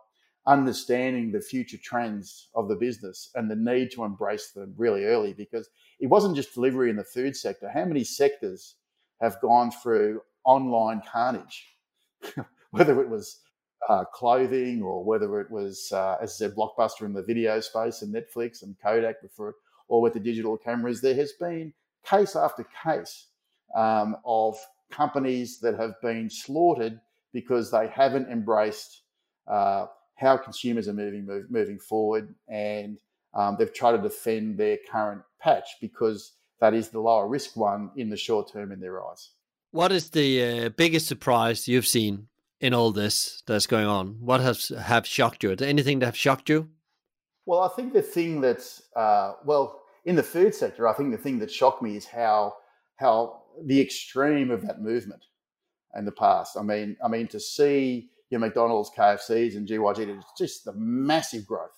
understanding 0.47 1.31
the 1.31 1.41
future 1.41 1.77
trends 1.77 2.47
of 2.55 2.69
the 2.69 2.75
business 2.75 3.29
and 3.36 3.51
the 3.51 3.55
need 3.55 3.91
to 3.91 4.05
embrace 4.05 4.51
them 4.51 4.73
really 4.77 5.03
early 5.03 5.33
because 5.33 5.69
it 5.99 6.07
wasn't 6.07 6.36
just 6.36 6.53
delivery 6.53 6.89
in 6.89 6.95
the 6.95 7.03
food 7.03 7.36
sector. 7.36 7.69
How 7.69 7.86
many 7.86 8.03
sectors 8.03 8.75
have 9.21 9.41
gone 9.41 9.71
through 9.71 10.21
online 10.45 11.01
carnage? 11.12 11.75
Whether 12.71 13.01
it 13.01 13.10
was 13.10 13.41
uh, 13.89 14.05
clothing 14.05 14.81
or 14.81 15.03
whether 15.03 15.39
it 15.39 15.49
was, 15.51 15.91
uh, 15.93 16.17
as 16.21 16.31
I 16.31 16.33
said, 16.33 16.55
Blockbuster 16.55 17.03
in 17.03 17.13
the 17.13 17.23
video 17.23 17.60
space 17.60 18.01
and 18.01 18.13
Netflix 18.13 18.63
and 18.63 18.75
Kodak 18.81 19.21
before, 19.21 19.49
it, 19.49 19.55
or 19.88 20.01
with 20.01 20.13
the 20.13 20.19
digital 20.19 20.57
cameras, 20.57 20.99
there 20.99 21.15
has 21.15 21.33
been 21.39 21.73
case 22.05 22.36
after 22.36 22.65
case 22.83 23.27
um, 23.75 24.17
of 24.25 24.57
companies 24.91 25.60
that 25.60 25.79
have 25.79 25.93
been 26.01 26.29
slaughtered 26.29 26.99
because 27.33 27.71
they 27.71 27.88
haven't 27.88 28.29
embraced 28.29 29.03
uh, 29.47 29.86
how 30.17 30.36
consumers 30.36 30.88
are 30.88 30.93
moving 30.93 31.25
move, 31.25 31.49
moving 31.49 31.80
forward, 31.80 32.34
and 32.47 32.99
um, 33.34 33.56
they've 33.58 33.73
tried 33.73 33.93
to 33.93 33.97
defend 33.99 34.58
their 34.58 34.77
current 34.89 35.21
patch 35.39 35.77
because 35.80 36.34
that 36.60 36.73
is 36.73 36.89
the 36.89 36.99
lower 36.99 37.27
risk 37.27 37.56
one 37.56 37.91
in 37.95 38.10
the 38.10 38.17
short 38.17 38.51
term 38.51 38.71
in 38.71 38.80
their 38.80 39.03
eyes. 39.03 39.32
What 39.71 39.91
is 39.91 40.10
the 40.10 40.65
uh, 40.65 40.69
biggest 40.69 41.08
surprise 41.08 41.67
you've 41.67 41.88
seen 41.88 42.27
in 42.60 42.73
all 42.73 42.91
this 42.91 43.43
that's 43.45 43.67
going 43.67 43.86
on? 43.86 44.17
What 44.19 44.41
has 44.41 44.69
have 44.69 45.06
shocked 45.06 45.43
you? 45.43 45.56
Anything 45.60 45.99
that 45.99 46.08
have 46.08 46.17
shocked 46.17 46.49
you? 46.49 46.69
Well, 47.45 47.62
I 47.62 47.69
think 47.69 47.93
the 47.93 48.01
thing 48.01 48.41
that's 48.41 48.82
uh, 48.95 49.34
well 49.45 49.82
in 50.06 50.15
the 50.15 50.23
food 50.23 50.56
sector, 50.56 50.88
I 50.88 50.93
think 50.93 51.12
the 51.12 51.17
thing 51.17 51.39
that 51.39 51.51
shocked 51.51 51.84
me 51.84 51.95
is 51.95 52.06
how 52.06 52.56
how 52.95 53.43
the 53.65 53.80
extreme 53.80 54.49
of 54.49 54.65
that 54.65 54.82
movement 54.82 55.23
in 55.95 56.06
the 56.06 56.12
past. 56.12 56.58
I 56.58 56.63
mean, 56.63 56.97
I 57.03 57.08
mean 57.08 57.27
to 57.27 57.39
see 57.39 58.10
your 58.29 58.39
McDonald's, 58.39 58.91
KFCs, 58.95 59.55
and 59.55 59.67
GYG, 59.67 60.17
it's 60.17 60.25
just 60.37 60.65
the 60.65 60.73
massive 60.73 61.45
growth 61.45 61.77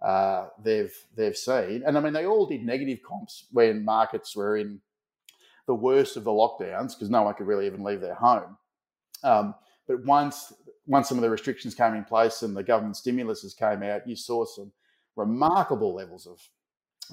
uh, 0.00 0.46
they've 0.62 0.94
they've 1.16 1.36
seen, 1.36 1.82
and 1.84 1.98
I 1.98 2.00
mean 2.00 2.12
they 2.12 2.26
all 2.26 2.46
did 2.46 2.64
negative 2.64 3.00
comps 3.06 3.46
when 3.50 3.84
markets 3.84 4.36
were 4.36 4.56
in 4.56 4.80
the 5.66 5.74
worst 5.74 6.16
of 6.16 6.24
the 6.24 6.30
lockdowns 6.30 6.94
because 6.94 7.10
no 7.10 7.22
one 7.22 7.34
could 7.34 7.46
really 7.46 7.66
even 7.66 7.82
leave 7.82 8.00
their 8.00 8.14
home. 8.14 8.56
Um, 9.22 9.54
but 9.86 10.04
once 10.04 10.52
once 10.86 11.08
some 11.08 11.18
of 11.18 11.22
the 11.22 11.30
restrictions 11.30 11.74
came 11.74 11.94
in 11.94 12.04
place 12.04 12.42
and 12.42 12.56
the 12.56 12.62
government 12.62 12.96
stimuluses 12.96 13.56
came 13.56 13.82
out, 13.82 14.08
you 14.08 14.16
saw 14.16 14.44
some 14.44 14.72
remarkable 15.16 15.94
levels 15.94 16.26
of 16.26 16.40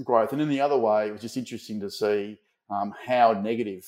growth. 0.05 0.31
And 0.31 0.41
in 0.41 0.49
the 0.49 0.61
other 0.61 0.77
way, 0.77 1.07
it 1.07 1.11
was 1.11 1.21
just 1.21 1.37
interesting 1.37 1.79
to 1.81 1.91
see 1.91 2.39
um, 2.69 2.93
how 3.05 3.33
negative 3.33 3.85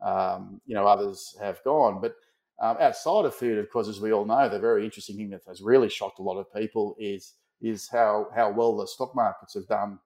um, 0.00 0.60
you 0.66 0.74
know 0.74 0.86
others 0.86 1.36
have 1.40 1.62
gone. 1.64 2.00
But 2.00 2.14
um, 2.58 2.76
outside 2.80 3.24
of 3.24 3.34
food, 3.34 3.58
of 3.58 3.70
course, 3.70 3.88
as 3.88 4.00
we 4.00 4.12
all 4.12 4.24
know, 4.24 4.48
the 4.48 4.58
very 4.58 4.84
interesting 4.84 5.16
thing 5.16 5.30
that 5.30 5.42
has 5.46 5.60
really 5.60 5.88
shocked 5.88 6.18
a 6.18 6.22
lot 6.22 6.38
of 6.38 6.52
people 6.52 6.96
is 6.98 7.34
is 7.60 7.88
how 7.88 8.28
how 8.34 8.50
well 8.50 8.76
the 8.76 8.86
stock 8.86 9.14
markets 9.14 9.54
have 9.54 9.66
done 9.66 9.98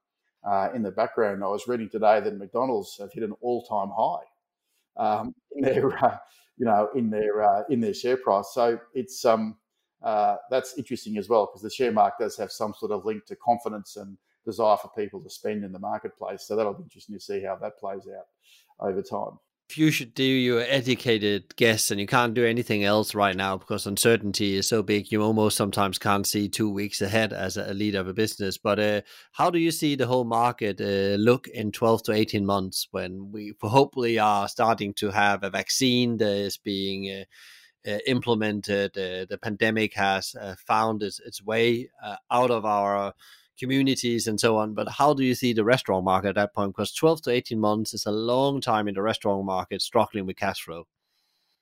uh, 0.44 0.68
in 0.74 0.82
the 0.82 0.90
background. 0.90 1.44
I 1.44 1.48
was 1.48 1.68
reading 1.68 1.88
today 1.88 2.20
that 2.20 2.38
McDonald's 2.38 2.96
have 2.98 3.12
hit 3.12 3.22
an 3.22 3.34
all 3.40 3.62
time 3.64 3.90
high 3.96 5.18
um, 5.18 5.34
in 5.52 5.62
their 5.62 6.04
uh, 6.04 6.16
you 6.58 6.66
know, 6.66 6.88
in 6.94 7.08
their 7.08 7.42
uh, 7.42 7.62
in 7.70 7.80
their 7.80 7.94
share 7.94 8.16
price. 8.16 8.50
So 8.52 8.80
it's 8.94 9.24
um, 9.24 9.56
uh, 10.02 10.36
that's 10.50 10.76
interesting 10.76 11.18
as 11.18 11.28
well 11.28 11.46
because 11.46 11.62
the 11.62 11.70
share 11.70 11.92
market 11.92 12.24
does 12.24 12.36
have 12.36 12.50
some 12.50 12.74
sort 12.74 12.90
of 12.90 13.04
link 13.04 13.26
to 13.26 13.36
confidence 13.36 13.96
and 13.96 14.18
desire 14.44 14.76
for 14.76 14.90
people 14.96 15.20
to 15.20 15.30
spend 15.30 15.64
in 15.64 15.70
the 15.70 15.78
marketplace. 15.78 16.42
So 16.46 16.56
that'll 16.56 16.74
be 16.74 16.82
interesting 16.82 17.14
to 17.14 17.20
see 17.20 17.42
how 17.44 17.56
that 17.56 17.78
plays 17.78 18.08
out 18.08 18.26
over 18.80 19.02
time 19.02 19.38
you 19.76 19.90
should 19.90 20.14
do 20.14 20.22
your 20.22 20.60
educated 20.60 21.54
guess 21.56 21.90
and 21.90 22.00
you 22.00 22.06
can't 22.06 22.34
do 22.34 22.44
anything 22.44 22.84
else 22.84 23.14
right 23.14 23.36
now 23.36 23.56
because 23.56 23.86
uncertainty 23.86 24.56
is 24.56 24.68
so 24.68 24.82
big 24.82 25.10
you 25.10 25.22
almost 25.22 25.56
sometimes 25.56 25.98
can't 25.98 26.26
see 26.26 26.48
two 26.48 26.70
weeks 26.70 27.00
ahead 27.00 27.32
as 27.32 27.56
a 27.56 27.74
leader 27.74 28.00
of 28.00 28.08
a 28.08 28.14
business. 28.14 28.58
But 28.58 28.78
uh, 28.78 29.00
how 29.32 29.50
do 29.50 29.58
you 29.58 29.70
see 29.70 29.94
the 29.94 30.06
whole 30.06 30.24
market 30.24 30.80
uh, 30.80 31.16
look 31.16 31.48
in 31.48 31.72
12 31.72 32.04
to 32.04 32.12
18 32.12 32.46
months 32.46 32.88
when 32.90 33.30
we 33.32 33.54
hopefully 33.60 34.18
are 34.18 34.48
starting 34.48 34.94
to 34.94 35.10
have 35.10 35.42
a 35.42 35.50
vaccine 35.50 36.16
that 36.18 36.36
is 36.36 36.56
being 36.58 37.10
uh, 37.10 37.24
uh 37.88 37.98
implemented 38.06 38.90
uh, 38.98 39.24
the 39.30 39.38
pandemic 39.40 39.94
has 39.94 40.34
uh, 40.38 40.54
found 40.66 41.02
its, 41.02 41.18
its 41.20 41.42
way 41.42 41.88
out 42.30 42.50
of 42.50 42.66
our 42.66 43.14
communities 43.60 44.26
and 44.26 44.40
so 44.40 44.56
on. 44.56 44.74
But 44.74 44.88
how 44.88 45.14
do 45.14 45.22
you 45.22 45.34
see 45.34 45.52
the 45.52 45.64
restaurant 45.64 46.04
market 46.04 46.30
at 46.30 46.34
that 46.36 46.54
point? 46.54 46.72
Because 46.72 46.92
12 46.92 47.22
to 47.22 47.30
18 47.30 47.60
months 47.60 47.94
is 47.94 48.06
a 48.06 48.10
long 48.10 48.60
time 48.60 48.88
in 48.88 48.94
the 48.94 49.02
restaurant 49.02 49.44
market 49.44 49.82
struggling 49.82 50.26
with 50.26 50.36
cash 50.36 50.62
flow. 50.62 50.86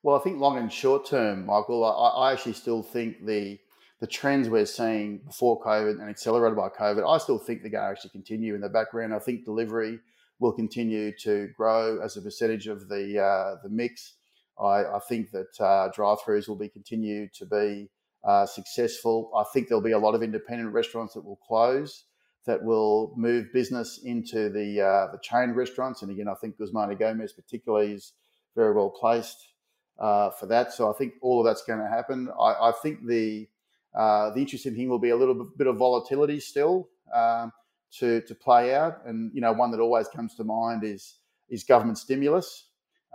Well, 0.01 0.15
I 0.15 0.19
think 0.19 0.39
long 0.39 0.57
and 0.57 0.71
short 0.71 1.05
term, 1.05 1.45
Michael, 1.45 1.83
I, 1.83 2.29
I 2.29 2.31
actually 2.31 2.53
still 2.53 2.81
think 2.81 3.25
the 3.25 3.59
the 3.99 4.07
trends 4.07 4.47
we're 4.47 4.65
seeing 4.65 5.17
before 5.25 5.61
COVID 5.61 5.99
and 5.99 6.09
accelerated 6.09 6.55
by 6.55 6.69
COVID, 6.69 7.05
I 7.05 7.17
still 7.17 7.37
think 7.37 7.61
they're 7.61 7.71
going 7.71 7.83
to 7.83 7.89
actually 7.89 8.11
continue 8.11 8.55
in 8.55 8.61
the 8.61 8.69
background. 8.69 9.13
I 9.13 9.19
think 9.19 9.43
delivery 9.43 9.99
will 10.39 10.53
continue 10.53 11.11
to 11.17 11.49
grow 11.57 11.99
as 12.01 12.15
a 12.15 12.21
percentage 12.21 12.67
of 12.67 12.87
the 12.87 13.19
uh, 13.21 13.55
the 13.61 13.69
mix. 13.69 14.13
I, 14.57 14.85
I 14.85 14.99
think 15.07 15.31
that 15.31 15.59
uh, 15.59 15.89
drive-throughs 15.93 16.47
will 16.47 16.57
be 16.57 16.69
continue 16.69 17.27
to 17.33 17.45
be 17.45 17.89
uh, 18.23 18.45
successful. 18.45 19.31
I 19.35 19.43
think 19.53 19.67
there'll 19.67 19.83
be 19.83 19.91
a 19.91 19.99
lot 19.99 20.15
of 20.15 20.23
independent 20.23 20.73
restaurants 20.73 21.13
that 21.13 21.25
will 21.25 21.39
close, 21.47 22.05
that 22.45 22.63
will 22.63 23.13
move 23.15 23.51
business 23.53 24.01
into 24.03 24.49
the 24.49 24.81
uh, 24.81 25.11
the 25.11 25.19
chain 25.21 25.51
restaurants. 25.51 26.01
And 26.01 26.11
again, 26.11 26.27
I 26.27 26.35
think 26.35 26.57
Guzman 26.57 26.89
y 26.89 26.95
Gomez 26.95 27.33
particularly 27.33 27.93
is 27.93 28.13
very 28.55 28.73
well 28.73 28.89
placed 28.89 29.49
uh, 29.99 30.31
for 30.31 30.45
that. 30.47 30.73
So 30.73 30.89
I 30.89 30.97
think 30.97 31.13
all 31.21 31.39
of 31.39 31.45
that's 31.45 31.63
going 31.63 31.79
to 31.79 31.87
happen. 31.87 32.29
I, 32.39 32.69
I 32.69 32.73
think 32.81 33.05
the 33.05 33.47
uh, 33.95 34.31
the 34.31 34.39
interesting 34.39 34.75
thing 34.75 34.89
will 34.89 34.99
be 34.99 35.09
a 35.09 35.15
little 35.15 35.49
bit 35.57 35.67
of 35.67 35.77
volatility 35.77 36.39
still 36.39 36.89
um, 37.13 37.51
to 37.99 38.21
to 38.21 38.35
play 38.35 38.75
out. 38.75 39.05
And 39.05 39.31
you 39.33 39.41
know, 39.41 39.51
one 39.51 39.71
that 39.71 39.79
always 39.79 40.07
comes 40.07 40.35
to 40.35 40.43
mind 40.43 40.83
is 40.83 41.15
is 41.49 41.63
government 41.63 41.97
stimulus. 41.97 42.65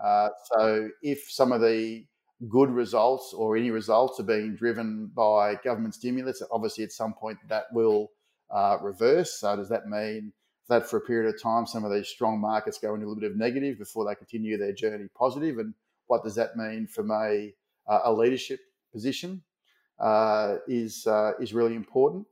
Uh, 0.03 0.29
so 0.45 0.89
if 1.03 1.31
some 1.31 1.53
of 1.53 1.61
the 1.61 2.05
good 2.49 2.71
results 2.71 3.33
or 3.37 3.57
any 3.57 3.71
results 3.71 4.21
are 4.21 4.25
being 4.25 4.57
driven 4.57 5.11
by 5.15 5.55
government 5.65 5.95
stimulus, 5.95 6.43
obviously 6.51 6.85
at 6.85 6.93
some 6.93 7.15
point 7.15 7.39
that 7.49 7.65
will 7.73 8.11
uh, 8.51 8.79
reverse. 8.83 9.41
So 9.41 9.57
does 9.57 9.69
that 9.69 9.87
mean 9.87 10.33
that 10.69 10.89
for 10.89 10.97
a 10.97 11.01
period 11.01 11.33
of 11.33 11.41
time 11.41 11.67
some 11.67 11.85
of 11.85 11.93
these 11.93 12.09
strong 12.09 12.41
markets 12.41 12.79
go 12.79 12.95
into 12.95 13.07
a 13.07 13.09
little 13.09 13.21
bit 13.21 13.31
of 13.31 13.37
negative 13.37 13.79
before 13.79 14.05
they 14.05 14.15
continue 14.15 14.57
their 14.57 14.73
journey 14.73 15.09
positive? 15.17 15.59
And 15.59 15.75
what 16.07 16.25
does 16.25 16.35
that 16.35 16.57
mean 16.57 16.87
from 16.87 17.11
a, 17.11 17.53
uh, 17.89 18.01
a 18.05 18.13
leadership 18.13 18.61
position 18.93 19.43
uh, 19.99 20.57
is 20.67 21.07
uh, 21.07 21.33
is 21.41 21.55
really 21.55 21.75
important. 21.75 22.27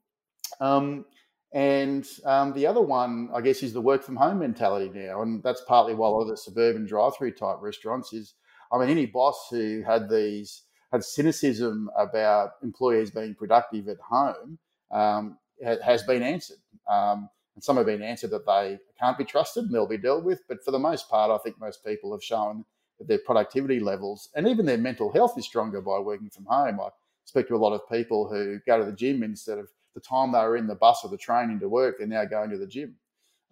Um, 0.60 1.04
and 1.52 2.06
um, 2.24 2.54
the 2.54 2.66
other 2.66 2.80
one, 2.80 3.28
I 3.34 3.42
guess, 3.42 3.62
is 3.62 3.74
the 3.74 3.80
work 3.80 4.02
from 4.02 4.16
home 4.16 4.38
mentality 4.38 4.90
now, 4.94 5.22
and 5.22 5.42
that's 5.42 5.62
partly 5.68 5.94
why 5.94 6.08
a 6.08 6.10
lot 6.10 6.22
of 6.22 6.28
the 6.28 6.36
suburban 6.36 6.86
drive-through 6.86 7.32
type 7.32 7.58
restaurants 7.60 8.12
is 8.12 8.34
I 8.72 8.78
mean, 8.78 8.88
any 8.88 9.06
boss 9.06 9.48
who 9.50 9.82
had 9.82 10.08
these 10.08 10.62
had 10.90 11.04
cynicism 11.04 11.90
about 11.96 12.52
employees 12.62 13.10
being 13.10 13.34
productive 13.34 13.88
at 13.88 13.98
home 14.00 14.58
um, 14.90 15.38
has 15.84 16.02
been 16.02 16.22
answered. 16.22 16.58
Um, 16.90 17.28
And 17.54 17.62
some 17.62 17.76
have 17.76 17.86
been 17.86 18.02
answered 18.02 18.30
that 18.30 18.46
they 18.46 18.78
can't 18.98 19.18
be 19.18 19.24
trusted 19.24 19.64
and 19.64 19.74
they'll 19.74 19.86
be 19.86 19.98
dealt 19.98 20.24
with. 20.24 20.40
But 20.48 20.64
for 20.64 20.70
the 20.70 20.78
most 20.78 21.10
part, 21.10 21.30
I 21.30 21.36
think 21.42 21.60
most 21.60 21.84
people 21.84 22.12
have 22.12 22.22
shown 22.24 22.64
that 22.98 23.08
their 23.08 23.18
productivity 23.18 23.78
levels 23.78 24.30
and 24.34 24.48
even 24.48 24.64
their 24.64 24.78
mental 24.78 25.12
health 25.12 25.36
is 25.36 25.44
stronger 25.44 25.82
by 25.82 25.98
working 25.98 26.30
from 26.30 26.46
home. 26.46 26.80
I 26.80 26.88
speak 27.24 27.48
to 27.48 27.56
a 27.56 27.64
lot 27.64 27.74
of 27.74 27.88
people 27.90 28.26
who 28.26 28.58
go 28.66 28.78
to 28.78 28.86
the 28.86 28.96
gym 28.96 29.22
instead 29.22 29.58
of 29.58 29.68
the 29.94 30.00
time 30.00 30.32
they 30.32 30.38
were 30.38 30.56
in 30.56 30.66
the 30.66 30.74
bus 30.74 31.04
or 31.04 31.10
the 31.10 31.18
train 31.18 31.50
into 31.50 31.68
work, 31.68 31.96
they're 31.98 32.06
now 32.06 32.24
going 32.24 32.50
to 32.50 32.58
the 32.58 32.66
gym. 32.66 32.96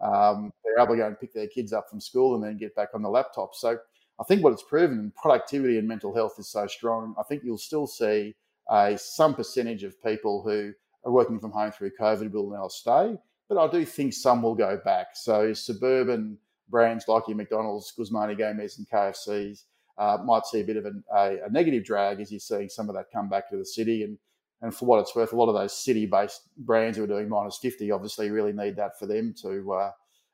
Um, 0.00 0.50
they're 0.64 0.82
able 0.82 0.94
to 0.94 1.00
go 1.00 1.06
and 1.06 1.20
pick 1.20 1.34
their 1.34 1.48
kids 1.48 1.74
up 1.74 1.90
from 1.90 2.00
school 2.00 2.34
and 2.34 2.42
then 2.42 2.56
get 2.56 2.74
back 2.74 2.88
on 2.94 3.02
the 3.02 3.10
laptop. 3.10 3.54
So 3.54 3.78
I 4.20 4.24
think 4.24 4.44
what 4.44 4.52
it's 4.52 4.62
proven, 4.62 5.12
productivity 5.16 5.78
and 5.78 5.88
mental 5.88 6.14
health 6.14 6.34
is 6.38 6.48
so 6.48 6.66
strong. 6.66 7.14
I 7.18 7.22
think 7.22 7.42
you'll 7.42 7.56
still 7.56 7.86
see 7.86 8.36
uh, 8.68 8.96
some 8.96 9.34
percentage 9.34 9.82
of 9.82 10.00
people 10.02 10.42
who 10.42 10.72
are 11.04 11.12
working 11.12 11.40
from 11.40 11.52
home 11.52 11.72
through 11.72 11.92
COVID 11.98 12.30
will 12.30 12.50
now 12.50 12.68
stay, 12.68 13.16
but 13.48 13.58
I 13.58 13.66
do 13.70 13.84
think 13.84 14.12
some 14.12 14.42
will 14.42 14.54
go 14.54 14.78
back. 14.84 15.08
So 15.14 15.54
suburban 15.54 16.36
brands 16.68 17.08
like 17.08 17.28
your 17.28 17.36
McDonald's, 17.36 17.92
Guzman 17.96 18.28
y 18.28 18.34
Gomez, 18.34 18.78
and 18.78 18.88
KFCs 18.88 19.64
uh, 19.98 20.18
might 20.24 20.46
see 20.46 20.60
a 20.60 20.64
bit 20.64 20.76
of 20.76 20.86
a, 20.86 20.92
a, 21.14 21.46
a, 21.46 21.50
negative 21.50 21.84
drag 21.84 22.20
as 22.20 22.30
you're 22.30 22.40
seeing 22.40 22.68
some 22.68 22.88
of 22.88 22.94
that 22.94 23.10
come 23.12 23.28
back 23.28 23.50
to 23.50 23.56
the 23.56 23.66
city. 23.66 24.02
And 24.02 24.18
and 24.62 24.74
for 24.74 24.84
what 24.84 25.00
it's 25.00 25.16
worth, 25.16 25.32
a 25.32 25.36
lot 25.36 25.48
of 25.48 25.54
those 25.54 25.76
city-based 25.76 26.42
brands 26.58 26.98
who 26.98 27.04
are 27.04 27.06
doing 27.06 27.30
minus 27.30 27.56
50 27.56 27.90
obviously 27.92 28.30
really 28.30 28.52
need 28.52 28.76
that 28.76 28.98
for 28.98 29.06
them 29.06 29.34
to 29.40 29.72
uh, 29.72 29.90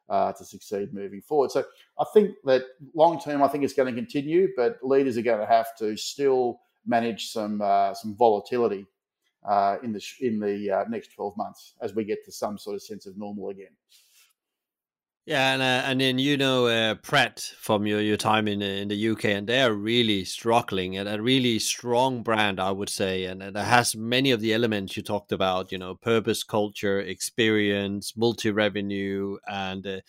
uh, 0.08 0.32
to 0.32 0.44
succeed 0.44 0.92
moving 0.92 1.20
forward. 1.20 1.50
So 1.50 1.64
I 1.98 2.04
think 2.12 2.36
that 2.44 2.62
long 2.94 3.20
term, 3.20 3.42
I 3.42 3.48
think 3.48 3.64
it's 3.64 3.74
going 3.74 3.92
to 3.92 4.00
continue, 4.00 4.48
but 4.56 4.78
leaders 4.82 5.16
are 5.16 5.22
going 5.22 5.40
to 5.40 5.46
have 5.46 5.76
to 5.78 5.96
still 5.96 6.60
manage 6.86 7.30
some 7.30 7.60
uh, 7.60 7.94
some 7.94 8.14
volatility 8.14 8.86
uh, 9.46 9.76
in 9.82 9.92
the 9.92 10.02
in 10.20 10.38
the 10.40 10.70
uh, 10.70 10.84
next 10.88 11.14
12 11.14 11.36
months 11.36 11.74
as 11.80 11.94
we 11.94 12.04
get 12.04 12.24
to 12.24 12.32
some 12.32 12.58
sort 12.58 12.76
of 12.76 12.82
sense 12.82 13.06
of 13.06 13.16
normal 13.16 13.50
again. 13.50 13.74
Yeah, 15.26 15.54
and 15.54 15.60
uh, 15.62 15.90
and 15.90 16.00
then 16.00 16.20
you 16.20 16.36
know 16.36 16.68
uh, 16.68 16.94
Pret 16.94 17.40
from 17.58 17.84
your, 17.84 18.00
your 18.00 18.16
time 18.16 18.46
in 18.46 18.62
in 18.62 18.86
the 18.86 19.08
UK, 19.10 19.24
and 19.24 19.48
they 19.48 19.60
are 19.60 19.72
really 19.72 20.24
struggling 20.24 20.96
and 20.96 21.08
a 21.08 21.20
really 21.20 21.58
strong 21.58 22.22
brand, 22.22 22.60
I 22.60 22.70
would 22.70 22.88
say, 22.88 23.24
and, 23.24 23.42
it 23.42 23.56
has 23.56 23.96
many 23.96 24.30
of 24.30 24.40
the 24.40 24.54
elements 24.54 24.96
you 24.96 25.02
talked 25.02 25.32
about. 25.32 25.72
You 25.72 25.78
know, 25.78 25.96
purpose, 25.96 26.44
culture, 26.44 27.00
experience, 27.00 28.16
multi 28.16 28.52
revenue, 28.52 29.38
and 29.48 29.84
uh, 29.84 30.00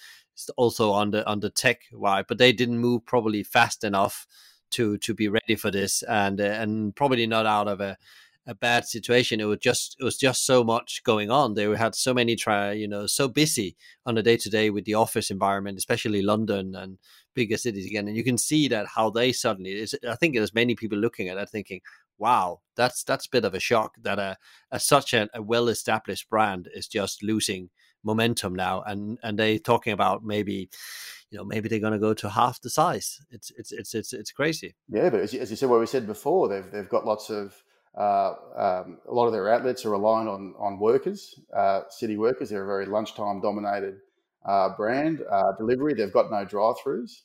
also 0.56 0.92
on 0.92 1.10
the 1.10 1.26
on 1.28 1.40
the 1.40 1.50
tech 1.50 1.82
right. 1.92 2.26
But 2.28 2.38
they 2.38 2.52
didn't 2.54 2.78
move 2.78 3.04
probably 3.08 3.42
fast 3.42 3.84
enough 3.84 4.28
to 4.72 5.00
to 5.00 5.16
be 5.16 5.30
ready 5.30 5.56
for 5.56 5.72
this, 5.72 6.04
and 6.04 6.40
uh, 6.40 6.44
and 6.44 6.96
probably 6.96 7.26
not 7.26 7.48
out 7.48 7.68
of 7.68 7.82
a 7.82 7.98
a 8.48 8.56
bad 8.56 8.86
situation. 8.86 9.40
It 9.40 9.46
was 9.46 9.60
just 9.60 9.98
it 10.00 10.04
was 10.04 10.18
just 10.18 10.46
so 10.46 10.64
much 10.64 11.04
going 11.04 11.30
on. 11.30 11.54
They 11.54 11.66
had 11.76 11.94
so 11.94 12.14
many 12.14 12.36
try, 12.36 12.72
you 12.72 12.88
know, 12.88 13.06
so 13.06 13.28
busy 13.28 13.76
on 14.06 14.18
a 14.18 14.24
day 14.24 14.38
to 14.38 14.50
day 14.50 14.70
with 14.70 14.86
the 14.86 14.94
office 14.94 15.30
environment, 15.30 15.78
especially 15.78 16.22
London 16.22 16.74
and 16.74 16.98
bigger 17.36 17.58
cities 17.58 17.86
again. 17.86 18.08
And 18.08 18.16
you 18.16 18.24
can 18.24 18.38
see 18.38 18.68
that 18.70 18.88
how 18.96 19.10
they 19.10 19.34
suddenly. 19.34 19.74
Is, 19.74 19.96
I 20.08 20.16
think 20.16 20.36
there's 20.36 20.54
many 20.54 20.76
people 20.76 20.98
looking 20.98 21.28
at 21.28 21.36
that 21.36 21.52
thinking, 21.52 21.82
"Wow, 22.18 22.62
that's 22.76 23.04
that's 23.04 23.26
a 23.26 23.32
bit 23.32 23.46
of 23.46 23.54
a 23.54 23.60
shock 23.60 23.96
that 24.02 24.18
a, 24.18 24.38
a 24.72 24.80
such 24.80 25.14
a, 25.14 25.28
a 25.34 25.42
well 25.42 25.68
established 25.68 26.30
brand 26.30 26.70
is 26.74 26.88
just 26.88 27.22
losing 27.22 27.70
momentum 28.02 28.56
now." 28.56 28.82
And 28.82 29.20
and 29.24 29.38
they 29.38 29.60
talking 29.60 29.92
about 29.92 30.24
maybe 30.24 30.70
you 31.30 31.38
know 31.38 31.44
maybe 31.44 31.68
they're 31.68 31.80
going 31.80 31.92
to 31.94 32.00
go 32.00 32.14
to 32.14 32.30
half 32.30 32.62
the 32.62 32.70
size. 32.70 33.20
It's 33.30 33.52
it's 33.58 33.74
it's 33.74 33.94
it's 33.94 34.14
it's 34.14 34.32
crazy. 34.32 34.76
Yeah, 34.88 35.10
but 35.10 35.20
as 35.20 35.34
you, 35.34 35.42
as 35.42 35.50
you 35.50 35.58
said, 35.58 35.70
what 35.70 35.82
we 35.82 35.86
said 35.86 36.08
before, 36.08 36.48
they've 36.48 36.72
they've 36.72 36.90
got 36.90 37.06
lots 37.06 37.30
of 37.30 37.62
uh, 37.96 38.34
um, 38.56 39.00
a 39.08 39.14
lot 39.14 39.28
of 39.28 39.34
their 39.34 39.50
outlets 39.50 39.86
are 39.86 39.92
reliant 39.92 40.30
on 40.30 40.54
on 40.58 40.80
workers, 40.80 41.40
uh, 41.56 41.82
city 41.90 42.18
workers. 42.18 42.50
They're 42.50 42.64
a 42.64 42.68
very 42.68 42.86
lunchtime 42.86 43.42
dominated 43.42 44.00
uh, 44.46 44.76
brand. 44.76 45.24
Uh, 45.30 45.52
delivery, 45.58 45.94
they've 45.94 46.14
got 46.14 46.32
no 46.32 46.46
drive-throughs, 46.46 47.22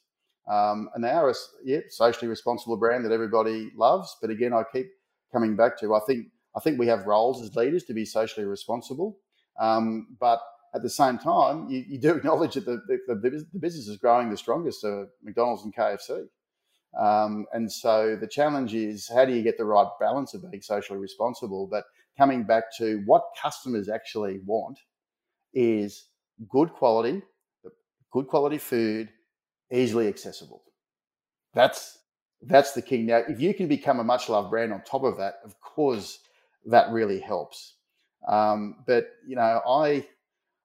um, 0.50 0.88
and 0.94 1.04
they 1.04 1.10
are 1.10 1.30
a 1.30 1.34
yeah, 1.64 1.80
socially 1.88 2.28
responsible 2.28 2.76
brand 2.76 3.04
that 3.04 3.12
everybody 3.12 3.70
loves. 3.76 4.16
But 4.20 4.30
again, 4.30 4.52
I 4.52 4.64
keep 4.72 4.86
coming 5.32 5.56
back 5.56 5.78
to 5.80 5.94
I 5.94 6.00
think 6.06 6.26
I 6.56 6.60
think 6.60 6.78
we 6.78 6.86
have 6.86 7.06
roles 7.06 7.42
as 7.42 7.54
leaders 7.56 7.84
to 7.84 7.94
be 7.94 8.04
socially 8.04 8.46
responsible, 8.46 9.18
um, 9.58 10.16
but 10.20 10.40
at 10.74 10.82
the 10.82 10.90
same 10.90 11.18
time, 11.18 11.68
you, 11.68 11.84
you 11.86 11.98
do 11.98 12.10
acknowledge 12.16 12.54
that 12.54 12.64
the, 12.64 12.80
the, 12.86 12.98
the, 13.08 13.58
business 13.58 13.88
is 13.88 13.96
growing 13.96 14.30
the 14.30 14.36
strongest, 14.36 14.84
uh, 14.84 15.04
McDonald's 15.22 15.64
and 15.64 15.74
KFC. 15.74 16.26
Um, 16.98 17.46
and 17.52 17.70
so 17.70 18.16
the 18.16 18.26
challenge 18.26 18.74
is 18.74 19.08
how 19.08 19.24
do 19.24 19.32
you 19.32 19.42
get 19.42 19.56
the 19.56 19.64
right 19.64 19.86
balance 19.98 20.34
of 20.34 20.48
being 20.50 20.62
socially 20.62 20.98
responsible, 20.98 21.66
but 21.66 21.84
coming 22.18 22.44
back 22.44 22.64
to 22.78 23.02
what 23.06 23.22
customers 23.40 23.88
actually 23.88 24.40
want 24.44 24.78
is 25.54 26.08
good 26.48 26.72
quality, 26.72 27.22
good 28.10 28.26
quality 28.26 28.58
food, 28.58 29.08
easily 29.72 30.08
accessible. 30.08 30.62
That's 31.54 31.98
that's 32.42 32.72
the 32.72 32.82
key. 32.82 33.02
Now, 33.02 33.22
if 33.28 33.40
you 33.40 33.54
can 33.54 33.68
become 33.68 34.00
a 34.00 34.04
much 34.04 34.28
loved 34.28 34.50
brand 34.50 34.72
on 34.72 34.82
top 34.82 35.04
of 35.04 35.16
that, 35.18 35.36
of 35.44 35.58
course, 35.60 36.18
that 36.66 36.90
really 36.90 37.20
helps. 37.20 37.76
Um, 38.26 38.76
but 38.86 39.06
you 39.26 39.36
know, 39.36 39.62
I 39.66 40.06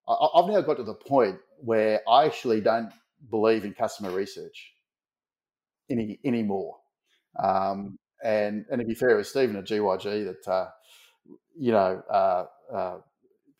I've 0.07 0.47
now 0.47 0.61
got 0.61 0.77
to 0.77 0.83
the 0.83 0.93
point 0.93 1.37
where 1.59 2.01
I 2.07 2.25
actually 2.25 2.61
don't 2.61 2.91
believe 3.29 3.65
in 3.65 3.73
customer 3.73 4.11
research 4.11 4.73
any 5.89 6.19
anymore. 6.23 6.77
Um, 7.39 7.97
and 8.23 8.65
and 8.71 8.79
to 8.79 8.85
be 8.85 8.95
fair 8.95 9.15
with 9.15 9.27
Stephen 9.27 9.55
at 9.55 9.65
GYG, 9.65 10.25
that 10.25 10.51
uh, 10.51 10.69
you 11.57 11.71
know 11.71 12.01
uh, 12.09 12.45
uh, 12.73 12.97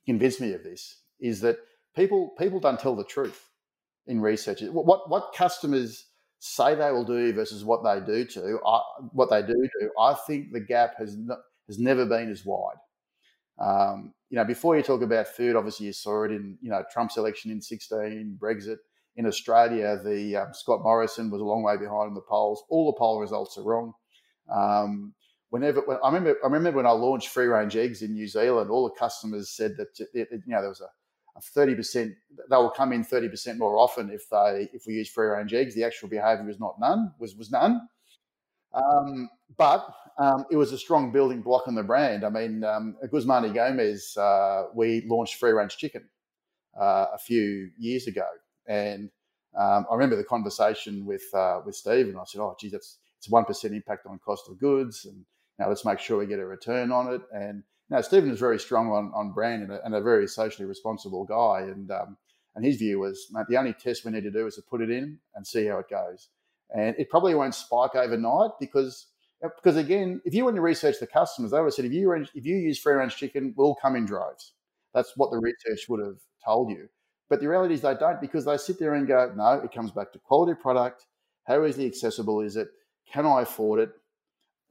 convinced 0.05 0.41
me 0.41 0.53
of 0.53 0.63
this 0.63 1.01
is 1.19 1.41
that 1.41 1.57
people 1.95 2.34
people 2.38 2.59
don't 2.59 2.80
tell 2.80 2.95
the 2.95 3.03
truth 3.03 3.49
in 4.07 4.21
research. 4.21 4.61
What 4.61 5.09
what 5.09 5.34
customers 5.36 6.05
say 6.39 6.75
they 6.75 6.91
will 6.91 7.03
do 7.03 7.34
versus 7.34 7.63
what 7.63 7.84
they 7.84 7.99
do 8.05 8.25
to 8.25 8.59
what 9.11 9.30
they 9.30 9.41
do 9.41 9.69
do. 9.80 9.91
I 9.99 10.13
think 10.13 10.51
the 10.51 10.59
gap 10.59 10.95
has 10.97 11.17
not, 11.17 11.39
has 11.67 11.80
never 11.80 12.05
been 12.05 12.30
as 12.30 12.45
wide. 12.45 12.78
Um, 13.59 14.13
you 14.30 14.36
know, 14.36 14.45
before 14.45 14.78
you 14.78 14.84
talk 14.84 15.01
about 15.01 15.28
food, 15.28 15.55
obviously 15.55 15.88
you 15.88 15.93
saw 15.93 16.23
it 16.23 16.32
in 16.32 16.57
you 16.61 16.69
know 16.69 16.84
Trump's 16.91 17.17
election 17.17 17.51
in 17.51 17.61
sixteen, 17.61 18.38
Brexit 18.39 18.78
in 19.18 19.26
Australia, 19.26 19.99
the 20.03 20.38
um, 20.38 20.53
Scott 20.53 20.82
Morrison 20.84 21.30
was 21.30 21.41
a 21.41 21.45
long 21.45 21.63
way 21.63 21.76
behind 21.76 22.09
in 22.09 22.13
the 22.13 22.22
polls. 22.22 22.63
All 22.70 22.86
the 22.86 22.97
poll 22.97 23.20
results 23.20 23.57
are 23.57 23.63
wrong. 23.63 23.93
Um, 24.49 25.13
whenever 25.49 25.82
when, 25.82 25.97
I 26.03 26.07
remember, 26.07 26.38
I 26.43 26.47
remember 26.47 26.78
when 26.78 26.86
I 26.86 26.91
launched 26.91 27.30
free 27.30 27.47
range 27.47 27.76
eggs 27.76 28.03
in 28.03 28.13
New 28.13 28.28
Zealand, 28.28 28.70
all 28.70 28.88
the 28.88 28.95
customers 28.95 29.49
said 29.49 29.76
that 29.78 29.99
you 30.13 30.26
know 30.45 30.61
there 30.61 30.70
was 30.70 30.82
a 30.82 31.41
thirty 31.41 31.76
percent. 31.76 32.13
They 32.49 32.55
will 32.55 32.70
come 32.70 32.93
in 32.93 33.03
thirty 33.03 33.28
percent 33.28 33.57
more 33.57 33.78
often 33.78 34.11
if 34.11 34.30
they 34.30 34.70
if 34.72 34.86
we 34.86 34.93
use 34.93 35.09
free 35.09 35.28
range 35.28 35.53
eggs. 35.53 35.74
The 35.74 35.84
actual 35.84 36.09
behaviour 36.09 36.45
was 36.45 36.59
not 36.59 36.80
none 36.80 37.11
was 37.20 37.36
was 37.36 37.51
none. 37.51 37.88
Um, 38.74 39.30
but 39.57 39.88
um, 40.20 40.45
it 40.51 40.57
was 40.57 40.72
a 40.72 40.78
strong 40.78 41.11
building 41.11 41.41
block 41.41 41.68
on 41.68 41.74
the 41.74 41.84
brand. 41.84 42.24
I 42.24 42.30
mean, 42.30 42.63
um, 42.63 42.95
Guzman 43.11 43.43
y 43.43 43.49
Gomez, 43.49 44.15
uh, 44.18 44.65
we 44.76 45.03
launched 45.07 45.36
free 45.36 45.51
range 45.51 45.78
chicken 45.78 46.07
uh, 46.80 47.07
a 47.13 47.18
few 47.18 47.72
years 47.78 48.07
ago, 48.07 48.28
and 48.68 49.09
um, 49.57 49.86
I 49.89 49.93
remember 49.93 50.15
the 50.15 50.24
conversation 50.24 51.05
with 51.05 51.24
uh, 51.34 51.61
with 51.65 51.76
Steve, 51.76 52.07
and 52.07 52.18
I 52.18 52.24
said, 52.26 52.41
"Oh, 52.41 52.55
geez, 52.59 52.72
that's 52.72 52.97
it's 53.18 53.30
one 53.30 53.45
percent 53.45 53.74
impact 53.74 54.05
on 54.05 54.20
cost 54.20 54.49
of 54.49 54.59
goods, 54.59 55.05
and 55.05 55.26
now 55.59 55.70
let's 55.70 55.86
make 55.86 55.99
sure 55.99 56.18
we 56.20 56.28
get 56.28 56.39
a 56.39 56.45
return 56.45 56.91
on 56.91 57.13
it." 57.13 57.22
And 57.34 57.63
now 57.89 58.01
Stephen 58.01 58.30
is 58.30 58.39
very 58.39 58.59
strong 58.59 58.91
on, 58.91 59.11
on 59.15 59.32
brand 59.32 59.63
and 59.63 59.72
a, 59.72 59.86
and 59.86 59.95
a 59.95 60.01
very 60.01 60.28
socially 60.28 60.68
responsible 60.68 61.26
guy, 61.26 61.61
and 61.61 61.89
um, 61.91 62.18
and 62.55 62.65
his 62.65 62.78
view 62.78 62.99
was, 62.99 63.28
mate, 63.32 63.45
the 63.49 63.57
only 63.57 63.74
test 63.74 64.03
we 64.03 64.11
need 64.11 64.24
to 64.24 64.32
do 64.32 64.47
is 64.47 64.55
to 64.55 64.61
put 64.63 64.82
it 64.82 64.89
in 64.89 65.20
and 65.36 65.45
see 65.45 65.65
how 65.68 65.78
it 65.78 65.89
goes. 65.89 66.30
And 66.76 66.95
it 66.97 67.09
probably 67.09 67.36
won't 67.36 67.55
spike 67.55 67.95
overnight 67.95 68.51
because 68.59 69.07
because 69.41 69.78
again, 69.78 70.22
if 70.26 70.34
you 70.34 70.43
want 70.43 70.55
to 70.55 70.61
research 70.61 70.99
the 70.99 71.07
customers, 71.07 71.51
they 71.51 71.59
would 71.59 71.65
have 71.68 71.74
said 71.74 71.86
if 71.86 71.93
you 71.93 72.11
if 72.13 72.45
you 72.45 72.57
use 72.57 72.80
free 72.80 72.95
range 72.95 73.15
chicken, 73.15 73.53
we'll 73.55 73.76
come 73.76 73.95
in 73.95 74.05
droves. 74.05 74.53
That's 74.93 75.13
what 75.15 75.32
the 75.32 75.38
research 75.38 75.88
would 75.89 76.05
have 76.05 76.18
told 76.43 76.72
you. 76.72 76.89
But 77.30 77.41
the 77.41 77.47
reality 77.47 77.73
is 77.73 77.82
they 77.82 77.95
don't 77.95 78.21
because 78.21 78.45
they 78.45 78.57
sit 78.57 78.80
there 78.80 78.93
and 78.93 79.07
go, 79.07 79.32
no, 79.36 79.53
it 79.53 79.73
comes 79.73 79.91
back 79.91 80.11
to 80.13 80.19
quality 80.19 80.59
product. 80.59 81.05
How 81.45 81.65
easily 81.65 81.86
accessible 81.86 82.41
is 82.41 82.55
it? 82.55 82.69
Can 83.11 83.25
I 83.25 83.41
afford 83.41 83.80
it? 83.80 83.89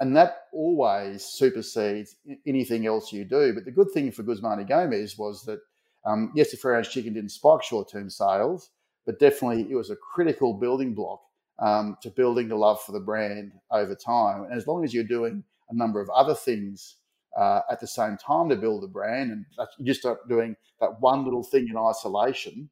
And 0.01 0.15
that 0.17 0.45
always 0.53 1.25
supersedes 1.25 2.17
anything 2.47 2.87
else 2.87 3.13
you 3.13 3.25
do. 3.25 3.55
But 3.55 3.65
the 3.65 3.71
good 3.71 3.91
thing 3.93 4.13
for 4.13 4.23
Guzman 4.23 4.59
y 4.59 4.65
Gomez 4.65 5.17
was 5.17 5.45
that, 5.45 5.61
um, 6.05 6.33
yes, 6.35 6.51
the 6.51 6.57
free 6.57 6.75
range 6.75 6.91
chicken 6.91 7.15
didn't 7.15 7.31
spike 7.31 7.63
short 7.63 7.91
term 7.91 8.11
sales, 8.11 8.71
but 9.07 9.19
definitely 9.19 9.71
it 9.71 9.75
was 9.75 9.91
a 9.91 9.97
critical 9.97 10.53
building 10.53 10.95
block 10.95 11.23
um, 11.59 11.97
to 12.03 12.11
building 12.11 12.49
the 12.49 12.57
love 12.57 12.81
for 12.83 12.93
the 12.93 13.01
brand 13.01 13.53
over 13.71 13.95
time. 13.95 14.43
And 14.45 14.53
as 14.53 14.67
long 14.67 14.85
as 14.85 14.93
you're 14.93 15.05
doing 15.05 15.43
a 15.71 15.75
number 15.75 16.01
of 16.01 16.11
other 16.11 16.35
things 16.35 16.97
uh, 17.37 17.61
at 17.71 17.81
the 17.81 17.87
same 17.87 18.17
time 18.17 18.49
to 18.49 18.57
build 18.57 18.85
a 18.85 18.89
brand, 18.89 19.31
and 19.31 19.45
you 19.79 19.85
just 19.85 20.01
start 20.01 20.29
doing 20.29 20.57
that 20.81 21.01
one 21.01 21.25
little 21.25 21.43
thing 21.43 21.69
in 21.69 21.77
isolation, 21.77 22.71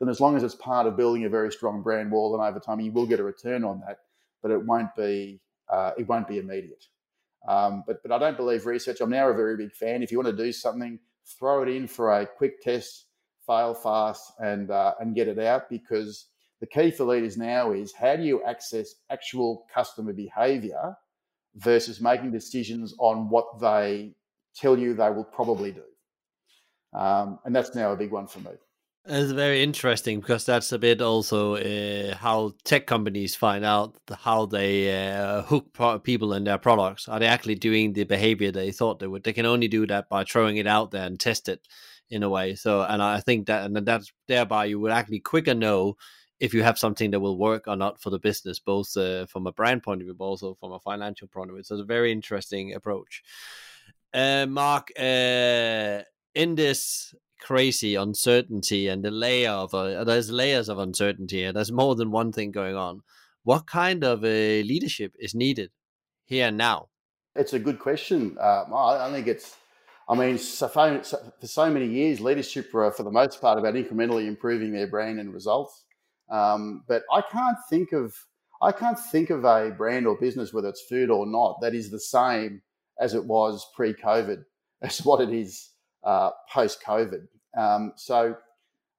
then 0.00 0.08
as 0.08 0.20
long 0.20 0.36
as 0.36 0.42
it's 0.42 0.54
part 0.54 0.86
of 0.86 0.96
building 0.96 1.24
a 1.24 1.28
very 1.28 1.52
strong 1.52 1.82
brand 1.82 2.10
wall, 2.10 2.36
then 2.36 2.46
over 2.46 2.58
time 2.58 2.80
you 2.80 2.92
will 2.92 3.06
get 3.06 3.20
a 3.20 3.24
return 3.24 3.64
on 3.64 3.82
that, 3.86 3.98
but 4.42 4.50
it 4.50 4.64
won't 4.64 4.94
be 4.96 5.40
uh, 5.68 5.92
it 5.96 6.08
won't 6.08 6.28
be 6.28 6.38
immediate. 6.38 6.84
Um, 7.48 7.84
but 7.86 8.02
but 8.02 8.12
I 8.12 8.18
don't 8.18 8.36
believe 8.36 8.66
research. 8.66 9.00
I'm 9.00 9.10
now 9.10 9.28
a 9.28 9.34
very 9.34 9.56
big 9.56 9.72
fan. 9.72 10.02
If 10.02 10.10
you 10.10 10.18
want 10.18 10.36
to 10.36 10.44
do 10.44 10.52
something, 10.52 10.98
throw 11.38 11.62
it 11.62 11.68
in 11.68 11.86
for 11.86 12.12
a 12.12 12.26
quick 12.26 12.60
test, 12.62 13.06
fail 13.46 13.74
fast, 13.74 14.32
and 14.38 14.70
uh, 14.70 14.94
and 15.00 15.14
get 15.14 15.28
it 15.28 15.38
out 15.38 15.68
because 15.70 16.26
the 16.60 16.66
key 16.66 16.90
for 16.90 17.04
leaders 17.04 17.36
now 17.36 17.72
is 17.72 17.92
how 17.92 18.16
do 18.16 18.22
you 18.22 18.42
access 18.44 18.94
actual 19.10 19.66
customer 19.72 20.12
behavior 20.12 20.96
versus 21.56 22.00
making 22.00 22.32
decisions 22.32 22.94
on 22.98 23.28
what 23.28 23.60
they 23.60 24.14
tell 24.54 24.78
you 24.78 24.94
they 24.94 25.10
will 25.10 25.24
probably 25.24 25.72
do. 25.72 25.82
Um, 26.98 27.38
and 27.44 27.54
that's 27.54 27.74
now 27.74 27.92
a 27.92 27.96
big 27.96 28.12
one 28.12 28.26
for 28.26 28.40
me. 28.40 28.52
It's 29.06 29.32
very 29.32 29.62
interesting 29.62 30.20
because 30.20 30.46
that's 30.46 30.72
a 30.72 30.78
bit 30.78 31.02
also 31.02 31.56
uh, 31.56 32.16
how 32.16 32.54
tech 32.64 32.86
companies 32.86 33.36
find 33.36 33.62
out 33.62 33.96
how 34.10 34.46
they 34.46 35.08
uh, 35.12 35.42
hook 35.42 36.02
people 36.04 36.32
in 36.32 36.44
their 36.44 36.56
products. 36.56 37.06
Are 37.06 37.18
they 37.18 37.26
actually 37.26 37.56
doing 37.56 37.92
the 37.92 38.04
behavior 38.04 38.50
they 38.50 38.70
thought 38.70 39.00
they 39.00 39.06
would? 39.06 39.22
They 39.22 39.34
can 39.34 39.44
only 39.44 39.68
do 39.68 39.86
that 39.88 40.08
by 40.08 40.24
throwing 40.24 40.56
it 40.56 40.66
out 40.66 40.90
there 40.90 41.04
and 41.04 41.20
test 41.20 41.50
it 41.50 41.68
in 42.08 42.22
a 42.22 42.30
way. 42.30 42.54
So, 42.54 42.80
and 42.80 43.02
I 43.02 43.20
think 43.20 43.46
that, 43.48 43.66
and 43.66 43.76
that's 43.76 44.10
thereby 44.26 44.66
you 44.66 44.80
would 44.80 44.92
actually 44.92 45.20
quicker 45.20 45.54
know 45.54 45.96
if 46.44 46.52
you 46.52 46.62
have 46.62 46.78
something 46.78 47.10
that 47.10 47.20
will 47.20 47.38
work 47.38 47.66
or 47.66 47.74
not 47.74 48.00
for 48.02 48.10
the 48.10 48.18
business, 48.18 48.58
both 48.58 48.94
uh, 48.98 49.24
from 49.26 49.46
a 49.46 49.52
brand 49.52 49.82
point 49.82 50.02
of 50.02 50.06
view, 50.06 50.14
but 50.14 50.26
also 50.26 50.54
from 50.60 50.72
a 50.72 50.78
financial 50.78 51.26
point 51.26 51.48
of 51.48 51.56
view. 51.56 51.64
So 51.64 51.76
it's 51.76 51.82
a 51.82 51.86
very 51.86 52.12
interesting 52.12 52.74
approach. 52.74 53.22
Uh, 54.12 54.44
Mark, 54.46 54.92
uh, 54.98 56.02
in 56.34 56.54
this 56.54 57.14
crazy 57.40 57.94
uncertainty 57.94 58.88
and 58.88 59.02
the 59.02 59.10
layer 59.10 59.50
of 59.50 59.74
uh, 59.74 60.04
there's 60.04 60.30
layers 60.30 60.68
of 60.68 60.78
uncertainty 60.78 61.44
and 61.44 61.56
there's 61.56 61.72
more 61.72 61.94
than 61.94 62.10
one 62.10 62.30
thing 62.30 62.50
going 62.50 62.76
on. 62.76 63.00
What 63.42 63.66
kind 63.66 64.04
of 64.04 64.22
a 64.24 64.62
leadership 64.62 65.14
is 65.18 65.34
needed 65.34 65.70
here 66.26 66.48
and 66.48 66.58
now? 66.58 66.88
It's 67.34 67.54
a 67.54 67.58
good 67.58 67.78
question. 67.78 68.36
Uh, 68.38 68.64
i 68.74 69.10
think 69.10 69.26
it's 69.26 69.56
i 70.08 70.14
mean 70.14 70.36
so 70.36 70.68
for 70.68 71.46
so 71.46 71.70
many 71.70 71.86
years 71.86 72.20
leadership 72.20 72.72
were 72.74 72.90
for 72.90 73.02
the 73.02 73.10
most 73.10 73.40
part 73.40 73.58
about 73.58 73.74
incrementally 73.74 74.26
improving 74.26 74.70
their 74.70 74.86
brand 74.86 75.18
and 75.18 75.32
results 75.32 75.83
um, 76.30 76.82
but 76.88 77.02
i 77.12 77.20
can't 77.20 77.58
think 77.68 77.92
of 77.92 78.14
i 78.62 78.72
can't 78.72 78.98
think 78.98 79.30
of 79.30 79.44
a 79.44 79.70
brand 79.70 80.06
or 80.06 80.16
business 80.18 80.52
whether 80.52 80.68
it's 80.68 80.82
food 80.82 81.10
or 81.10 81.26
not 81.26 81.60
that 81.60 81.74
is 81.74 81.90
the 81.90 82.00
same 82.00 82.62
as 83.00 83.14
it 83.14 83.24
was 83.24 83.66
pre-covid 83.74 84.44
as 84.82 85.04
what 85.04 85.20
it 85.20 85.30
is 85.30 85.70
uh, 86.04 86.30
post 86.50 86.82
COVID. 86.82 87.26
Um, 87.56 87.92
so, 87.96 88.36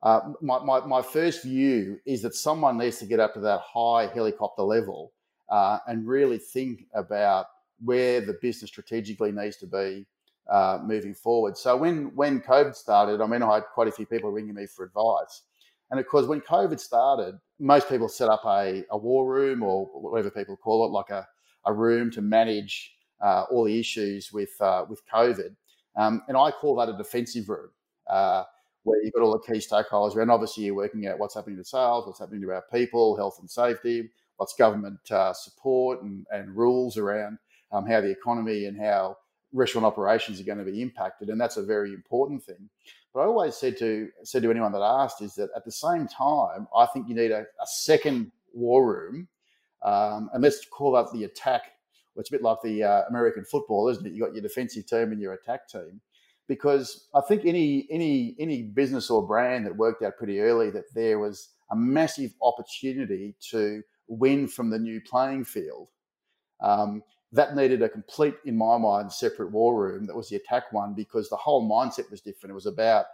uh, 0.04 0.20
my, 0.42 0.60
my, 0.64 0.86
my, 0.86 1.02
first 1.02 1.44
view 1.44 2.00
is 2.06 2.22
that 2.22 2.36
someone 2.36 2.78
needs 2.78 2.98
to 3.00 3.06
get 3.06 3.20
up 3.20 3.34
to 3.34 3.40
that 3.40 3.62
high 3.62 4.08
helicopter 4.14 4.62
level 4.62 5.14
uh, 5.50 5.80
and 5.88 6.08
really 6.08 6.38
think 6.38 6.86
about 6.94 7.48
where 7.84 8.22
the 8.22 8.38
business 8.42 8.70
strategically 8.70 9.32
needs 9.32 9.58
to 9.58 9.66
be 9.66 10.06
uh, 10.52 10.80
moving 10.84 11.14
forward. 11.14 11.58
So, 11.58 11.76
when, 11.78 12.16
when 12.16 12.42
COVID 12.42 12.76
started, 12.76 13.22
I 13.22 13.28
mean, 13.28 13.44
I 13.44 13.56
had 13.56 13.64
quite 13.74 13.88
a 13.88 13.92
few 13.92 14.06
people 14.06 14.32
ringing 14.32 14.56
me 14.56 14.68
for 14.68 14.86
advice. 14.86 15.44
And 15.92 16.00
of 16.00 16.08
course, 16.08 16.26
when 16.26 16.42
COVID 16.42 16.80
started, 16.80 17.40
most 17.60 17.88
people 17.90 18.10
set 18.10 18.30
up 18.30 18.44
a, 18.46 18.84
a 18.92 18.98
war 18.98 19.32
room 19.32 19.64
or 19.64 19.86
whatever 19.86 20.30
people 20.30 20.58
call 20.58 20.86
it, 20.86 20.90
like 20.90 21.10
a, 21.10 21.28
a 21.66 21.74
room 21.74 22.12
to 22.12 22.22
manage 22.22 22.94
uh, 23.22 23.44
all 23.52 23.64
the 23.64 23.80
issues 23.80 24.32
with, 24.32 24.50
uh, 24.60 24.86
with 24.90 25.02
COVID. 25.08 25.56
Um, 25.96 26.24
and 26.28 26.36
I 26.36 26.52
call 26.52 26.76
that 26.78 26.90
a 26.90 26.98
defensive 26.98 27.48
room, 27.50 27.70
uh, 28.10 28.44
where 28.84 29.02
you've 29.04 29.14
got 29.14 29.24
all 29.24 29.32
the 29.32 29.54
key 29.54 29.60
stakeholders 29.60 30.16
around. 30.16 30.30
Obviously, 30.30 30.66
you're 30.66 30.76
working 30.76 31.08
out 31.08 31.20
what's 31.20 31.36
happening 31.36 31.58
to 31.58 31.64
sales, 31.64 32.06
what's 32.06 32.20
happening 32.20 32.42
to 32.42 32.52
our 32.52 32.64
people, 32.72 33.16
health 33.16 33.38
and 33.40 33.50
safety, 33.50 34.10
what's 34.38 34.54
government 34.54 35.00
uh, 35.12 35.34
support 35.34 36.02
and, 36.02 36.26
and, 36.32 36.56
rules 36.56 36.98
around 36.98 37.38
um, 37.72 37.86
how 37.86 38.02
the 38.02 38.10
economy 38.10 38.66
and 38.66 38.80
how 38.80 39.18
restaurant 39.54 39.86
operations 39.86 40.40
are 40.40 40.44
going 40.44 40.58
to 40.58 40.70
be 40.70 40.82
impacted. 40.82 41.30
And 41.30 41.40
that's 41.40 41.58
a 41.58 41.64
very 41.64 41.94
important 41.94 42.44
thing. 42.44 42.70
But 43.16 43.22
I 43.22 43.26
always 43.28 43.56
said 43.56 43.78
to 43.78 44.10
said 44.24 44.44
to 44.44 44.52
anyone 44.52 44.74
that 44.74 44.82
asked 44.82 45.22
is 45.22 45.36
that 45.36 45.50
at 45.56 45.64
the 45.64 45.72
same 45.72 46.06
time, 46.06 46.68
I 46.76 46.86
think 46.88 47.08
you 47.08 47.16
need 47.16 47.32
a, 47.32 47.40
a 47.40 47.66
second 47.66 48.34
war 48.54 48.86
room, 48.86 49.30
um, 49.84 50.30
and 50.34 50.44
let's 50.44 50.66
call 50.66 50.92
that 50.92 51.12
the 51.14 51.24
attack 51.24 51.62
it's 52.18 52.30
a 52.30 52.32
bit 52.32 52.42
like 52.42 52.58
the 52.64 52.84
uh, 52.84 53.02
American 53.10 53.44
football, 53.44 53.90
isn't 53.90 54.06
it? 54.06 54.14
You 54.14 54.22
got 54.22 54.34
your 54.34 54.42
defensive 54.42 54.86
team 54.86 55.12
and 55.12 55.22
your 55.22 55.34
attack 55.34 55.68
team. 55.68 56.02
Because 56.48 57.08
I 57.16 57.22
think 57.22 57.46
any 57.46 57.88
any 57.90 58.36
any 58.38 58.64
business 58.64 59.10
or 59.10 59.26
brand 59.26 59.66
that 59.66 59.76
worked 59.76 60.04
out 60.04 60.18
pretty 60.18 60.42
early 60.42 60.70
that 60.72 60.94
there 60.94 61.18
was 61.18 61.50
a 61.72 61.76
massive 61.76 62.34
opportunity 62.42 63.34
to 63.50 63.82
win 64.08 64.48
from 64.48 64.70
the 64.70 64.78
new 64.78 65.02
playing 65.02 65.46
field. 65.46 65.88
Um, 66.62 67.02
that 67.32 67.56
needed 67.56 67.82
a 67.82 67.90
complete, 67.90 68.36
in 68.46 68.58
my 68.58 68.78
mind, 68.78 69.12
separate 69.12 69.52
war 69.52 69.76
room. 69.76 70.06
That 70.06 70.16
was 70.16 70.30
the 70.30 70.38
attack 70.38 70.72
one 70.72 70.94
because 70.94 71.30
the 71.30 71.36
whole 71.36 71.70
mindset 71.70 72.10
was 72.10 72.22
different. 72.22 72.52
It 72.52 72.56
was 72.56 72.66
about 72.66 73.06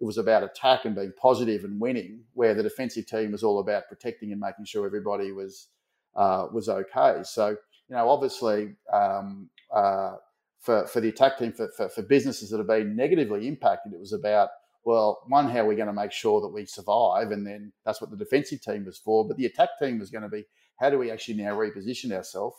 it 0.00 0.04
was 0.04 0.18
about 0.18 0.44
attack 0.44 0.84
and 0.84 0.94
being 0.94 1.12
positive 1.20 1.64
and 1.64 1.80
winning, 1.80 2.20
where 2.34 2.54
the 2.54 2.62
defensive 2.62 3.06
team 3.06 3.32
was 3.32 3.42
all 3.42 3.58
about 3.58 3.88
protecting 3.88 4.30
and 4.30 4.40
making 4.40 4.64
sure 4.64 4.86
everybody 4.86 5.32
was 5.32 5.68
uh, 6.16 6.46
was 6.52 6.68
okay. 6.68 7.20
So 7.24 7.56
you 7.88 7.96
know, 7.96 8.08
obviously, 8.08 8.74
um, 8.92 9.48
uh, 9.74 10.16
for, 10.60 10.86
for 10.86 11.00
the 11.00 11.08
attack 11.08 11.38
team, 11.38 11.52
for, 11.52 11.68
for, 11.76 11.88
for, 11.88 12.02
businesses 12.02 12.50
that 12.50 12.58
have 12.58 12.66
been 12.66 12.94
negatively 12.94 13.48
impacted, 13.48 13.92
it 13.92 14.00
was 14.00 14.12
about, 14.12 14.50
well, 14.84 15.20
one, 15.28 15.48
how 15.48 15.60
are 15.60 15.66
we 15.66 15.76
going 15.76 15.86
to 15.86 15.92
make 15.92 16.12
sure 16.12 16.40
that 16.40 16.48
we 16.48 16.66
survive? 16.66 17.30
And 17.30 17.46
then 17.46 17.72
that's 17.84 18.00
what 18.00 18.10
the 18.10 18.16
defensive 18.16 18.60
team 18.60 18.84
was 18.84 18.98
for. 18.98 19.26
But 19.26 19.36
the 19.36 19.46
attack 19.46 19.70
team 19.80 19.98
was 19.98 20.10
going 20.10 20.22
to 20.22 20.28
be, 20.28 20.44
how 20.78 20.90
do 20.90 20.98
we 20.98 21.10
actually 21.10 21.42
now 21.42 21.54
reposition 21.54 22.12
ourselves? 22.12 22.56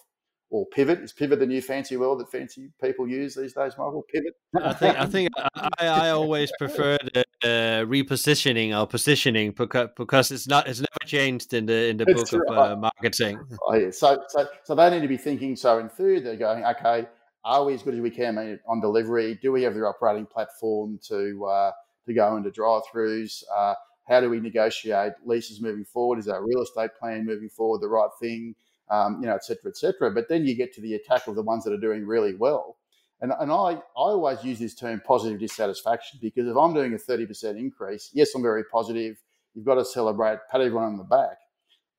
Or 0.51 0.65
pivot 0.65 0.99
is 0.99 1.13
pivot 1.13 1.37
the 1.37 1.45
new 1.45 1.61
fancy 1.61 1.95
word 1.95 2.17
that 2.19 2.31
fancy 2.31 2.71
people 2.83 3.07
use 3.07 3.35
these 3.35 3.53
days, 3.53 3.73
Michael? 3.77 4.03
Pivot. 4.11 4.33
I 4.59 4.73
think 4.73 4.97
I 4.97 5.05
think 5.05 5.29
I, 5.37 5.69
I 5.87 6.09
always 6.09 6.51
prefer 6.57 6.97
the 7.13 7.23
uh, 7.43 7.85
repositioning 7.85 8.75
or 8.75 8.87
positioning 8.87 9.51
because 9.51 9.89
because 9.95 10.31
it's 10.31 10.47
not 10.47 10.67
it's 10.67 10.79
never 10.79 11.05
changed 11.05 11.53
in 11.53 11.67
the 11.67 11.89
in 11.89 11.97
the 11.97 12.05
book 12.07 12.31
right. 12.33 12.57
of 12.57 12.57
uh, 12.57 12.75
marketing. 12.75 13.39
Oh, 13.67 13.75
yeah. 13.75 13.91
So 13.91 14.23
so 14.27 14.47
so 14.63 14.73
they 14.73 14.89
need 14.89 15.01
to 15.01 15.07
be 15.07 15.17
thinking. 15.17 15.55
So 15.55 15.77
in 15.77 15.87
food, 15.87 16.25
they're 16.25 16.35
going, 16.35 16.65
okay, 16.65 17.07
are 17.45 17.65
we 17.65 17.75
as 17.75 17.83
good 17.83 17.93
as 17.93 17.99
we 17.99 18.09
can 18.09 18.59
on 18.67 18.81
delivery? 18.81 19.37
Do 19.39 19.51
we 19.51 19.61
have 19.63 19.75
the 19.75 19.81
operating 19.81 20.25
platform 20.25 20.99
to 21.09 21.45
uh, 21.45 21.71
to 22.07 22.13
go 22.13 22.35
into 22.37 22.49
drive-throughs? 22.49 23.43
Uh, 23.55 23.75
how 24.07 24.19
do 24.19 24.31
we 24.31 24.39
negotiate 24.39 25.13
leases 25.23 25.61
moving 25.61 25.85
forward? 25.85 26.17
Is 26.17 26.27
our 26.27 26.43
real 26.43 26.63
estate 26.63 26.89
plan 26.99 27.23
moving 27.23 27.49
forward 27.49 27.81
the 27.81 27.87
right 27.87 28.09
thing? 28.19 28.55
Um, 28.89 29.19
you 29.21 29.27
know, 29.27 29.35
et 29.35 29.43
cetera, 29.43 29.69
et 29.69 29.77
cetera. 29.77 30.09
But 30.11 30.29
then 30.29 30.45
you 30.45 30.55
get 30.55 30.73
to 30.73 30.81
the 30.81 30.95
attack 30.95 31.27
of 31.27 31.35
the 31.35 31.43
ones 31.43 31.63
that 31.63 31.73
are 31.73 31.77
doing 31.77 32.07
really 32.07 32.33
well 32.33 32.77
and, 33.21 33.33
and 33.39 33.51
I, 33.51 33.55
I 33.55 33.79
always 33.95 34.43
use 34.43 34.59
this 34.59 34.75
term 34.75 35.01
positive 35.05 35.39
dissatisfaction 35.39 36.19
because 36.21 36.47
if 36.47 36.55
I'm 36.55 36.73
doing 36.73 36.93
a 36.93 36.97
30% 36.97 37.57
increase, 37.57 38.09
yes, 38.13 38.33
I'm 38.33 38.41
very 38.41 38.63
positive. 38.63 39.17
You've 39.53 39.65
got 39.65 39.75
to 39.75 39.85
celebrate, 39.85 40.39
pat 40.49 40.61
everyone 40.61 40.85
on 40.85 40.97
the 40.97 41.03
back. 41.03 41.37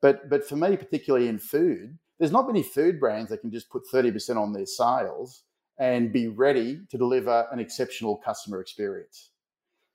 But, 0.01 0.31
but 0.31 0.49
for 0.49 0.57
me, 0.57 0.77
particularly 0.77 1.29
in 1.29 1.39
food, 1.39 1.99
there's 2.19 2.33
not 2.33 2.47
many 2.47 2.63
food 2.63 2.99
brands 2.99 3.31
that 3.31 3.39
can 3.39 3.51
just 3.51 3.69
put 3.69 3.83
30% 3.93 4.37
on 4.37 4.53
their 4.53 4.67
sales 4.67 5.43
and 5.79 6.13
be 6.13 6.29
ready 6.29 6.81
to 6.91 6.99
deliver 6.99 7.47
an 7.53 7.59
exceptional 7.59 8.17
customer 8.17 8.61
experience. 8.61 9.31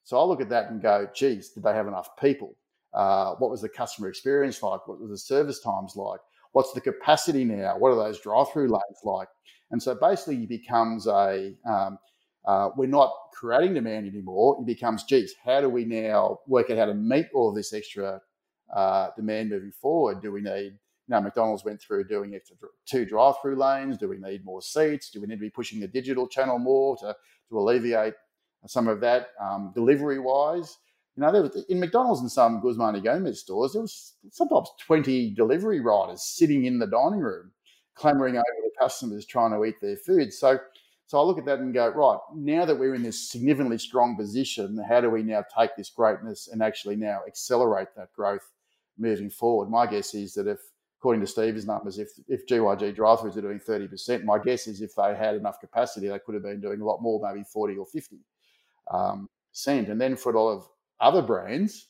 So 0.03 0.19
I 0.19 0.23
look 0.23 0.41
at 0.41 0.49
that 0.49 0.69
and 0.69 0.81
go, 0.81 1.07
geez, 1.15 1.49
did 1.49 1.63
they 1.63 1.73
have 1.73 1.87
enough 1.87 2.15
people? 2.17 2.55
Uh, 2.93 3.33
what 3.35 3.49
was 3.49 3.61
the 3.61 3.69
customer 3.69 4.09
experience 4.09 4.61
like? 4.61 4.87
What 4.87 4.99
was 4.99 5.09
the 5.09 5.17
service 5.17 5.59
times 5.59 5.95
like? 5.95 6.19
What's 6.55 6.71
the 6.71 6.79
capacity 6.79 7.43
now? 7.43 7.77
What 7.77 7.91
are 7.91 7.95
those 7.95 8.21
drive-through 8.21 8.69
lanes 8.69 9.01
like? 9.03 9.27
And 9.71 9.83
so 9.83 9.93
basically, 9.93 10.43
it 10.43 10.47
becomes 10.47 11.05
a 11.05 11.53
um, 11.69 11.99
uh, 12.47 12.69
we're 12.77 12.87
not 12.87 13.11
creating 13.33 13.73
demand 13.73 14.07
anymore. 14.07 14.55
It 14.61 14.65
becomes, 14.65 15.03
geez, 15.03 15.35
how 15.43 15.59
do 15.59 15.67
we 15.67 15.83
now 15.83 16.39
work 16.47 16.69
out 16.69 16.77
how 16.77 16.85
to 16.85 16.93
meet 16.93 17.25
all 17.33 17.53
this 17.53 17.73
extra 17.73 18.21
uh, 18.73 19.09
demand 19.17 19.49
moving 19.49 19.73
forward? 19.73 20.21
Do 20.21 20.31
we 20.31 20.39
need, 20.39 20.71
you 21.07 21.09
know, 21.09 21.19
McDonald's 21.19 21.65
went 21.65 21.81
through 21.81 22.07
doing 22.07 22.33
extra 22.33 22.55
two 22.85 23.03
drive-through 23.03 23.57
lanes. 23.57 23.97
Do 23.97 24.07
we 24.07 24.17
need 24.17 24.45
more 24.45 24.61
seats? 24.61 25.09
Do 25.09 25.19
we 25.19 25.27
need 25.27 25.35
to 25.35 25.41
be 25.41 25.49
pushing 25.49 25.81
the 25.81 25.89
digital 25.89 26.25
channel 26.25 26.57
more 26.57 26.95
to, 27.01 27.13
to 27.49 27.59
alleviate 27.59 28.13
some 28.65 28.87
of 28.87 29.01
that 29.01 29.31
um, 29.41 29.73
delivery-wise? 29.75 30.77
You 31.15 31.23
know, 31.23 31.31
there 31.31 31.41
was, 31.43 31.65
in 31.69 31.79
McDonald's 31.79 32.21
and 32.21 32.31
some 32.31 32.61
Guzman 32.61 32.95
y 32.95 32.99
Gomez 32.99 33.39
stores, 33.39 33.73
there 33.73 33.81
was 33.81 34.15
sometimes 34.31 34.69
20 34.85 35.33
delivery 35.33 35.79
riders 35.79 36.23
sitting 36.23 36.65
in 36.65 36.77
the 36.77 36.87
dining 36.87 37.19
room 37.19 37.51
clamoring 37.95 38.35
over 38.35 38.45
the 38.63 38.71
customers 38.79 39.25
trying 39.25 39.51
to 39.51 39.63
eat 39.63 39.75
their 39.81 39.95
food. 39.95 40.33
So, 40.33 40.59
so 41.07 41.19
I 41.19 41.23
look 41.23 41.37
at 41.37 41.45
that 41.45 41.59
and 41.59 41.73
go, 41.73 41.87
right, 41.87 42.19
now 42.35 42.65
that 42.65 42.77
we're 42.77 42.95
in 42.95 43.03
this 43.03 43.29
significantly 43.29 43.77
strong 43.77 44.17
position, 44.17 44.77
how 44.89 44.99
do 44.99 45.09
we 45.09 45.23
now 45.23 45.45
take 45.57 45.75
this 45.77 45.89
greatness 45.89 46.49
and 46.51 46.61
actually 46.61 46.97
now 46.97 47.21
accelerate 47.25 47.89
that 47.95 48.11
growth 48.13 48.51
moving 48.97 49.29
forward? 49.29 49.69
My 49.69 49.87
guess 49.87 50.13
is 50.13 50.33
that 50.33 50.47
if, 50.47 50.59
according 50.99 51.21
to 51.21 51.27
Steve's 51.27 51.65
numbers, 51.65 51.99
if, 51.99 52.09
if 52.27 52.45
GYG 52.47 52.95
drive-throughs 52.95 53.37
are 53.37 53.41
doing 53.41 53.59
30%, 53.59 54.25
my 54.25 54.39
guess 54.39 54.67
is 54.67 54.81
if 54.81 54.95
they 54.95 55.15
had 55.15 55.35
enough 55.35 55.61
capacity, 55.61 56.09
they 56.09 56.19
could 56.19 56.33
have 56.33 56.43
been 56.43 56.59
doing 56.59 56.81
a 56.81 56.85
lot 56.85 57.01
more, 57.01 57.21
maybe 57.23 57.45
40 57.45 57.77
or 57.77 57.85
50 57.85 58.17
um, 58.91 59.29
percent. 59.53 59.87
And 59.87 60.01
then 60.01 60.17
for 60.17 60.33
a 60.33 60.41
lot 60.41 60.51
of 60.51 60.67
other 60.99 61.21
brands, 61.21 61.87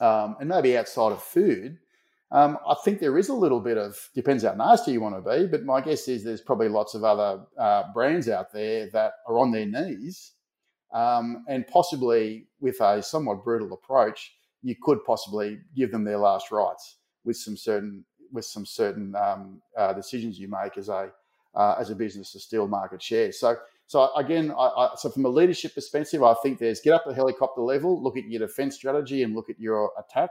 um, 0.00 0.36
and 0.40 0.48
maybe 0.48 0.76
outside 0.76 1.12
of 1.12 1.22
food, 1.22 1.78
um, 2.30 2.58
I 2.66 2.74
think 2.84 2.98
there 2.98 3.18
is 3.18 3.28
a 3.28 3.34
little 3.34 3.60
bit 3.60 3.76
of 3.76 4.08
depends 4.14 4.42
how 4.42 4.54
nasty 4.54 4.92
you 4.92 5.00
want 5.00 5.22
to 5.22 5.38
be, 5.38 5.46
but 5.46 5.64
my 5.64 5.80
guess 5.80 6.08
is 6.08 6.24
there's 6.24 6.40
probably 6.40 6.68
lots 6.68 6.94
of 6.94 7.04
other 7.04 7.42
uh, 7.58 7.84
brands 7.92 8.28
out 8.28 8.52
there 8.52 8.88
that 8.90 9.14
are 9.28 9.38
on 9.38 9.52
their 9.52 9.66
knees 9.66 10.32
um, 10.92 11.44
and 11.48 11.66
possibly 11.66 12.46
with 12.60 12.80
a 12.80 13.02
somewhat 13.02 13.44
brutal 13.44 13.72
approach, 13.72 14.34
you 14.62 14.76
could 14.80 15.02
possibly 15.04 15.58
give 15.74 15.90
them 15.90 16.04
their 16.04 16.18
last 16.18 16.50
rites 16.50 16.96
with 17.24 17.36
some 17.36 17.56
certain 17.56 18.04
with 18.32 18.44
some 18.44 18.64
certain 18.64 19.14
um, 19.16 19.60
uh, 19.76 19.92
decisions 19.92 20.38
you 20.38 20.48
make 20.48 20.78
as 20.78 20.88
a 20.88 21.10
uh, 21.54 21.76
as 21.78 21.90
a 21.90 21.94
business 21.94 22.32
to 22.32 22.40
steal 22.40 22.68
market 22.68 23.02
share. 23.02 23.32
So 23.32 23.56
so 23.86 24.14
again, 24.14 24.50
I, 24.52 24.66
I, 24.68 24.88
so 24.96 25.10
from 25.10 25.24
a 25.24 25.28
leadership 25.28 25.74
perspective, 25.74 26.22
I 26.22 26.34
think 26.42 26.58
there's 26.58 26.80
get 26.80 26.94
up 26.94 27.04
the 27.06 27.14
helicopter 27.14 27.60
level, 27.60 28.02
look 28.02 28.16
at 28.16 28.24
your 28.24 28.40
defense 28.40 28.76
strategy, 28.76 29.22
and 29.22 29.34
look 29.34 29.50
at 29.50 29.58
your 29.60 29.92
attack 29.98 30.30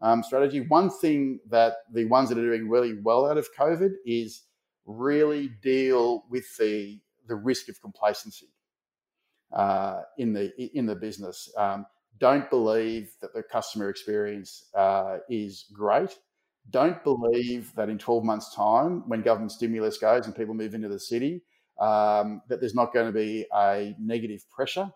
um, 0.00 0.22
strategy. 0.22 0.60
One 0.60 0.90
thing 0.90 1.40
that 1.50 1.74
the 1.92 2.06
ones 2.06 2.28
that 2.28 2.38
are 2.38 2.42
doing 2.42 2.68
really 2.68 2.94
well 3.02 3.30
out 3.30 3.38
of 3.38 3.48
COVID 3.58 3.92
is 4.04 4.42
really 4.86 5.50
deal 5.62 6.24
with 6.30 6.44
the 6.58 7.00
the 7.28 7.36
risk 7.36 7.68
of 7.68 7.80
complacency 7.80 8.48
uh, 9.52 10.02
in 10.18 10.32
the 10.32 10.52
in 10.76 10.86
the 10.86 10.96
business. 10.96 11.52
Um, 11.56 11.86
don't 12.18 12.50
believe 12.50 13.12
that 13.22 13.32
the 13.32 13.42
customer 13.42 13.88
experience 13.88 14.68
uh, 14.74 15.18
is 15.28 15.66
great. 15.72 16.18
Don't 16.68 17.02
believe 17.02 17.74
that 17.74 17.88
in 17.88 17.98
12 17.98 18.24
months' 18.24 18.54
time, 18.54 19.08
when 19.08 19.22
government 19.22 19.52
stimulus 19.52 19.96
goes 19.96 20.26
and 20.26 20.36
people 20.36 20.54
move 20.54 20.74
into 20.74 20.88
the 20.88 21.00
city, 21.00 21.42
um, 21.80 22.42
that 22.48 22.60
there's 22.60 22.74
not 22.74 22.92
going 22.92 23.06
to 23.06 23.12
be 23.12 23.46
a 23.54 23.94
negative 23.98 24.48
pressure 24.50 24.90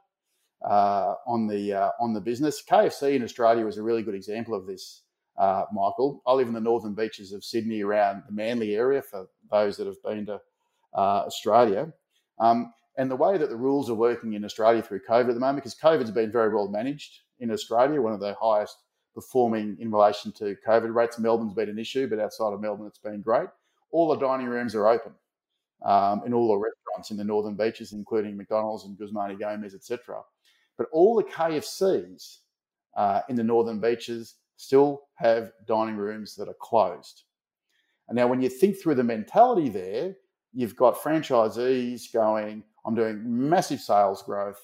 uh, 0.65 1.15
on 1.27 1.47
the 1.47 1.73
uh, 1.73 1.91
on 1.99 2.13
the 2.13 2.21
business. 2.21 2.63
KFC 2.69 3.15
in 3.15 3.25
Australia 3.25 3.67
is 3.67 3.79
a 3.79 3.83
really 3.83 4.03
good 4.03 4.15
example 4.15 4.55
of 4.55 4.67
this. 4.67 5.03
Uh, 5.37 5.65
Michael, 5.73 6.23
I 6.27 6.33
live 6.33 6.47
in 6.47 6.55
the 6.55 6.61
northern 6.61 6.95
beaches 6.95 7.33
of 7.33 7.43
Sydney, 7.43 7.83
around 7.83 8.23
the 8.27 8.33
Manly 8.33 8.77
area. 8.77 9.03
For 9.03 9.27
those 9.51 9.77
that 9.79 9.87
have 9.87 10.03
been 10.03 10.27
to 10.27 10.41
uh, 10.95 11.25
Australia, 11.27 11.93
um, 12.39 12.73
and 12.97 13.11
the 13.11 13.17
way 13.17 13.39
that 13.39 13.49
the 13.49 13.57
rules 13.57 13.91
are 13.91 13.95
working 13.95 14.35
in 14.35 14.45
Australia 14.45 14.83
through 14.83 15.01
COVID 15.09 15.29
at 15.29 15.35
the 15.35 15.41
moment, 15.41 15.65
because 15.65 15.75
COVID's 15.75 16.11
been 16.11 16.31
very 16.31 16.55
well 16.55 16.69
managed 16.69 17.21
in 17.41 17.51
Australia, 17.51 18.01
one 18.01 18.13
of 18.13 18.21
the 18.21 18.37
highest 18.41 18.77
performing 19.15 19.77
in 19.81 19.91
relation 19.91 20.33
to 20.33 20.57
COVID 20.67 20.95
rates. 20.95 21.19
Melbourne's 21.19 21.55
been 21.55 21.69
an 21.69 21.79
issue, 21.79 22.09
but 22.09 22.21
outside 22.21 22.53
of 22.53 22.61
Melbourne, 22.61 22.87
it's 22.87 22.99
been 22.99 23.23
great. 23.23 23.49
All 23.91 24.09
the 24.09 24.17
dining 24.17 24.47
rooms 24.47 24.75
are 24.75 24.87
open 24.87 25.13
um, 25.85 26.23
in 26.27 26.33
all 26.33 26.49
the 26.49 26.57
restaurants 26.57 27.11
in 27.11 27.17
the 27.17 27.25
northern 27.25 27.55
beaches, 27.55 27.93
including 27.93 28.37
McDonald's 28.37 28.85
and 28.85 28.99
Guzman 28.99 29.31
y 29.31 29.35
Gomez, 29.35 29.75
etc. 29.75 30.21
But 30.77 30.89
all 30.93 31.15
the 31.15 31.25
KFCs 31.25 32.39
uh, 32.97 33.21
in 33.29 33.37
the 33.37 33.45
northern 33.45 33.81
beaches 33.81 34.37
still 34.57 35.03
have 35.17 35.53
dining 35.67 35.97
rooms 35.97 36.35
that 36.37 36.49
are 36.49 36.57
closed. 36.61 37.25
And 38.09 38.17
now, 38.17 38.27
when 38.27 38.43
you 38.43 38.49
think 38.49 38.81
through 38.81 38.97
the 38.97 39.05
mentality 39.05 39.69
there, 39.69 40.15
you've 40.53 40.77
got 40.77 40.97
franchisees 40.97 42.13
going, 42.13 42.63
I'm 42.87 42.95
doing 42.95 43.23
massive 43.25 43.81
sales 43.81 44.23
growth. 44.23 44.61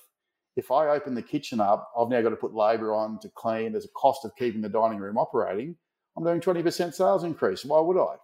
If 0.57 0.71
I 0.71 0.89
open 0.89 1.15
the 1.15 1.23
kitchen 1.23 1.61
up, 1.61 1.91
I've 1.99 2.09
now 2.09 2.21
got 2.21 2.31
to 2.31 2.37
put 2.37 2.55
labour 2.55 2.95
on 2.95 3.19
to 3.21 3.31
clean. 3.31 3.73
There's 3.73 3.87
a 3.87 3.97
cost 3.97 4.25
of 4.25 4.35
keeping 4.37 4.61
the 4.61 4.69
dining 4.69 4.99
room 4.99 5.17
operating. 5.17 5.77
I'm 6.17 6.25
doing 6.25 6.41
20% 6.41 6.93
sales 6.93 7.25
increase. 7.25 7.65
Why 7.65 7.81
would 7.81 7.97
I? 7.97 8.17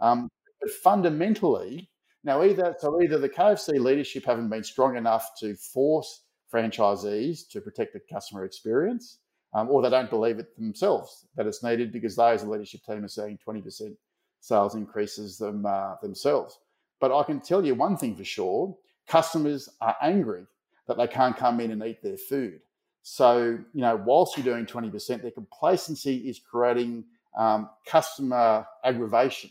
Um, 0.00 0.28
but 0.60 0.70
fundamentally, 0.70 1.88
now 2.24 2.42
either 2.42 2.74
so 2.78 3.00
either 3.02 3.18
the 3.18 3.28
KFC 3.28 3.78
leadership 3.80 4.24
haven't 4.24 4.48
been 4.48 4.64
strong 4.64 4.96
enough 4.96 5.32
to 5.40 5.54
force 5.54 6.22
franchisees 6.52 7.48
to 7.50 7.60
protect 7.60 7.94
the 7.94 8.00
customer 8.00 8.44
experience, 8.44 9.18
um, 9.54 9.68
or 9.70 9.82
they 9.82 9.90
don't 9.90 10.10
believe 10.10 10.38
it 10.38 10.56
themselves 10.56 11.26
that 11.36 11.46
it's 11.46 11.62
needed 11.62 11.92
because 11.92 12.16
they 12.16 12.30
as 12.30 12.42
a 12.42 12.48
leadership 12.48 12.82
team 12.84 13.04
are 13.04 13.08
seeing 13.08 13.38
20% 13.46 13.96
sales 14.40 14.74
increases 14.74 15.38
them 15.38 15.64
uh, 15.66 15.94
themselves. 16.02 16.58
But 17.00 17.16
I 17.16 17.22
can 17.24 17.40
tell 17.40 17.64
you 17.64 17.74
one 17.74 17.96
thing 17.96 18.16
for 18.16 18.24
sure: 18.24 18.76
customers 19.06 19.68
are 19.80 19.96
angry 20.02 20.46
that 20.86 20.96
they 20.96 21.06
can't 21.06 21.36
come 21.36 21.60
in 21.60 21.70
and 21.70 21.82
eat 21.82 22.02
their 22.02 22.16
food. 22.16 22.60
So, 23.02 23.58
you 23.72 23.80
know, 23.80 23.96
whilst 23.96 24.36
you're 24.36 24.44
doing 24.44 24.64
20%, 24.64 25.22
their 25.22 25.30
complacency 25.32 26.28
is 26.28 26.38
creating 26.38 27.04
um, 27.36 27.68
customer 27.86 28.66
aggravation. 28.84 29.50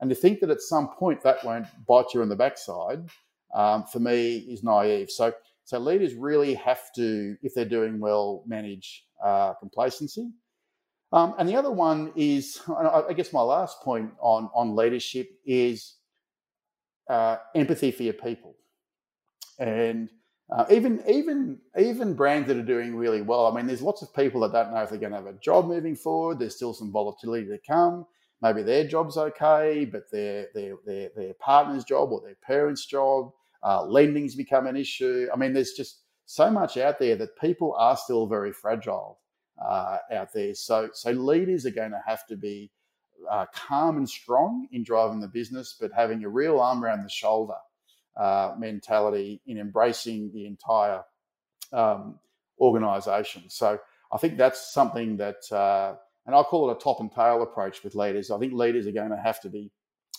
And 0.00 0.10
to 0.10 0.16
think 0.16 0.40
that 0.40 0.50
at 0.50 0.60
some 0.60 0.88
point 0.88 1.22
that 1.22 1.44
won't 1.44 1.66
bite 1.86 2.12
you 2.12 2.22
in 2.22 2.28
the 2.28 2.36
backside, 2.36 3.08
um, 3.54 3.84
for 3.84 3.98
me, 3.98 4.38
is 4.38 4.62
naive. 4.62 5.10
So, 5.10 5.32
so 5.64 5.78
leaders 5.78 6.14
really 6.14 6.54
have 6.54 6.92
to, 6.96 7.36
if 7.42 7.54
they're 7.54 7.64
doing 7.64 7.98
well, 7.98 8.42
manage 8.46 9.06
uh, 9.24 9.54
complacency. 9.54 10.30
Um, 11.12 11.34
and 11.38 11.48
the 11.48 11.56
other 11.56 11.70
one 11.70 12.12
is, 12.16 12.60
I 12.68 13.12
guess 13.14 13.32
my 13.32 13.40
last 13.40 13.80
point 13.80 14.10
on, 14.20 14.50
on 14.54 14.76
leadership 14.76 15.30
is 15.46 15.94
uh, 17.08 17.36
empathy 17.54 17.90
for 17.90 18.02
your 18.02 18.12
people. 18.12 18.56
And 19.58 20.10
uh, 20.54 20.64
even 20.70 21.02
even 21.08 21.58
even 21.78 22.14
brands 22.14 22.46
that 22.46 22.56
are 22.56 22.62
doing 22.62 22.94
really 22.94 23.20
well. 23.22 23.46
I 23.46 23.54
mean, 23.54 23.66
there's 23.66 23.82
lots 23.82 24.02
of 24.02 24.14
people 24.14 24.40
that 24.42 24.52
don't 24.52 24.72
know 24.72 24.82
if 24.82 24.90
they're 24.90 24.98
going 24.98 25.10
to 25.10 25.18
have 25.18 25.26
a 25.26 25.32
job 25.34 25.66
moving 25.66 25.96
forward. 25.96 26.38
There's 26.38 26.54
still 26.54 26.72
some 26.72 26.92
volatility 26.92 27.46
to 27.46 27.58
come. 27.66 28.06
Maybe 28.42 28.62
their 28.62 28.86
job's 28.86 29.16
okay, 29.16 29.86
but 29.90 30.10
their 30.10 30.48
their 30.54 30.74
their, 30.84 31.10
their 31.16 31.34
partner's 31.34 31.84
job 31.84 32.12
or 32.12 32.20
their 32.20 32.36
parents' 32.46 32.86
job, 32.86 33.32
uh, 33.62 33.84
lending's 33.84 34.34
become 34.34 34.66
an 34.66 34.76
issue. 34.76 35.28
I 35.32 35.36
mean, 35.36 35.52
there's 35.54 35.72
just 35.72 36.02
so 36.26 36.50
much 36.50 36.76
out 36.76 36.98
there 36.98 37.16
that 37.16 37.38
people 37.40 37.74
are 37.78 37.96
still 37.96 38.26
very 38.26 38.52
fragile 38.52 39.18
uh, 39.64 39.98
out 40.12 40.32
there. 40.34 40.54
So 40.54 40.90
so 40.92 41.10
leaders 41.12 41.64
are 41.64 41.70
going 41.70 41.92
to 41.92 42.02
have 42.06 42.26
to 42.26 42.36
be 42.36 42.70
uh, 43.30 43.46
calm 43.54 43.96
and 43.96 44.08
strong 44.08 44.68
in 44.70 44.84
driving 44.84 45.20
the 45.20 45.28
business, 45.28 45.76
but 45.80 45.90
having 45.92 46.22
a 46.24 46.28
real 46.28 46.60
arm 46.60 46.84
around 46.84 47.02
the 47.04 47.08
shoulder 47.08 47.54
uh, 48.16 48.54
mentality 48.58 49.40
in 49.46 49.58
embracing 49.58 50.30
the 50.32 50.46
entire 50.46 51.02
um, 51.72 52.18
organization. 52.60 53.44
So 53.48 53.78
I 54.12 54.18
think 54.18 54.36
that's 54.36 54.72
something 54.72 55.16
that, 55.16 55.50
uh, 55.50 55.96
and 56.26 56.34
I 56.34 56.42
call 56.42 56.68
it 56.68 56.76
a 56.76 56.80
top 56.80 57.00
and 57.00 57.12
tail 57.12 57.42
approach 57.42 57.82
with 57.84 57.94
leaders. 57.94 58.30
I 58.30 58.38
think 58.38 58.52
leaders 58.52 58.86
are 58.86 58.92
going 58.92 59.10
to 59.10 59.16
have 59.16 59.40
to 59.42 59.48
be 59.48 59.70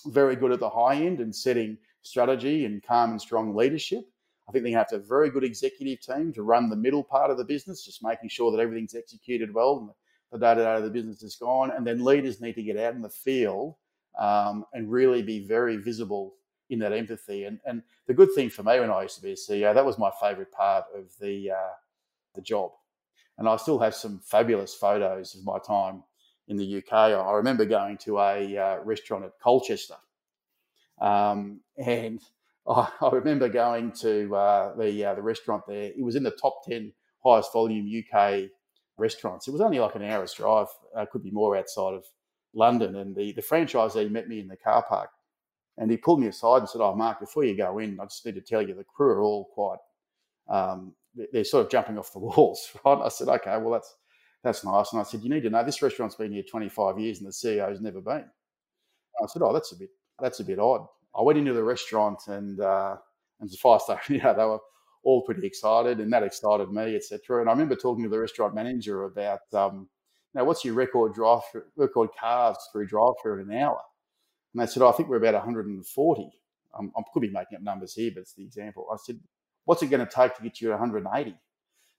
very 0.07 0.35
good 0.35 0.51
at 0.51 0.59
the 0.59 0.69
high 0.69 0.95
end 0.95 1.19
and 1.19 1.35
setting 1.35 1.77
strategy 2.01 2.65
and 2.65 2.81
calm 2.81 3.11
and 3.11 3.21
strong 3.21 3.55
leadership. 3.55 4.05
I 4.47 4.51
think 4.51 4.63
they 4.63 4.71
have 4.71 4.87
to 4.89 4.95
have 4.95 5.03
a 5.03 5.07
very 5.07 5.29
good 5.29 5.43
executive 5.43 5.99
team 5.99 6.31
to 6.33 6.43
run 6.43 6.69
the 6.69 6.75
middle 6.75 7.03
part 7.03 7.29
of 7.29 7.37
the 7.37 7.43
business, 7.43 7.83
just 7.83 8.03
making 8.03 8.29
sure 8.29 8.51
that 8.51 8.61
everything's 8.61 8.95
executed 8.95 9.53
well 9.53 9.79
and 9.79 9.89
the 10.31 10.45
day 10.45 10.55
to 10.55 10.61
day 10.61 10.75
of 10.75 10.83
the 10.83 10.89
business 10.89 11.21
is 11.21 11.35
gone. 11.35 11.71
And 11.71 11.85
then 11.85 12.03
leaders 12.03 12.39
need 12.39 12.53
to 12.53 12.63
get 12.63 12.77
out 12.77 12.95
in 12.95 13.01
the 13.01 13.09
field 13.09 13.75
um, 14.17 14.65
and 14.73 14.89
really 14.89 15.21
be 15.21 15.45
very 15.45 15.77
visible 15.77 16.35
in 16.69 16.79
that 16.79 16.93
empathy. 16.93 17.45
And 17.45 17.59
and 17.65 17.81
the 18.07 18.13
good 18.13 18.33
thing 18.33 18.49
for 18.49 18.63
me 18.63 18.79
when 18.79 18.89
I 18.89 19.03
used 19.03 19.17
to 19.17 19.21
be 19.23 19.31
a 19.31 19.35
CEO, 19.35 19.73
that 19.73 19.85
was 19.85 19.97
my 19.97 20.11
favourite 20.21 20.51
part 20.51 20.85
of 20.95 21.05
the 21.19 21.51
uh, 21.51 21.73
the 22.33 22.41
job. 22.41 22.71
And 23.38 23.47
I 23.47 23.55
still 23.57 23.79
have 23.79 23.93
some 23.93 24.19
fabulous 24.19 24.73
photos 24.73 25.35
of 25.35 25.43
my 25.43 25.59
time 25.59 26.03
in 26.47 26.57
the 26.57 26.77
UK. 26.77 26.93
I 26.93 27.31
remember 27.33 27.65
going 27.65 27.97
to 27.99 28.19
a 28.19 28.57
uh, 28.57 28.79
restaurant 28.83 29.25
at 29.25 29.39
Colchester, 29.41 29.97
um, 30.99 31.61
and 31.77 32.21
I, 32.67 32.89
I, 33.01 33.09
remember 33.11 33.47
going 33.47 33.91
to 34.01 34.35
uh, 34.35 34.75
the 34.75 35.05
uh, 35.05 35.13
the 35.15 35.21
restaurant 35.21 35.63
there. 35.67 35.91
It 35.95 36.03
was 36.03 36.15
in 36.15 36.23
the 36.23 36.31
top 36.31 36.65
ten 36.65 36.91
highest 37.23 37.53
volume 37.53 37.88
UK 37.88 38.49
restaurants. 38.97 39.47
It 39.47 39.51
was 39.51 39.61
only 39.61 39.79
like 39.79 39.95
an 39.95 40.03
hour's 40.03 40.33
drive, 40.33 40.67
uh, 40.95 41.05
could 41.11 41.23
be 41.23 41.31
more 41.31 41.55
outside 41.55 41.93
of 41.93 42.05
London. 42.53 42.95
And 42.95 43.15
the 43.15 43.33
the 43.33 43.41
franchisee 43.41 44.09
met 44.09 44.27
me 44.27 44.39
in 44.39 44.47
the 44.47 44.57
car 44.57 44.83
park 44.83 45.11
and 45.77 45.91
he 45.91 45.97
pulled 45.97 46.19
me 46.19 46.27
aside 46.27 46.59
and 46.59 46.69
said, 46.69 46.81
"Oh, 46.81 46.95
Mark, 46.95 47.19
before 47.19 47.43
you 47.43 47.55
go 47.55 47.79
in, 47.79 47.99
I 47.99 48.05
just 48.05 48.25
need 48.25 48.35
to 48.35 48.41
tell 48.41 48.61
you 48.61 48.73
the 48.73 48.83
crew 48.83 49.09
are 49.09 49.21
all 49.21 49.45
quite, 49.45 49.79
um, 50.49 50.93
they're 51.32 51.43
sort 51.43 51.65
of 51.65 51.72
jumping 51.72 51.97
off 51.97 52.13
the 52.13 52.20
walls, 52.20 52.72
right?" 52.86 52.99
I 53.03 53.09
said, 53.09 53.28
"Okay, 53.28 53.57
well 53.57 53.72
that's 53.72 53.95
that's 54.43 54.63
nice." 54.63 54.91
And 54.91 55.01
I 55.01 55.03
said, 55.03 55.22
"You 55.22 55.30
need 55.30 55.43
to 55.43 55.49
know 55.49 55.63
this 55.63 55.82
restaurant's 55.82 56.15
been 56.15 56.32
here 56.32 56.43
25 56.43 56.99
years 56.99 57.20
and 57.20 57.28
the 57.28 57.32
CEO's 57.32 57.82
never 57.82 58.01
been." 58.01 58.15
And 58.15 59.24
I 59.24 59.28
said, 59.28 59.41
"Oh, 59.41 59.53
that's 59.53 59.72
a 59.72 59.78
bit 59.78 59.89
that's 60.20 60.39
a 60.39 60.45
bit 60.45 60.59
odd." 60.59 60.88
I 61.18 61.22
went 61.22 61.39
into 61.39 61.53
the 61.53 61.63
restaurant 61.63 62.20
and 62.28 62.59
uh, 62.59 62.97
and 63.39 63.49
the 63.49 63.80
station, 63.80 64.15
you 64.15 64.22
know, 64.22 64.34
they 64.34 64.45
were 64.45 64.59
all 65.03 65.22
pretty 65.24 65.45
excited, 65.45 65.99
and 65.99 66.11
that 66.13 66.24
excited 66.24 66.72
me, 66.72 66.95
etc. 66.95 67.41
And 67.41 67.49
I 67.49 67.53
remember 67.53 67.76
talking 67.76 68.03
to 68.03 68.09
the 68.09 68.20
restaurant 68.20 68.55
manager 68.55 69.05
about, 69.05 69.41
um, 69.53 69.88
you 70.34 70.39
know, 70.39 70.43
what's 70.45 70.65
your 70.65 70.74
record 70.74 71.13
drive 71.13 71.41
record 71.76 72.09
cars 72.20 72.57
through 72.72 72.88
drive 72.88 73.13
through 73.22 73.41
in 73.41 73.51
an 73.51 73.57
hour? 73.57 73.80
And 74.53 74.61
they 74.61 74.68
said, 74.68 74.84
oh, 74.84 74.89
I 74.89 74.91
think 74.91 75.09
we're 75.09 75.18
about 75.18 75.34
140. 75.34 76.30
Um, 76.78 76.91
I 76.97 77.01
could 77.13 77.22
be 77.22 77.30
making 77.30 77.57
up 77.57 77.63
numbers 77.63 77.93
here, 77.93 78.11
but 78.13 78.22
it's 78.22 78.34
the 78.34 78.43
example. 78.43 78.88
I 78.91 78.97
said, 79.03 79.20
what's 79.68 79.84
it 79.84 79.88
going 79.88 80.05
to 80.05 80.11
take 80.11 80.34
to 80.36 80.41
get 80.41 80.61
you 80.61 80.70
to 80.70 80.74
180? 80.74 81.36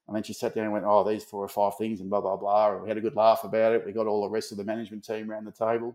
And 0.06 0.16
then 0.16 0.22
she 0.22 0.32
sat 0.32 0.54
down 0.54 0.64
and 0.64 0.72
went, 0.72 0.86
oh, 0.88 1.06
these 1.06 1.22
four 1.22 1.44
or 1.44 1.48
five 1.48 1.76
things 1.76 2.00
and 2.00 2.08
blah, 2.08 2.22
blah, 2.22 2.36
blah. 2.36 2.72
And 2.72 2.82
we 2.82 2.88
had 2.88 2.96
a 2.96 3.02
good 3.02 3.14
laugh 3.14 3.44
about 3.44 3.74
it. 3.74 3.84
We 3.84 3.92
got 3.92 4.06
all 4.06 4.22
the 4.22 4.30
rest 4.30 4.52
of 4.52 4.58
the 4.58 4.64
management 4.64 5.04
team 5.04 5.30
around 5.30 5.44
the 5.44 5.52
table. 5.52 5.94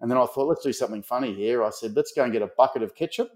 And 0.00 0.10
then 0.10 0.18
I 0.18 0.26
thought, 0.26 0.48
let's 0.48 0.64
do 0.64 0.72
something 0.72 1.04
funny 1.04 1.32
here. 1.32 1.62
I 1.62 1.70
said, 1.70 1.94
let's 1.94 2.12
go 2.12 2.24
and 2.24 2.32
get 2.32 2.42
a 2.42 2.50
bucket 2.58 2.82
of 2.82 2.96
ketchup. 2.96 3.30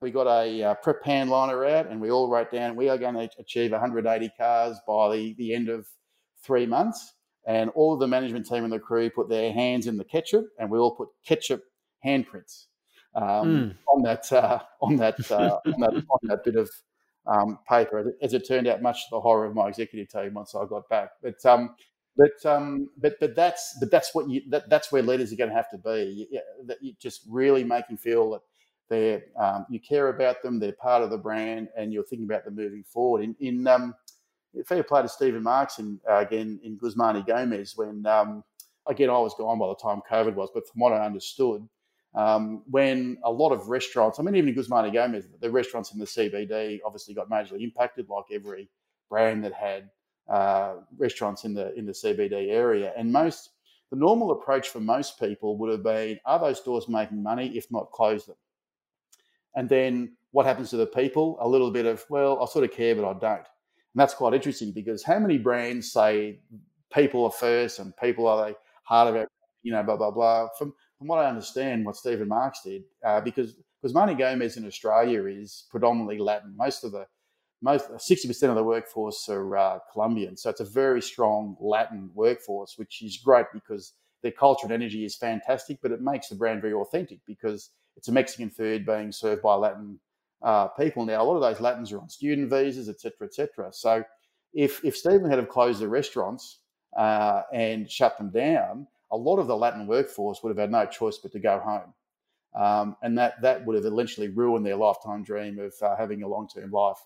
We 0.00 0.10
got 0.10 0.26
a 0.26 0.62
uh, 0.64 0.74
prep 0.74 1.02
pan 1.02 1.28
liner 1.28 1.64
out 1.64 1.86
and 1.86 2.00
we 2.00 2.10
all 2.10 2.28
wrote 2.28 2.50
down 2.50 2.76
we 2.76 2.88
are 2.88 2.98
going 2.98 3.14
to 3.14 3.30
achieve 3.38 3.70
180 3.70 4.32
cars 4.36 4.76
by 4.86 5.16
the, 5.16 5.34
the 5.38 5.54
end 5.54 5.68
of 5.68 5.86
three 6.42 6.66
months 6.66 7.14
and 7.46 7.70
all 7.70 7.94
of 7.94 8.00
the 8.00 8.08
management 8.08 8.46
team 8.46 8.64
and 8.64 8.72
the 8.72 8.80
crew 8.80 9.08
put 9.08 9.28
their 9.28 9.52
hands 9.52 9.86
in 9.86 9.96
the 9.96 10.04
ketchup, 10.04 10.46
and 10.58 10.70
we 10.70 10.78
all 10.78 10.94
put 10.94 11.08
ketchup 11.24 11.62
handprints 12.04 12.66
um, 13.14 13.24
mm. 13.24 13.74
on 13.88 14.02
that 14.02 14.32
uh, 14.32 14.60
on 14.80 14.96
that 14.96 15.30
uh, 15.30 15.58
on 15.66 15.80
that 15.80 16.04
on 16.10 16.18
that 16.24 16.44
bit 16.44 16.56
of 16.56 16.70
um, 17.26 17.58
paper. 17.68 18.12
As 18.22 18.34
it 18.34 18.46
turned 18.46 18.66
out, 18.66 18.82
much 18.82 19.04
to 19.04 19.10
the 19.12 19.20
horror 19.20 19.46
of 19.46 19.54
my 19.54 19.68
executive 19.68 20.08
team 20.08 20.34
once 20.34 20.54
I 20.54 20.64
got 20.66 20.88
back. 20.88 21.10
But 21.22 21.44
um, 21.46 21.74
but 22.16 22.44
um, 22.44 22.90
but 22.98 23.14
but 23.20 23.34
that's 23.34 23.76
but 23.80 23.90
that's 23.90 24.14
what 24.14 24.28
you 24.28 24.42
that, 24.48 24.68
that's 24.68 24.92
where 24.92 25.02
leaders 25.02 25.32
are 25.32 25.36
going 25.36 25.50
to 25.50 25.56
have 25.56 25.70
to 25.70 25.78
be. 25.78 26.28
You, 26.30 26.40
that 26.66 26.78
you 26.82 26.94
just 27.00 27.22
really 27.28 27.64
making 27.64 27.96
feel 27.96 28.30
that 28.30 28.42
they 28.88 29.22
um, 29.38 29.66
you 29.70 29.80
care 29.80 30.08
about 30.08 30.42
them, 30.42 30.58
they're 30.58 30.72
part 30.72 31.02
of 31.02 31.10
the 31.10 31.18
brand, 31.18 31.68
and 31.76 31.92
you're 31.92 32.04
thinking 32.04 32.26
about 32.26 32.44
them 32.44 32.54
moving 32.54 32.84
forward. 32.84 33.22
In, 33.22 33.36
in 33.40 33.66
um, 33.66 33.94
fair 34.66 34.82
play 34.82 35.02
to 35.02 35.08
Stephen 35.08 35.42
Marks 35.42 35.78
and 35.78 35.98
uh, 36.08 36.16
again 36.16 36.60
in 36.62 36.76
Guzman 36.76 37.16
y 37.16 37.24
Gomez 37.26 37.76
when 37.76 38.06
um, 38.06 38.44
again 38.86 39.10
I 39.10 39.18
was 39.18 39.34
gone 39.34 39.58
by 39.58 39.68
the 39.68 39.74
time 39.74 40.02
COVID 40.10 40.34
was, 40.34 40.50
but 40.52 40.68
from 40.68 40.80
what 40.80 40.92
I 40.92 41.04
understood, 41.04 41.66
um, 42.14 42.62
when 42.70 43.18
a 43.24 43.30
lot 43.30 43.50
of 43.50 43.68
restaurants, 43.68 44.18
I 44.18 44.22
mean 44.22 44.36
even 44.36 44.50
in 44.50 44.54
Guzman 44.54 44.84
y 44.84 44.90
Gomez, 44.90 45.26
the 45.40 45.50
restaurants 45.50 45.92
in 45.92 45.98
the 45.98 46.04
CBD 46.04 46.80
obviously 46.84 47.14
got 47.14 47.28
majorly 47.28 47.62
impacted, 47.62 48.08
like 48.08 48.24
every 48.32 48.70
brand 49.10 49.44
that 49.44 49.52
had 49.52 49.90
uh, 50.28 50.74
restaurants 50.96 51.44
in 51.44 51.54
the 51.54 51.74
in 51.74 51.86
the 51.86 51.92
CBD 51.92 52.50
area, 52.50 52.92
and 52.96 53.12
most 53.12 53.50
the 53.90 53.96
normal 53.96 54.32
approach 54.32 54.68
for 54.68 54.80
most 54.80 55.18
people 55.18 55.56
would 55.58 55.70
have 55.70 55.82
been: 55.82 56.18
Are 56.24 56.38
those 56.38 56.58
stores 56.58 56.88
making 56.88 57.22
money? 57.22 57.56
If 57.56 57.70
not, 57.70 57.90
close 57.90 58.26
them. 58.26 58.36
And 59.54 59.68
then 59.68 60.16
what 60.32 60.46
happens 60.46 60.70
to 60.70 60.76
the 60.76 60.86
people? 60.86 61.38
A 61.40 61.48
little 61.48 61.70
bit 61.70 61.86
of, 61.86 62.04
well, 62.08 62.42
I 62.42 62.46
sort 62.46 62.64
of 62.64 62.72
care, 62.72 62.94
but 62.94 63.04
I 63.04 63.12
don't. 63.12 63.46
And 63.46 64.00
that's 64.00 64.14
quite 64.14 64.34
interesting 64.34 64.72
because 64.72 65.04
how 65.04 65.18
many 65.18 65.38
brands 65.38 65.92
say 65.92 66.40
people 66.92 67.24
are 67.24 67.30
first 67.30 67.78
and 67.78 67.96
people 67.96 68.26
are 68.26 68.48
the 68.48 68.56
heart 68.82 69.08
of 69.08 69.14
it, 69.14 69.28
you 69.62 69.72
know, 69.72 69.82
blah, 69.82 69.96
blah, 69.96 70.10
blah. 70.10 70.48
From, 70.58 70.74
from 70.98 71.08
what 71.08 71.18
I 71.18 71.28
understand, 71.28 71.84
what 71.84 71.96
Stephen 71.96 72.28
Marks 72.28 72.62
did, 72.64 72.82
uh, 73.04 73.20
because 73.20 73.56
Guzman 73.82 74.08
y 74.08 74.14
Gomez 74.14 74.56
in 74.56 74.66
Australia 74.66 75.24
is 75.26 75.66
predominantly 75.70 76.18
Latin. 76.18 76.54
Most 76.56 76.84
of 76.84 76.92
the 76.92 77.06
most 77.62 77.90
60% 77.90 78.48
of 78.50 78.56
the 78.56 78.62
workforce 78.62 79.26
are 79.28 79.56
uh, 79.56 79.78
Colombian. 79.92 80.36
So 80.36 80.50
it's 80.50 80.60
a 80.60 80.64
very 80.64 81.00
strong 81.00 81.56
Latin 81.58 82.10
workforce, 82.14 82.74
which 82.76 83.02
is 83.02 83.16
great 83.16 83.46
because 83.54 83.94
their 84.22 84.32
culture 84.32 84.66
and 84.66 84.72
energy 84.72 85.04
is 85.04 85.16
fantastic, 85.16 85.78
but 85.82 85.90
it 85.90 86.02
makes 86.02 86.28
the 86.28 86.34
brand 86.34 86.60
very 86.60 86.74
authentic 86.74 87.20
because 87.26 87.70
it's 87.96 88.08
a 88.08 88.12
Mexican 88.12 88.50
food 88.50 88.84
being 88.84 89.12
served 89.12 89.42
by 89.42 89.54
Latin 89.54 89.98
uh, 90.42 90.68
people. 90.68 91.04
Now, 91.06 91.22
a 91.22 91.24
lot 91.24 91.36
of 91.36 91.42
those 91.42 91.60
Latins 91.60 91.92
are 91.92 92.00
on 92.00 92.08
student 92.08 92.50
visas, 92.50 92.88
etc., 92.88 93.26
etc. 93.26 93.70
So, 93.72 94.04
if 94.52 94.84
if 94.84 94.96
Stephen 94.96 95.28
had 95.28 95.38
have 95.38 95.48
closed 95.48 95.80
the 95.80 95.88
restaurants 95.88 96.60
uh, 96.96 97.42
and 97.52 97.90
shut 97.90 98.18
them 98.18 98.30
down, 98.30 98.86
a 99.14 99.16
lot 99.16 99.38
of 99.38 99.46
the 99.46 99.56
Latin 99.56 99.86
workforce 99.86 100.42
would 100.42 100.50
have 100.50 100.58
had 100.58 100.72
no 100.72 100.86
choice 100.86 101.18
but 101.18 101.32
to 101.32 101.38
go 101.38 101.58
home, 101.60 101.94
um, 102.54 102.96
and 103.02 103.16
that 103.18 103.40
that 103.42 103.64
would 103.64 103.76
have 103.76 103.84
eventually 103.84 104.28
ruined 104.28 104.66
their 104.66 104.76
lifetime 104.76 105.22
dream 105.22 105.58
of 105.58 105.74
uh, 105.82 105.96
having 105.96 106.22
a 106.22 106.28
long 106.28 106.48
term 106.48 106.70
life 106.70 106.98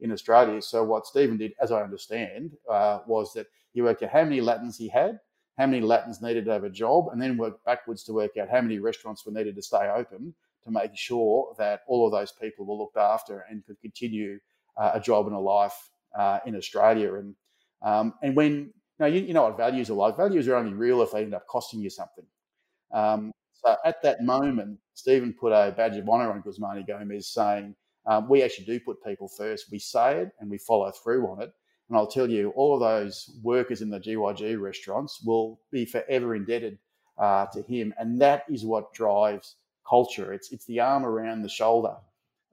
in 0.00 0.12
Australia. 0.12 0.60
So, 0.60 0.84
what 0.84 1.06
Stephen 1.06 1.36
did, 1.36 1.52
as 1.60 1.72
I 1.72 1.82
understand, 1.82 2.52
uh, 2.70 3.00
was 3.06 3.32
that 3.34 3.46
he 3.72 3.82
worked 3.82 4.02
out 4.02 4.10
how 4.10 4.24
many 4.24 4.40
Latins 4.40 4.76
he 4.76 4.88
had 4.88 5.18
how 5.58 5.66
many 5.66 5.80
Latins 5.80 6.22
needed 6.22 6.44
to 6.46 6.52
have 6.52 6.64
a 6.64 6.70
job, 6.70 7.08
and 7.12 7.20
then 7.20 7.36
worked 7.36 7.64
backwards 7.64 8.02
to 8.04 8.12
work 8.12 8.36
out 8.36 8.48
how 8.48 8.60
many 8.60 8.78
restaurants 8.78 9.26
were 9.26 9.32
needed 9.32 9.54
to 9.56 9.62
stay 9.62 9.88
open 9.88 10.34
to 10.64 10.70
make 10.70 10.96
sure 10.96 11.54
that 11.58 11.82
all 11.86 12.06
of 12.06 12.12
those 12.12 12.32
people 12.32 12.64
were 12.64 12.74
looked 12.74 12.96
after 12.96 13.44
and 13.50 13.64
could 13.66 13.80
continue 13.80 14.38
uh, 14.76 14.92
a 14.94 15.00
job 15.00 15.26
and 15.26 15.34
a 15.34 15.38
life 15.38 15.90
uh, 16.18 16.38
in 16.46 16.56
Australia. 16.56 17.14
And 17.14 17.34
um, 17.82 18.14
and 18.22 18.34
when 18.34 18.72
know, 19.02 19.08
you, 19.08 19.20
you, 19.20 19.34
know 19.34 19.44
what 19.44 19.56
values 19.56 19.90
are 19.90 19.94
like. 19.94 20.16
Values 20.16 20.48
are 20.48 20.56
only 20.56 20.72
real 20.72 21.02
if 21.02 21.12
they 21.12 21.22
end 21.22 21.34
up 21.34 21.46
costing 21.46 21.80
you 21.80 21.90
something. 21.90 22.24
Um, 22.92 23.32
so 23.52 23.76
at 23.84 24.02
that 24.02 24.22
moment, 24.22 24.78
Stephen 24.94 25.34
put 25.38 25.52
a 25.52 25.72
badge 25.76 25.96
of 25.96 26.08
honour 26.08 26.32
on 26.32 26.40
Guzman 26.40 26.76
y 26.76 26.84
Gomez, 26.86 27.28
saying, 27.28 27.74
um, 28.06 28.28
"We 28.28 28.42
actually 28.42 28.66
do 28.66 28.80
put 28.80 29.04
people 29.04 29.28
first. 29.28 29.70
We 29.70 29.78
say 29.78 30.20
it 30.20 30.32
and 30.40 30.50
we 30.50 30.58
follow 30.58 30.90
through 30.90 31.26
on 31.28 31.42
it." 31.42 31.52
And 31.88 31.96
I'll 31.96 32.06
tell 32.06 32.30
you, 32.30 32.50
all 32.56 32.74
of 32.74 32.80
those 32.80 33.38
workers 33.42 33.82
in 33.82 33.90
the 33.90 34.00
GYG 34.00 34.60
restaurants 34.60 35.22
will 35.22 35.60
be 35.70 35.84
forever 35.84 36.34
indebted 36.34 36.78
uh, 37.18 37.46
to 37.52 37.62
him. 37.62 37.92
And 37.98 38.20
that 38.20 38.44
is 38.48 38.64
what 38.64 38.94
drives 38.94 39.56
culture. 39.88 40.32
It's, 40.32 40.52
it's 40.52 40.64
the 40.64 40.80
arm 40.80 41.04
around 41.04 41.42
the 41.42 41.48
shoulder 41.48 41.96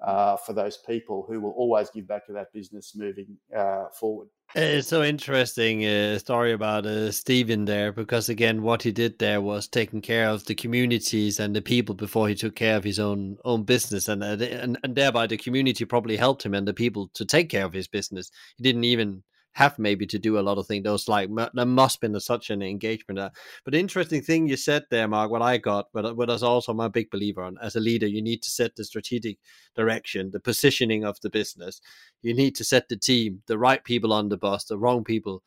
uh, 0.01 0.37
for 0.37 0.53
those 0.53 0.77
people 0.77 1.25
who 1.27 1.41
will 1.41 1.51
always 1.51 1.89
give 1.89 2.07
back 2.07 2.25
to 2.27 2.33
that 2.33 2.51
business 2.53 2.93
moving 2.95 3.37
uh, 3.55 3.85
forward. 3.89 4.29
It's 4.55 4.87
so 4.87 5.03
interesting 5.03 5.85
uh, 5.85 6.17
story 6.17 6.53
about 6.53 6.87
uh, 6.87 7.11
Stephen 7.11 7.65
there 7.65 7.91
because 7.91 8.29
again, 8.29 8.63
what 8.63 8.81
he 8.81 8.91
did 8.91 9.19
there 9.19 9.41
was 9.41 9.67
taking 9.67 10.01
care 10.01 10.27
of 10.27 10.45
the 10.45 10.55
communities 10.55 11.39
and 11.39 11.55
the 11.55 11.61
people 11.61 11.93
before 11.93 12.27
he 12.27 12.33
took 12.33 12.55
care 12.55 12.75
of 12.75 12.83
his 12.83 12.97
own 12.97 13.37
own 13.45 13.63
business, 13.63 14.07
and 14.07 14.23
uh, 14.23 14.37
and 14.43 14.79
and 14.83 14.95
thereby 14.95 15.27
the 15.27 15.37
community 15.37 15.85
probably 15.85 16.17
helped 16.17 16.43
him 16.43 16.55
and 16.55 16.67
the 16.67 16.73
people 16.73 17.11
to 17.13 17.25
take 17.25 17.49
care 17.49 17.65
of 17.65 17.73
his 17.73 17.87
business. 17.87 18.31
He 18.57 18.63
didn't 18.63 18.85
even 18.85 19.21
have 19.53 19.79
maybe 19.79 20.05
to 20.05 20.19
do 20.19 20.39
a 20.39 20.41
lot 20.41 20.57
of 20.57 20.67
things. 20.67 20.83
Those 20.83 21.07
like 21.07 21.29
there 21.53 21.65
must 21.65 22.01
been 22.01 22.19
such 22.19 22.49
an 22.49 22.61
engagement. 22.61 23.19
Uh, 23.19 23.29
but 23.63 23.73
the 23.73 23.79
interesting 23.79 24.21
thing 24.21 24.47
you 24.47 24.57
said 24.57 24.85
there, 24.89 25.07
Mark, 25.07 25.31
what 25.31 25.41
I 25.41 25.57
got, 25.57 25.87
but 25.93 26.15
what 26.15 26.29
is 26.29 26.43
also 26.43 26.73
my 26.73 26.87
big 26.87 27.09
believer 27.09 27.41
on 27.41 27.57
as 27.61 27.75
a 27.75 27.79
leader, 27.79 28.07
you 28.07 28.21
need 28.21 28.41
to 28.43 28.51
set 28.51 28.75
the 28.75 28.85
strategic 28.85 29.37
direction, 29.75 30.31
the 30.31 30.39
positioning 30.39 31.03
of 31.03 31.19
the 31.21 31.29
business. 31.29 31.81
You 32.21 32.33
need 32.33 32.55
to 32.55 32.63
set 32.63 32.89
the 32.89 32.97
team, 32.97 33.41
the 33.47 33.57
right 33.57 33.83
people 33.83 34.13
on 34.13 34.29
the 34.29 34.37
bus, 34.37 34.65
the 34.65 34.77
wrong 34.77 35.03
people 35.03 35.43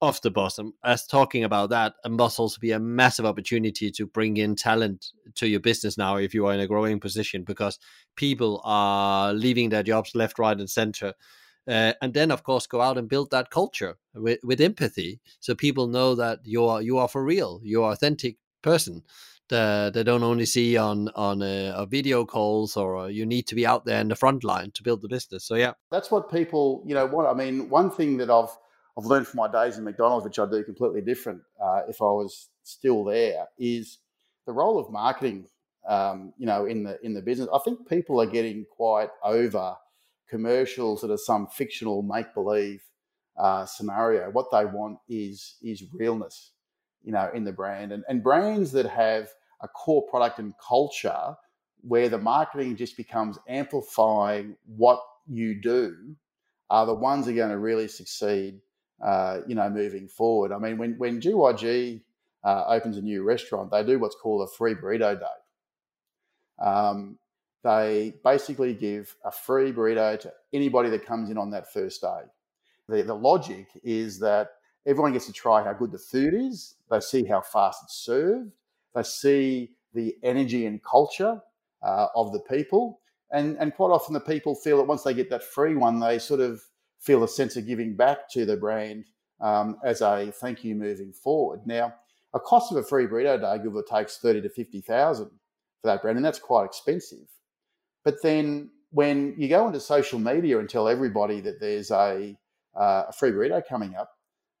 off 0.00 0.20
the 0.20 0.30
bus. 0.30 0.58
And 0.58 0.72
as 0.84 1.06
talking 1.06 1.44
about 1.44 1.70
that, 1.70 1.94
it 2.04 2.10
must 2.10 2.38
also 2.38 2.58
be 2.60 2.72
a 2.72 2.80
massive 2.80 3.24
opportunity 3.24 3.90
to 3.92 4.06
bring 4.06 4.36
in 4.36 4.56
talent 4.56 5.06
to 5.36 5.48
your 5.48 5.60
business 5.60 5.96
now 5.96 6.16
if 6.16 6.34
you 6.34 6.46
are 6.46 6.52
in 6.52 6.60
a 6.60 6.66
growing 6.66 7.00
position 7.00 7.44
because 7.44 7.78
people 8.16 8.60
are 8.64 9.32
leaving 9.32 9.70
their 9.70 9.82
jobs 9.82 10.14
left, 10.14 10.38
right, 10.38 10.58
and 10.58 10.68
center 10.68 11.14
uh, 11.68 11.92
and 12.00 12.14
then 12.14 12.30
of 12.30 12.42
course 12.42 12.66
go 12.66 12.80
out 12.80 12.98
and 12.98 13.08
build 13.08 13.30
that 13.30 13.50
culture 13.50 13.96
with, 14.14 14.38
with 14.42 14.60
empathy 14.60 15.20
so 15.40 15.54
people 15.54 15.86
know 15.86 16.14
that 16.14 16.40
you 16.44 16.64
are 16.64 16.82
you 16.82 16.98
are 16.98 17.08
for 17.08 17.24
real 17.24 17.60
you're 17.62 17.92
authentic 17.92 18.36
person. 18.62 19.02
That 19.50 19.92
they 19.92 20.02
don't 20.02 20.22
only 20.22 20.46
see 20.46 20.78
on 20.78 21.10
on 21.14 21.42
a, 21.42 21.68
a 21.76 21.84
video 21.84 22.24
calls 22.24 22.78
or 22.78 22.96
uh, 22.96 23.06
you 23.08 23.26
need 23.26 23.46
to 23.48 23.54
be 23.54 23.66
out 23.66 23.84
there 23.84 24.00
in 24.00 24.08
the 24.08 24.16
front 24.16 24.42
line 24.42 24.70
to 24.70 24.82
build 24.82 25.02
the 25.02 25.08
business 25.08 25.44
so 25.44 25.54
yeah. 25.54 25.74
That's 25.90 26.10
what 26.10 26.32
people 26.32 26.82
you 26.86 26.94
know 26.94 27.06
what 27.06 27.26
i 27.26 27.34
mean 27.34 27.68
one 27.68 27.90
thing 27.90 28.16
that 28.16 28.30
i've 28.30 28.48
i've 28.96 29.04
learned 29.04 29.26
from 29.26 29.36
my 29.36 29.52
days 29.52 29.76
in 29.76 29.84
mcdonald's 29.84 30.24
which 30.24 30.38
i 30.38 30.46
do 30.46 30.64
completely 30.64 31.02
different 31.02 31.42
uh, 31.62 31.82
if 31.86 32.00
i 32.00 32.06
was 32.06 32.48
still 32.62 33.04
there 33.04 33.46
is 33.58 33.98
the 34.46 34.52
role 34.52 34.78
of 34.78 34.90
marketing 34.90 35.46
um, 35.86 36.32
you 36.38 36.46
know 36.46 36.64
in 36.64 36.82
the 36.82 37.04
in 37.04 37.14
the 37.14 37.22
business. 37.22 37.48
I 37.52 37.58
think 37.58 37.88
people 37.88 38.20
are 38.20 38.26
getting 38.26 38.64
quite 38.64 39.10
over 39.22 39.76
commercials 40.28 41.00
that 41.00 41.10
are 41.10 41.18
some 41.18 41.46
fictional 41.46 42.02
make 42.02 42.32
believe 42.34 42.82
uh, 43.38 43.66
scenario. 43.66 44.30
What 44.30 44.50
they 44.50 44.64
want 44.64 44.98
is 45.08 45.56
is 45.62 45.84
realness, 45.92 46.52
you 47.02 47.12
know, 47.12 47.30
in 47.34 47.44
the 47.44 47.52
brand 47.52 47.92
and 47.92 48.04
and 48.08 48.22
brands 48.22 48.72
that 48.72 48.86
have 48.86 49.28
a 49.60 49.68
core 49.68 50.06
product 50.08 50.38
and 50.38 50.54
culture 50.66 51.34
where 51.80 52.08
the 52.08 52.18
marketing 52.18 52.76
just 52.76 52.96
becomes 52.96 53.38
amplifying 53.48 54.56
what 54.64 55.00
you 55.26 55.60
do 55.60 56.16
are 56.70 56.86
the 56.86 56.94
ones 56.94 57.26
that 57.26 57.32
are 57.32 57.36
going 57.36 57.50
to 57.50 57.58
really 57.58 57.88
succeed. 57.88 58.60
Uh, 59.02 59.40
you 59.46 59.56
know, 59.56 59.68
moving 59.68 60.06
forward. 60.06 60.52
I 60.52 60.58
mean, 60.58 60.78
when 60.78 60.94
when 60.98 61.20
GYG 61.20 62.00
uh, 62.44 62.64
opens 62.68 62.96
a 62.96 63.02
new 63.02 63.22
restaurant, 63.22 63.70
they 63.70 63.82
do 63.82 63.98
what's 63.98 64.14
called 64.14 64.48
a 64.48 64.56
free 64.56 64.74
burrito 64.74 65.18
day. 65.18 66.64
Um, 66.64 67.18
they 67.64 68.14
basically 68.22 68.74
give 68.74 69.16
a 69.24 69.32
free 69.32 69.72
burrito 69.72 70.20
to 70.20 70.32
anybody 70.52 70.90
that 70.90 71.06
comes 71.06 71.30
in 71.30 71.38
on 71.38 71.50
that 71.50 71.72
first 71.72 72.02
day. 72.02 72.20
The, 72.88 73.02
the 73.02 73.14
logic 73.14 73.68
is 73.82 74.20
that 74.20 74.50
everyone 74.86 75.14
gets 75.14 75.26
to 75.26 75.32
try 75.32 75.64
how 75.64 75.72
good 75.72 75.90
the 75.90 75.98
food 75.98 76.34
is, 76.34 76.76
they 76.90 77.00
see 77.00 77.24
how 77.24 77.40
fast 77.40 77.80
it's 77.84 77.96
served, 77.96 78.52
they 78.94 79.02
see 79.02 79.70
the 79.94 80.14
energy 80.22 80.66
and 80.66 80.84
culture 80.84 81.40
uh, 81.82 82.06
of 82.14 82.32
the 82.32 82.40
people. 82.40 83.00
And, 83.32 83.56
and 83.58 83.74
quite 83.74 83.88
often 83.88 84.12
the 84.12 84.20
people 84.20 84.54
feel 84.54 84.76
that 84.76 84.84
once 84.84 85.02
they 85.02 85.14
get 85.14 85.30
that 85.30 85.42
free 85.42 85.74
one, 85.74 85.98
they 85.98 86.18
sort 86.18 86.40
of 86.40 86.62
feel 87.00 87.24
a 87.24 87.28
sense 87.28 87.56
of 87.56 87.66
giving 87.66 87.96
back 87.96 88.28
to 88.30 88.44
the 88.44 88.56
brand 88.56 89.06
um, 89.40 89.78
as 89.82 90.02
a 90.02 90.30
thank 90.32 90.62
you 90.64 90.74
moving 90.74 91.12
forward. 91.12 91.60
Now, 91.66 91.94
a 92.34 92.40
cost 92.40 92.70
of 92.70 92.78
a 92.78 92.82
free 92.82 93.06
burrito 93.06 93.40
day 93.40 93.68
or 93.68 93.82
takes 93.82 94.18
thirty 94.18 94.40
to 94.42 94.48
fifty 94.48 94.80
thousand 94.80 95.30
for 95.80 95.86
that 95.86 96.02
brand, 96.02 96.16
and 96.18 96.24
that's 96.24 96.38
quite 96.38 96.66
expensive. 96.66 97.26
But 98.04 98.22
then 98.22 98.70
when 98.90 99.34
you 99.38 99.48
go 99.48 99.66
into 99.66 99.80
social 99.80 100.18
media 100.18 100.58
and 100.58 100.68
tell 100.68 100.88
everybody 100.88 101.40
that 101.40 101.60
there's 101.60 101.90
a, 101.90 102.36
uh, 102.78 103.04
a 103.08 103.12
free 103.12 103.32
burrito 103.32 103.62
coming 103.66 103.94
up, 103.94 104.10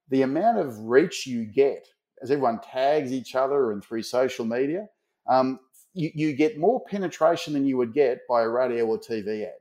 the 0.08 0.22
amount 0.22 0.58
of 0.58 0.78
reach 0.78 1.26
you 1.26 1.44
get 1.44 1.86
as 2.22 2.30
everyone 2.30 2.60
tags 2.60 3.12
each 3.12 3.34
other 3.34 3.72
and 3.72 3.84
through 3.84 4.02
social 4.02 4.44
media, 4.44 4.86
um, 5.28 5.60
you, 5.92 6.10
you 6.14 6.32
get 6.32 6.58
more 6.58 6.82
penetration 6.84 7.52
than 7.52 7.66
you 7.66 7.76
would 7.76 7.92
get 7.94 8.20
by 8.28 8.42
a 8.42 8.48
radio 8.48 8.86
or 8.86 8.98
TV 8.98 9.44
ad. 9.44 9.52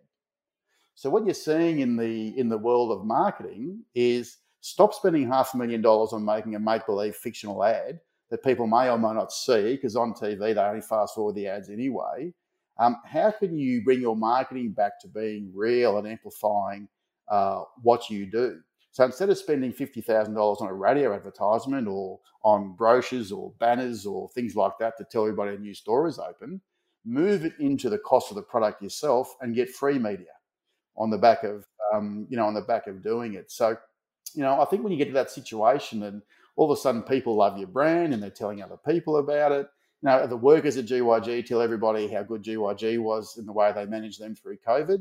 So 0.95 1.09
what 1.09 1.25
you're 1.25 1.34
seeing 1.34 1.79
in 1.79 1.97
the 1.97 2.38
in 2.38 2.49
the 2.49 2.57
world 2.57 2.91
of 2.91 3.05
marketing 3.05 3.84
is 3.95 4.38
stop 4.61 4.93
spending 4.93 5.27
half 5.27 5.53
a 5.53 5.57
million 5.57 5.81
dollars 5.81 6.13
on 6.13 6.23
making 6.23 6.55
a 6.55 6.59
make 6.59 6.86
believe 6.86 7.15
fictional 7.15 7.63
ad 7.63 7.99
that 8.29 8.43
people 8.43 8.67
may 8.67 8.89
or 8.89 8.97
may 8.97 9.13
not 9.13 9.31
see 9.31 9.75
because 9.75 9.95
on 9.95 10.13
TV 10.13 10.53
they 10.53 10.61
only 10.61 10.81
fast 10.81 11.15
forward 11.15 11.36
the 11.36 11.47
ads 11.47 11.69
anyway, 11.69 12.31
Um, 12.78 12.97
how 13.05 13.32
can 13.32 13.57
you 13.57 13.84
bring 13.84 14.01
your 14.01 14.15
marketing 14.15 14.71
back 14.71 14.99
to 15.01 15.07
being 15.07 15.51
real 15.53 15.97
and 15.97 16.07
amplifying 16.07 16.88
uh, 17.30 17.63
what 17.82 18.09
you 18.09 18.26
do? 18.26 18.59
So 18.91 19.03
instead 19.03 19.30
of 19.30 19.38
spending 19.39 19.74
$50,000 19.74 20.61
on 20.61 20.67
a 20.67 20.74
radio 20.74 21.15
advertisement 21.15 21.88
or 21.88 22.19
on 22.43 22.76
brochures 22.76 23.32
or 23.32 23.51
banners 23.59 24.05
or 24.05 24.30
things 24.30 24.55
like 24.55 24.74
that 24.80 24.97
to 24.97 25.03
tell 25.03 25.24
everybody 25.24 25.55
a 25.55 25.59
new 25.59 25.74
store 25.74 26.07
is 26.07 26.19
open, 26.19 26.61
move 27.05 27.43
it 27.43 27.53
into 27.59 27.89
the 27.89 27.97
cost 27.97 28.32
of 28.32 28.36
the 28.36 28.43
product 28.43 28.82
yourself 28.82 29.36
and 29.41 29.55
get 29.55 29.69
free 29.69 29.97
media 29.97 30.28
on 30.95 31.09
the 31.09 31.17
back 31.17 31.43
of 31.43 31.65
um, 31.93 32.28
you 32.30 32.38
know 32.38 32.45
on 32.45 32.53
the 32.53 32.61
back 32.61 32.88
of 32.88 33.01
doing 33.03 33.34
it. 33.34 33.51
So 33.51 33.76
you 34.36 34.41
know 34.41 34.61
I 34.61 34.65
think 34.65 34.84
when 34.84 34.91
you 34.91 34.97
get 34.97 35.07
to 35.07 35.13
that 35.13 35.32
situation 35.32 36.03
and 36.03 36.21
all 36.55 36.71
of 36.71 36.78
a 36.78 36.80
sudden 36.80 37.01
people 37.01 37.36
love 37.36 37.57
your 37.57 37.67
brand 37.67 38.13
and 38.13 38.21
they're 38.21 38.30
telling 38.30 38.61
other 38.61 38.78
people 38.78 39.17
about 39.17 39.51
it. 39.51 39.67
You 40.04 40.10
know 40.10 40.28
the 40.28 40.36
workers 40.36 40.76
at 40.76 40.86
GYG 40.86 41.45
tell 41.45 41.62
everybody 41.62 42.10
how 42.10 42.24
good 42.24 42.43
GYG 42.43 42.99
was 42.99 43.38
in 43.38 43.45
the 43.45 43.54
way 43.54 43.72
they 43.72 43.86
managed 43.86 44.20
them 44.20 44.36
through 44.36 44.58
COVID. 44.68 44.99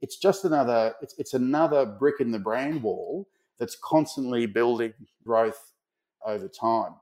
It's 0.00 0.16
just 0.16 0.44
another 0.44 0.94
it's, 1.02 1.16
it's 1.18 1.34
another 1.34 1.84
brick 1.84 2.20
in 2.20 2.30
the 2.30 2.38
brand 2.38 2.80
wall 2.80 3.28
that's 3.58 3.76
constantly 3.82 4.46
building 4.46 4.94
growth 5.24 5.72
over 6.24 6.46
time. 6.46 6.94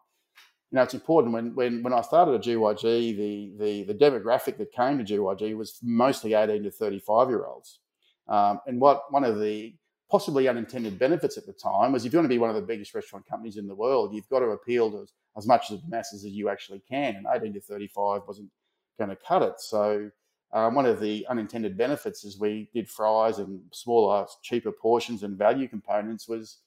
You 0.71 0.77
know, 0.77 0.83
it's 0.83 0.95
important 0.95 1.35
when 1.35 1.55
when 1.55 1.83
when 1.83 1.93
I 1.93 2.01
started 2.01 2.37
at 2.37 2.43
GYG, 2.43 3.17
the 3.19 3.53
the 3.59 3.83
the 3.85 3.95
demographic 3.95 4.57
that 4.57 4.73
came 4.73 4.97
to 4.97 5.05
GYG 5.05 5.55
was 5.55 5.79
mostly 5.83 6.33
18 6.33 6.63
to 6.63 6.71
35 6.71 7.29
year 7.29 7.45
olds. 7.45 7.81
Um, 8.29 8.61
and 8.67 8.81
what 8.81 9.13
one 9.13 9.25
of 9.25 9.39
the 9.39 9.75
possibly 10.13 10.47
unintended 10.47 10.99
benefits 10.99 11.39
at 11.39 11.47
the 11.47 11.55
time 11.55 11.91
was 11.91 12.05
if 12.05 12.13
you 12.13 12.19
want 12.19 12.27
to 12.27 12.29
be 12.29 12.39
one 12.39 12.51
of 12.51 12.55
the 12.55 12.61
biggest 12.61 12.95
restaurant 12.95 13.27
companies 13.27 13.57
in 13.57 13.67
the 13.67 13.75
world, 13.75 14.15
you've 14.15 14.29
got 14.29 14.41
to 14.41 14.49
appeal 14.49 14.91
to 14.91 15.01
as, 15.01 15.15
as 15.39 15.47
much 15.47 15.71
of 15.71 15.81
the 15.81 15.89
masses 15.89 16.27
as 16.27 16.33
you 16.33 16.51
actually 16.51 16.83
can. 16.87 17.17
And 17.17 17.27
18 17.35 17.55
to 17.55 17.61
35 17.63 18.21
wasn't 18.29 18.51
going 18.99 19.09
to 19.09 19.17
cut 19.17 19.41
it. 19.41 19.59
So 19.59 20.11
um, 20.53 20.75
one 20.75 20.85
of 20.85 21.01
the 21.01 21.27
unintended 21.31 21.79
benefits 21.79 22.25
is 22.25 22.39
we 22.39 22.69
did 22.75 22.91
fries 22.91 23.39
and 23.39 23.63
smaller, 23.73 24.27
cheaper 24.43 24.71
portions 24.71 25.23
and 25.23 25.39
value 25.39 25.67
components 25.67 26.29
was 26.29 26.59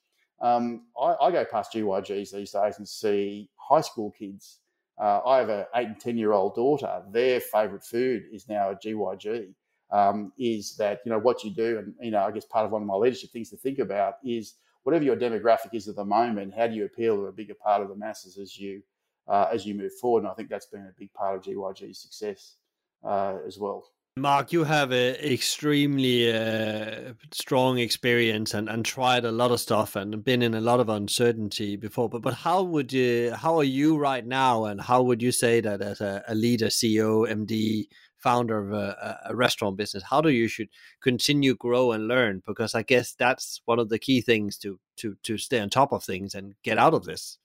um, 0.41 0.87
I, 0.99 1.13
I, 1.21 1.31
go 1.31 1.45
past 1.45 1.71
GYGs 1.71 2.31
these 2.31 2.51
days 2.51 2.79
and 2.79 2.89
see 2.89 3.47
high 3.57 3.81
school 3.81 4.11
kids. 4.11 4.59
Uh, 4.99 5.21
I 5.23 5.37
have 5.37 5.49
an 5.49 5.65
eight 5.75 5.87
and 5.87 5.99
10 5.99 6.17
year 6.17 6.33
old 6.33 6.55
daughter. 6.55 7.03
Their 7.11 7.39
favourite 7.39 7.83
food 7.83 8.23
is 8.33 8.49
now 8.49 8.71
a 8.71 8.75
GYG. 8.75 9.53
Um, 9.91 10.33
is 10.37 10.75
that, 10.77 11.01
you 11.05 11.11
know, 11.11 11.19
what 11.19 11.43
you 11.43 11.51
do. 11.51 11.77
And, 11.77 11.93
you 12.01 12.11
know, 12.11 12.23
I 12.23 12.31
guess 12.31 12.45
part 12.45 12.65
of 12.65 12.71
one 12.71 12.81
of 12.81 12.87
my 12.87 12.95
leadership 12.95 13.31
things 13.31 13.51
to 13.51 13.57
think 13.57 13.77
about 13.77 14.15
is 14.25 14.55
whatever 14.83 15.03
your 15.03 15.15
demographic 15.15 15.73
is 15.73 15.87
at 15.87 15.95
the 15.95 16.03
moment, 16.03 16.53
how 16.57 16.67
do 16.67 16.73
you 16.73 16.85
appeal 16.85 17.15
to 17.17 17.27
a 17.27 17.31
bigger 17.31 17.53
part 17.53 17.83
of 17.83 17.89
the 17.89 17.95
masses 17.95 18.37
as 18.37 18.57
you, 18.57 18.81
uh, 19.27 19.47
as 19.53 19.65
you 19.65 19.75
move 19.75 19.93
forward? 20.01 20.23
And 20.23 20.27
I 20.27 20.33
think 20.33 20.49
that's 20.49 20.65
been 20.65 20.81
a 20.81 20.93
big 20.97 21.13
part 21.13 21.37
of 21.37 21.43
GYG's 21.43 21.99
success 21.99 22.55
uh, 23.03 23.37
as 23.45 23.59
well. 23.59 23.85
Mark, 24.17 24.53
you 24.53 24.63
have 24.63 24.91
an 24.91 25.15
extremely 25.15 26.33
uh, 26.33 27.11
strong 27.33 27.79
experience 27.79 28.53
and, 28.53 28.69
and 28.69 28.85
tried 28.85 29.25
a 29.25 29.31
lot 29.31 29.51
of 29.51 29.59
stuff 29.59 29.97
and 29.97 30.23
been 30.23 30.41
in 30.41 30.53
a 30.53 30.61
lot 30.61 30.79
of 30.79 30.87
uncertainty 30.87 31.75
before. 31.75 32.07
But 32.07 32.21
but 32.21 32.33
how 32.33 32.63
would 32.63 32.93
you? 32.93 33.33
How 33.33 33.57
are 33.57 33.65
you 33.65 33.97
right 33.97 34.25
now? 34.25 34.65
And 34.65 34.79
how 34.79 35.01
would 35.01 35.21
you 35.21 35.33
say 35.33 35.59
that 35.59 35.81
as 35.81 35.99
a, 35.99 36.23
a 36.29 36.33
leader, 36.33 36.67
CEO, 36.67 37.29
MD, 37.29 37.87
founder 38.25 38.57
of 38.57 38.73
a, 38.73 39.19
a, 39.29 39.35
restaurant 39.35 39.77
business, 39.77 40.03
how 40.09 40.19
do 40.19 40.29
you 40.29 40.47
should 40.47 40.69
continue 40.99 41.53
grow 41.55 41.91
and 41.91 42.07
learn? 42.07 42.41
Because 42.43 42.73
I 42.73 42.81
guess 42.81 43.13
that's 43.13 43.61
one 43.65 43.77
of 43.77 43.89
the 43.89 43.99
key 43.99 44.19
things 44.19 44.57
to 44.57 44.79
to 44.97 45.15
to 45.21 45.37
stay 45.37 45.59
on 45.59 45.69
top 45.69 45.93
of 45.93 46.03
things 46.03 46.33
and 46.33 46.55
get 46.63 46.79
out 46.79 46.95
of 46.95 47.05
this. 47.05 47.37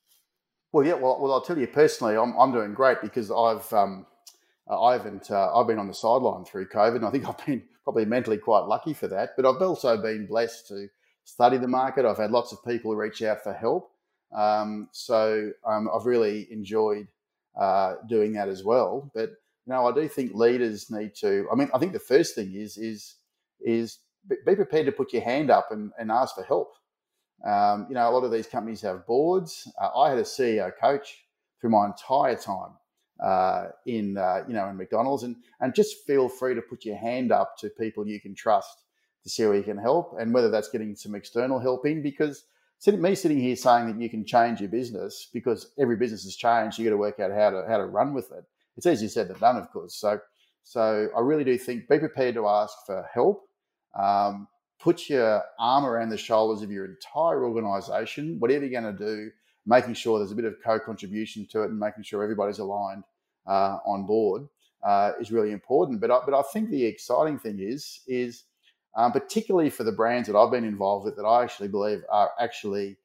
Well, 0.72 0.86
yeah. 0.86 0.94
Well, 0.94 1.18
well, 1.20 1.32
I'll 1.34 1.42
tell 1.42 1.58
you 1.58 1.66
personally, 1.66 2.16
I'm 2.16 2.34
I'm 2.38 2.50
doing 2.50 2.72
great 2.72 3.02
because 3.02 3.30
I've 3.30 3.70
um, 3.74 4.06
I 4.70 4.92
haven't. 4.92 5.30
Uh, 5.30 5.54
I've 5.54 5.66
been 5.66 5.78
on 5.78 5.86
the 5.86 6.00
sideline 6.06 6.46
through 6.46 6.68
COVID, 6.68 6.96
and 6.96 7.04
I 7.04 7.10
think 7.10 7.28
I've 7.28 7.44
been 7.44 7.62
probably 7.84 8.06
mentally 8.06 8.38
quite 8.38 8.64
lucky 8.64 8.94
for 8.94 9.08
that. 9.08 9.30
But 9.36 9.44
I've 9.44 9.60
also 9.60 10.00
been 10.00 10.26
blessed 10.26 10.68
to 10.68 10.88
study 11.24 11.58
the 11.58 11.68
market. 11.68 12.06
I've 12.06 12.16
had 12.16 12.30
lots 12.30 12.52
of 12.52 12.64
people 12.64 12.96
reach 12.96 13.20
out 13.22 13.42
for 13.42 13.52
help, 13.52 13.92
um, 14.34 14.88
so 14.92 15.50
um, 15.66 15.90
I've 15.94 16.06
really 16.06 16.48
enjoyed 16.50 17.08
uh, 17.60 17.96
doing 18.08 18.32
that 18.32 18.48
as 18.48 18.64
well. 18.64 19.10
But 19.14 19.32
know, 19.70 19.86
I 19.86 19.94
do 19.94 20.08
think 20.08 20.34
leaders 20.34 20.90
need 20.90 21.14
to. 21.16 21.46
I 21.52 21.54
mean, 21.54 21.70
I 21.72 21.78
think 21.78 21.92
the 21.92 21.98
first 21.98 22.34
thing 22.34 22.54
is 22.54 22.76
is 22.76 23.16
is 23.60 23.98
be 24.28 24.54
prepared 24.54 24.86
to 24.86 24.92
put 24.92 25.12
your 25.12 25.22
hand 25.22 25.50
up 25.50 25.68
and, 25.70 25.92
and 25.98 26.10
ask 26.10 26.34
for 26.34 26.44
help. 26.44 26.74
Um, 27.46 27.86
you 27.88 27.94
know, 27.94 28.08
a 28.08 28.12
lot 28.12 28.24
of 28.24 28.32
these 28.32 28.46
companies 28.46 28.82
have 28.82 29.06
boards. 29.06 29.66
Uh, 29.80 29.98
I 29.98 30.10
had 30.10 30.18
a 30.18 30.22
CEO 30.22 30.70
coach 30.78 31.24
through 31.60 31.70
my 31.70 31.86
entire 31.86 32.36
time 32.36 32.72
uh, 33.22 33.68
in 33.86 34.18
uh, 34.18 34.44
you 34.46 34.54
know 34.54 34.68
in 34.68 34.76
McDonald's, 34.76 35.22
and 35.22 35.36
and 35.60 35.74
just 35.74 36.06
feel 36.06 36.28
free 36.28 36.54
to 36.54 36.62
put 36.62 36.84
your 36.84 36.96
hand 36.96 37.32
up 37.32 37.56
to 37.58 37.70
people 37.70 38.06
you 38.06 38.20
can 38.20 38.34
trust 38.34 38.84
to 39.22 39.30
see 39.30 39.44
where 39.44 39.56
you 39.56 39.62
can 39.62 39.78
help, 39.78 40.14
and 40.18 40.34
whether 40.34 40.50
that's 40.50 40.70
getting 40.70 40.94
some 40.94 41.14
external 41.14 41.58
help 41.58 41.86
in 41.86 42.02
because. 42.02 42.44
Me 42.86 43.14
sitting 43.14 43.38
here 43.38 43.56
saying 43.56 43.88
that 43.88 44.00
you 44.00 44.08
can 44.08 44.24
change 44.24 44.58
your 44.58 44.70
business 44.70 45.28
because 45.34 45.70
every 45.78 45.96
business 45.96 46.24
has 46.24 46.34
changed, 46.34 46.78
you 46.78 46.84
got 46.86 46.92
to 46.92 46.96
work 46.96 47.20
out 47.20 47.30
how 47.30 47.50
to 47.50 47.62
how 47.68 47.76
to 47.76 47.84
run 47.84 48.14
with 48.14 48.32
it. 48.32 48.42
It's 48.80 48.86
easier 48.86 49.10
said 49.10 49.28
than 49.28 49.38
done, 49.38 49.56
of 49.58 49.70
course. 49.70 49.94
So, 49.94 50.18
so 50.62 51.08
I 51.14 51.20
really 51.20 51.44
do 51.44 51.58
think 51.58 51.86
be 51.86 51.98
prepared 51.98 52.34
to 52.36 52.48
ask 52.48 52.74
for 52.86 53.06
help. 53.12 53.46
Um, 53.94 54.48
put 54.80 55.10
your 55.10 55.42
arm 55.58 55.84
around 55.84 56.08
the 56.08 56.16
shoulders 56.16 56.62
of 56.62 56.70
your 56.70 56.86
entire 56.86 57.44
organisation, 57.44 58.38
whatever 58.38 58.64
you're 58.64 58.80
going 58.80 58.96
to 58.96 59.04
do, 59.04 59.30
making 59.66 59.92
sure 59.92 60.18
there's 60.18 60.32
a 60.32 60.34
bit 60.34 60.46
of 60.46 60.54
co-contribution 60.64 61.46
to 61.50 61.62
it 61.62 61.66
and 61.66 61.78
making 61.78 62.04
sure 62.04 62.22
everybody's 62.22 62.58
aligned 62.58 63.04
uh, 63.46 63.76
on 63.84 64.06
board 64.06 64.48
uh, 64.82 65.12
is 65.20 65.30
really 65.30 65.52
important. 65.52 66.00
But 66.00 66.10
I, 66.10 66.20
but 66.24 66.32
I 66.32 66.40
think 66.50 66.70
the 66.70 66.86
exciting 66.86 67.38
thing 67.38 67.58
is 67.60 68.00
is 68.08 68.44
um, 68.96 69.12
particularly 69.12 69.68
for 69.68 69.84
the 69.84 69.92
brands 69.92 70.26
that 70.26 70.38
I've 70.38 70.50
been 70.50 70.64
involved 70.64 71.04
with 71.04 71.16
that 71.16 71.24
I 71.24 71.42
actually 71.42 71.68
believe 71.68 72.02
are 72.10 72.30
actually 72.40 72.96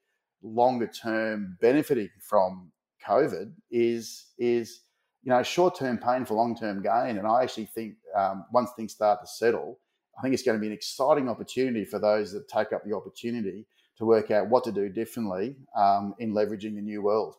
longer 0.41 0.87
term 0.87 1.57
benefiting 1.59 2.11
from 2.21 2.71
COVID 3.05 3.51
is 3.69 4.27
is 4.37 4.79
you 5.25 5.31
know 5.31 5.43
short 5.43 5.77
term 5.77 5.97
pain 5.97 6.23
for 6.23 6.35
long 6.35 6.55
term 6.55 6.81
gain. 6.81 7.17
And 7.17 7.27
I 7.27 7.43
actually 7.43 7.65
think 7.65 7.95
um, 8.15 8.45
once 8.53 8.69
things 8.75 8.93
start 8.93 9.19
to 9.21 9.27
settle, 9.27 9.79
I 10.17 10.21
think 10.21 10.33
it's 10.33 10.43
going 10.43 10.57
to 10.57 10.61
be 10.61 10.67
an 10.67 10.73
exciting 10.73 11.27
opportunity 11.27 11.83
for 11.83 11.99
those 11.99 12.31
that 12.31 12.47
take 12.47 12.71
up 12.71 12.85
the 12.85 12.95
opportunity 12.95 13.65
to 13.97 14.05
work 14.05 14.31
out 14.31 14.49
what 14.49 14.63
to 14.65 14.71
do 14.71 14.87
differently 14.87 15.57
um, 15.75 16.13
in 16.19 16.33
leveraging 16.33 16.75
the 16.75 16.81
new 16.81 17.01
world 17.01 17.35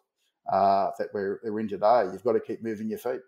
uh, 0.52 0.90
that 0.98 1.08
we're, 1.14 1.38
we're 1.44 1.60
in 1.60 1.68
today. 1.68 2.04
You've 2.12 2.24
got 2.24 2.32
to 2.32 2.40
keep 2.40 2.62
moving 2.62 2.88
your 2.88 2.98
feet. 2.98 3.20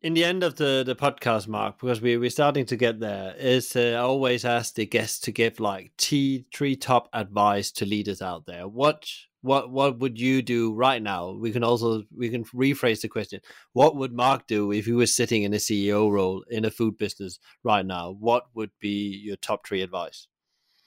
In 0.00 0.14
the 0.14 0.22
end 0.22 0.44
of 0.44 0.54
the, 0.54 0.84
the 0.86 0.94
podcast, 0.94 1.48
Mark, 1.48 1.80
because 1.80 2.00
we, 2.00 2.16
we're 2.16 2.30
starting 2.30 2.64
to 2.66 2.76
get 2.76 3.00
there, 3.00 3.34
is 3.36 3.74
uh, 3.74 3.96
I 3.96 3.96
always 3.96 4.44
ask 4.44 4.74
the 4.74 4.86
guests 4.86 5.18
to 5.20 5.32
give 5.32 5.58
like 5.58 5.90
t- 5.96 6.46
three 6.54 6.76
top 6.76 7.08
advice 7.12 7.72
to 7.72 7.84
leaders 7.84 8.22
out 8.22 8.46
there. 8.46 8.68
What 8.68 9.10
what 9.40 9.70
what 9.72 9.98
would 9.98 10.20
you 10.20 10.40
do 10.40 10.72
right 10.72 11.02
now? 11.02 11.32
We 11.32 11.50
can 11.50 11.64
also 11.64 12.04
we 12.16 12.28
can 12.28 12.44
rephrase 12.44 13.00
the 13.00 13.08
question. 13.08 13.40
What 13.72 13.96
would 13.96 14.12
Mark 14.12 14.46
do 14.46 14.70
if 14.70 14.84
he 14.84 14.92
was 14.92 15.16
sitting 15.16 15.42
in 15.42 15.52
a 15.52 15.56
CEO 15.56 16.08
role 16.12 16.44
in 16.48 16.64
a 16.64 16.70
food 16.70 16.96
business 16.96 17.40
right 17.64 17.84
now? 17.84 18.12
What 18.20 18.44
would 18.54 18.70
be 18.78 19.20
your 19.20 19.36
top 19.36 19.66
three 19.66 19.82
advice? 19.82 20.28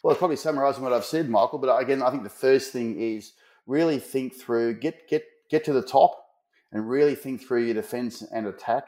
Well, 0.03 0.15
probably 0.15 0.37
summarising 0.37 0.83
what 0.83 0.93
I've 0.93 1.03
said, 1.03 1.29
Michael. 1.29 1.59
But 1.59 1.77
again, 1.77 2.01
I 2.01 2.11
think 2.11 2.23
the 2.23 2.29
first 2.29 2.71
thing 2.71 2.97
is 2.97 3.33
really 3.67 3.99
think 3.99 4.35
through, 4.35 4.79
get 4.79 5.09
get 5.09 5.25
get 5.49 5.65
to 5.65 5.73
the 5.73 5.83
top, 5.83 6.17
and 6.71 6.89
really 6.89 7.15
think 7.15 7.41
through 7.41 7.65
your 7.65 7.73
defence 7.73 8.21
and 8.21 8.47
attack 8.47 8.87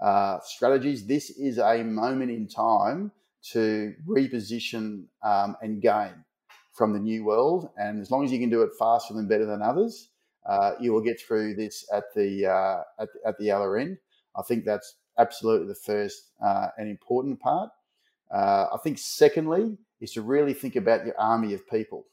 uh, 0.00 0.38
strategies. 0.42 1.06
This 1.06 1.30
is 1.30 1.58
a 1.58 1.82
moment 1.82 2.30
in 2.30 2.48
time 2.48 3.12
to 3.52 3.94
reposition 4.06 5.04
um, 5.22 5.56
and 5.62 5.80
gain 5.80 6.24
from 6.72 6.92
the 6.92 6.98
new 6.98 7.24
world. 7.24 7.70
And 7.76 8.00
as 8.00 8.10
long 8.10 8.24
as 8.24 8.32
you 8.32 8.38
can 8.38 8.50
do 8.50 8.62
it 8.62 8.70
faster 8.78 9.14
than 9.14 9.28
better 9.28 9.46
than 9.46 9.62
others, 9.62 10.08
uh, 10.48 10.72
you 10.80 10.92
will 10.92 11.02
get 11.02 11.20
through 11.20 11.54
this 11.54 11.86
at 11.92 12.04
the 12.14 12.46
uh, 12.46 12.82
at, 13.02 13.08
at, 13.26 13.38
the 13.38 13.50
other 13.50 13.76
end. 13.76 13.98
I 14.36 14.42
think 14.42 14.64
that's 14.64 14.96
absolutely 15.18 15.68
the 15.68 15.74
first 15.74 16.30
uh, 16.44 16.68
and 16.78 16.88
important 16.88 17.40
part. 17.40 17.70
Uh, 18.32 18.66
I 18.72 18.78
think 18.82 18.98
secondly, 18.98 19.76
is 20.00 20.12
to 20.12 20.22
really 20.22 20.54
think 20.54 20.76
about 20.76 21.04
your 21.04 21.18
army 21.18 21.52
of 21.52 21.68
people. 21.68 22.06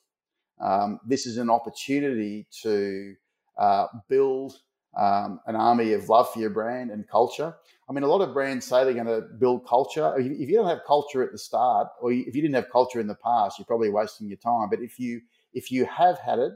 Um, 0.59 0.99
this 1.07 1.25
is 1.25 1.37
an 1.37 1.49
opportunity 1.49 2.47
to 2.63 3.15
uh, 3.57 3.87
build 4.09 4.59
um, 4.97 5.39
an 5.45 5.55
army 5.55 5.93
of 5.93 6.09
love 6.09 6.31
for 6.33 6.39
your 6.39 6.49
brand 6.49 6.91
and 6.91 7.07
culture. 7.07 7.55
I 7.89 7.93
mean, 7.93 8.03
a 8.03 8.07
lot 8.07 8.21
of 8.21 8.33
brands 8.33 8.65
say 8.65 8.83
they're 8.83 8.93
going 8.93 9.05
to 9.05 9.21
build 9.21 9.65
culture. 9.65 10.13
If 10.17 10.49
you 10.49 10.55
don't 10.55 10.67
have 10.67 10.81
culture 10.85 11.23
at 11.23 11.31
the 11.31 11.37
start, 11.37 11.87
or 12.01 12.11
if 12.11 12.35
you 12.35 12.41
didn't 12.41 12.55
have 12.55 12.69
culture 12.69 12.99
in 12.99 13.07
the 13.07 13.15
past, 13.15 13.57
you're 13.57 13.65
probably 13.65 13.89
wasting 13.89 14.27
your 14.27 14.37
time. 14.37 14.69
But 14.69 14.81
if 14.81 14.99
you 14.99 15.21
if 15.53 15.71
you 15.71 15.85
have 15.85 16.19
had 16.19 16.39
it, 16.39 16.51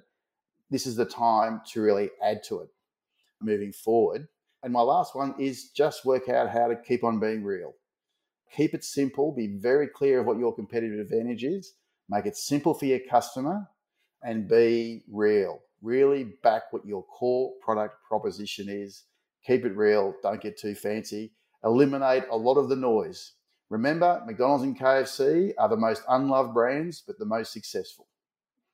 this 0.70 0.86
is 0.86 0.96
the 0.96 1.06
time 1.06 1.62
to 1.72 1.82
really 1.82 2.10
add 2.22 2.44
to 2.44 2.60
it 2.60 2.70
moving 3.42 3.72
forward. 3.72 4.28
And 4.64 4.74
my 4.74 4.82
last 4.82 5.16
one 5.16 5.34
is 5.40 5.70
just 5.70 6.06
work 6.06 6.30
out 6.30 6.50
how 6.50 6.68
to 6.68 6.76
keep 6.76 7.04
on 7.04 7.20
being 7.20 7.44
real. 7.44 7.74
Keep 8.56 8.74
it 8.74 8.84
simple, 8.84 9.32
be 9.32 9.48
very 9.48 9.88
clear 9.88 10.20
of 10.20 10.26
what 10.26 10.38
your 10.38 10.54
competitive 10.54 11.00
advantage 11.00 11.44
is, 11.44 11.74
make 12.10 12.26
it 12.26 12.36
simple 12.36 12.74
for 12.74 12.86
your 12.86 13.00
customer, 13.10 13.68
and 14.22 14.48
be 14.48 15.04
real. 15.10 15.62
Really 15.82 16.26
back 16.44 16.72
what 16.72 16.86
your 16.86 17.04
core 17.04 17.54
product 17.62 17.96
proposition 18.08 18.68
is. 18.70 19.04
Keep 19.46 19.66
it 19.66 19.76
real, 19.76 20.14
don't 20.22 20.42
get 20.42 20.58
too 20.58 20.76
fancy. 20.76 21.32
eliminate 21.64 22.24
a 22.32 22.38
lot 22.38 22.56
of 22.56 22.70
the 22.70 22.76
noise. 22.76 23.34
Remember, 23.70 24.22
McDonald's 24.26 24.64
and 24.64 24.78
KFC 24.78 25.54
are 25.58 25.70
the 25.70 25.78
most 25.78 26.04
unloved 26.10 26.54
brands, 26.54 27.04
but 27.06 27.18
the 27.18 27.26
most 27.26 27.54
successful. 27.54 28.08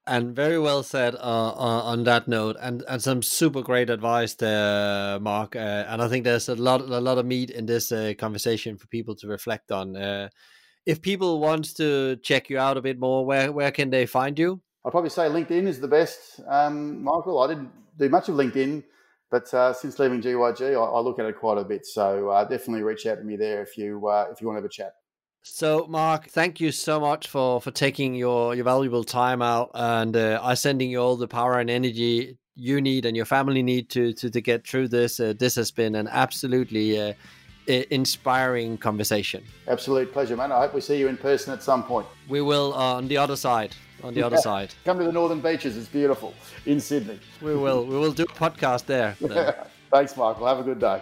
And 0.07 0.33
very 0.33 0.57
well 0.57 0.83
said 0.83 1.15
uh, 1.15 1.19
on 1.19 2.05
that 2.05 2.29
note, 2.29 2.55
and, 2.61 2.81
and 2.87 3.03
some 3.03 3.21
super 3.21 3.61
great 3.61 3.89
advice 3.89 4.35
there, 4.35 5.19
Mark. 5.19 5.55
Uh, 5.55 5.59
and 5.87 6.01
I 6.01 6.07
think 6.07 6.23
there's 6.23 6.47
a 6.47 6.55
lot 6.55 6.79
a 6.79 7.01
lot 7.01 7.17
of 7.17 7.25
meat 7.25 7.49
in 7.49 7.65
this 7.65 7.91
uh, 7.91 8.13
conversation 8.17 8.77
for 8.77 8.87
people 8.87 9.15
to 9.17 9.27
reflect 9.27 9.69
on. 9.69 9.97
Uh, 9.97 10.29
if 10.85 11.01
people 11.01 11.41
want 11.41 11.75
to 11.75 12.15
check 12.23 12.49
you 12.49 12.57
out 12.57 12.77
a 12.77 12.81
bit 12.81 12.97
more, 12.97 13.25
where 13.25 13.51
where 13.51 13.71
can 13.71 13.89
they 13.89 14.05
find 14.05 14.39
you? 14.39 14.61
I'd 14.85 14.91
probably 14.91 15.09
say 15.09 15.23
LinkedIn 15.23 15.67
is 15.67 15.81
the 15.81 15.89
best, 15.89 16.39
um, 16.47 17.03
Michael. 17.03 17.39
I 17.39 17.47
didn't 17.47 17.71
do 17.97 18.07
much 18.07 18.29
of 18.29 18.35
LinkedIn, 18.35 18.85
but 19.29 19.53
uh, 19.53 19.73
since 19.73 19.99
leaving 19.99 20.21
GYG, 20.21 20.71
I, 20.71 20.79
I, 20.79 20.99
look 20.99 21.19
at 21.19 21.25
it 21.25 21.37
quite 21.37 21.57
a 21.57 21.63
bit. 21.63 21.85
So 21.85 22.29
uh, 22.29 22.43
definitely 22.45 22.83
reach 22.83 23.05
out 23.05 23.15
to 23.15 23.23
me 23.23 23.35
there 23.35 23.61
if 23.61 23.77
you 23.77 24.07
uh, 24.07 24.27
if 24.31 24.41
you 24.41 24.47
want 24.47 24.57
to 24.57 24.61
have 24.61 24.65
a 24.65 24.69
chat. 24.69 24.93
So, 25.43 25.87
Mark, 25.87 26.27
thank 26.27 26.59
you 26.59 26.71
so 26.71 26.99
much 26.99 27.27
for 27.27 27.61
for 27.61 27.71
taking 27.71 28.15
your 28.15 28.55
your 28.55 28.65
valuable 28.65 29.03
time 29.03 29.41
out, 29.41 29.71
and 29.73 30.15
uh, 30.15 30.39
I 30.43 30.53
sending 30.53 30.91
you 30.91 30.99
all 30.99 31.15
the 31.15 31.27
power 31.27 31.59
and 31.59 31.69
energy 31.69 32.37
you 32.59 32.81
need 32.81 33.05
and 33.05 33.15
your 33.15 33.25
family 33.25 33.61
need 33.61 33.89
to 33.91 34.13
to, 34.13 34.29
to 34.29 34.41
get 34.41 34.67
through 34.67 34.89
this. 34.89 35.19
Uh, 35.19 35.33
this 35.37 35.55
has 35.55 35.71
been 35.71 35.95
an 35.95 36.07
absolutely 36.09 36.99
uh, 36.99 37.13
inspiring 37.67 38.77
conversation. 38.77 39.43
Absolute 39.67 40.11
pleasure, 40.11 40.35
man. 40.35 40.51
I 40.51 40.59
hope 40.59 40.73
we 40.73 40.81
see 40.81 40.97
you 40.97 41.07
in 41.07 41.17
person 41.17 41.53
at 41.53 41.61
some 41.61 41.83
point. 41.83 42.07
We 42.27 42.41
will 42.41 42.73
uh, 42.73 42.95
on 42.95 43.07
the 43.07 43.17
other 43.17 43.35
side. 43.35 43.75
On 44.03 44.13
the 44.13 44.21
other 44.21 44.37
side. 44.37 44.73
Come 44.85 44.99
to 44.99 45.05
the 45.05 45.11
northern 45.11 45.41
beaches. 45.41 45.75
It's 45.75 45.87
beautiful 45.87 46.33
in 46.65 46.79
Sydney. 46.79 47.19
We 47.41 47.55
will. 47.55 47.85
We 47.85 47.97
will 47.97 48.11
do 48.11 48.23
a 48.23 48.27
podcast 48.27 48.85
there. 48.85 49.17
Thanks, 49.91 50.15
Mark. 50.15 50.39
Well, 50.39 50.55
have 50.55 50.63
a 50.63 50.67
good 50.67 50.79
day. 50.79 51.01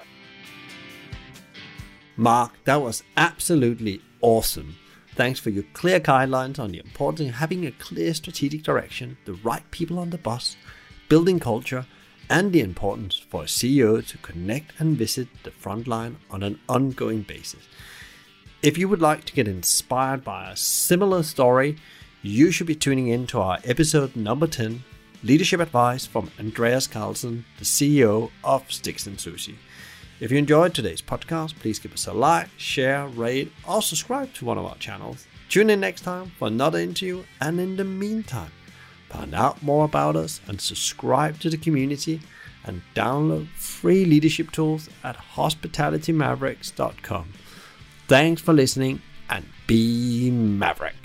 Mark, 2.18 2.54
that 2.64 2.82
was 2.82 3.04
absolutely 3.18 4.02
awesome. 4.22 4.78
Thanks 5.16 5.40
for 5.40 5.50
your 5.50 5.64
clear 5.74 6.00
guidelines 6.00 6.60
on 6.60 6.72
the 6.72 6.80
importance 6.80 7.30
of 7.30 7.36
having 7.36 7.66
a 7.66 7.72
clear 7.72 8.14
strategic 8.14 8.64
direction, 8.64 9.18
the 9.26 9.34
right 9.34 9.70
people 9.72 10.00
on 10.00 10.12
the 10.12 10.18
bus, 10.18 10.56
building 11.10 11.40
culture, 11.40 11.86
and 12.30 12.52
the 12.52 12.62
importance 12.62 13.18
for 13.18 13.44
a 13.44 13.48
CEO 13.48 14.06
to 14.06 14.18
connect 14.20 14.74
and 14.80 14.98
visit 14.98 15.28
the 15.44 15.52
front 15.52 15.88
line 15.88 16.18
on 16.32 16.44
an 16.44 16.60
ongoing 16.68 17.22
basis. 17.22 17.64
If 18.62 18.78
you 18.78 18.90
would 18.90 19.02
like 19.02 19.26
to 19.26 19.34
get 19.34 19.48
inspired 19.48 20.24
by 20.24 20.50
a 20.50 20.56
similar 20.56 21.24
story, 21.24 21.78
you 22.28 22.52
should 22.52 22.68
be 22.68 22.76
tuning 22.76 23.08
in 23.08 23.28
to 23.28 23.40
our 23.40 23.60
episode 23.64 24.16
number 24.16 24.48
10 24.48 24.84
Leadership 25.24 25.60
Advice 25.60 26.06
from 26.06 26.32
Andreas 26.40 26.88
Karlsson, 26.88 27.44
the 27.58 27.66
CEO 27.66 28.30
of 28.44 28.72
Sticks 28.72 29.08
and 29.08 29.18
Sushi. 29.18 29.56
If 30.20 30.32
you 30.32 30.38
enjoyed 30.38 30.74
today's 30.74 31.02
podcast, 31.02 31.60
please 31.60 31.80
give 31.80 31.94
us 31.94 32.08
a 32.08 32.14
like, 32.14 32.50
share, 32.58 33.08
rate, 33.08 33.52
or 33.68 33.82
subscribe 33.82 34.34
to 34.36 34.46
one 34.46 34.58
of 34.58 34.66
our 34.66 34.78
channels. 34.78 35.26
Tune 35.50 35.70
in 35.70 35.80
next 35.80 36.02
time 36.02 36.32
for 36.38 36.48
another 36.48 36.80
interview, 36.80 37.24
and 37.42 37.60
in 37.60 37.76
the 37.76 37.84
meantime, 37.84 38.52
Find 39.16 39.34
out 39.34 39.64
more 39.64 39.86
about 39.86 40.18
us 40.18 40.42
and 40.48 40.60
subscribe 40.60 41.40
to 41.40 41.50
the 41.50 41.58
community 41.58 42.20
and 42.66 42.82
download 42.96 43.48
free 43.56 44.04
leadership 44.06 44.52
tools 44.52 44.90
at 45.04 45.16
hospitalitymavericks.com. 45.16 47.34
Thanks 48.08 48.42
for 48.42 48.54
listening 48.54 49.02
and 49.30 49.46
be 49.68 50.32
Maverick. 50.32 51.05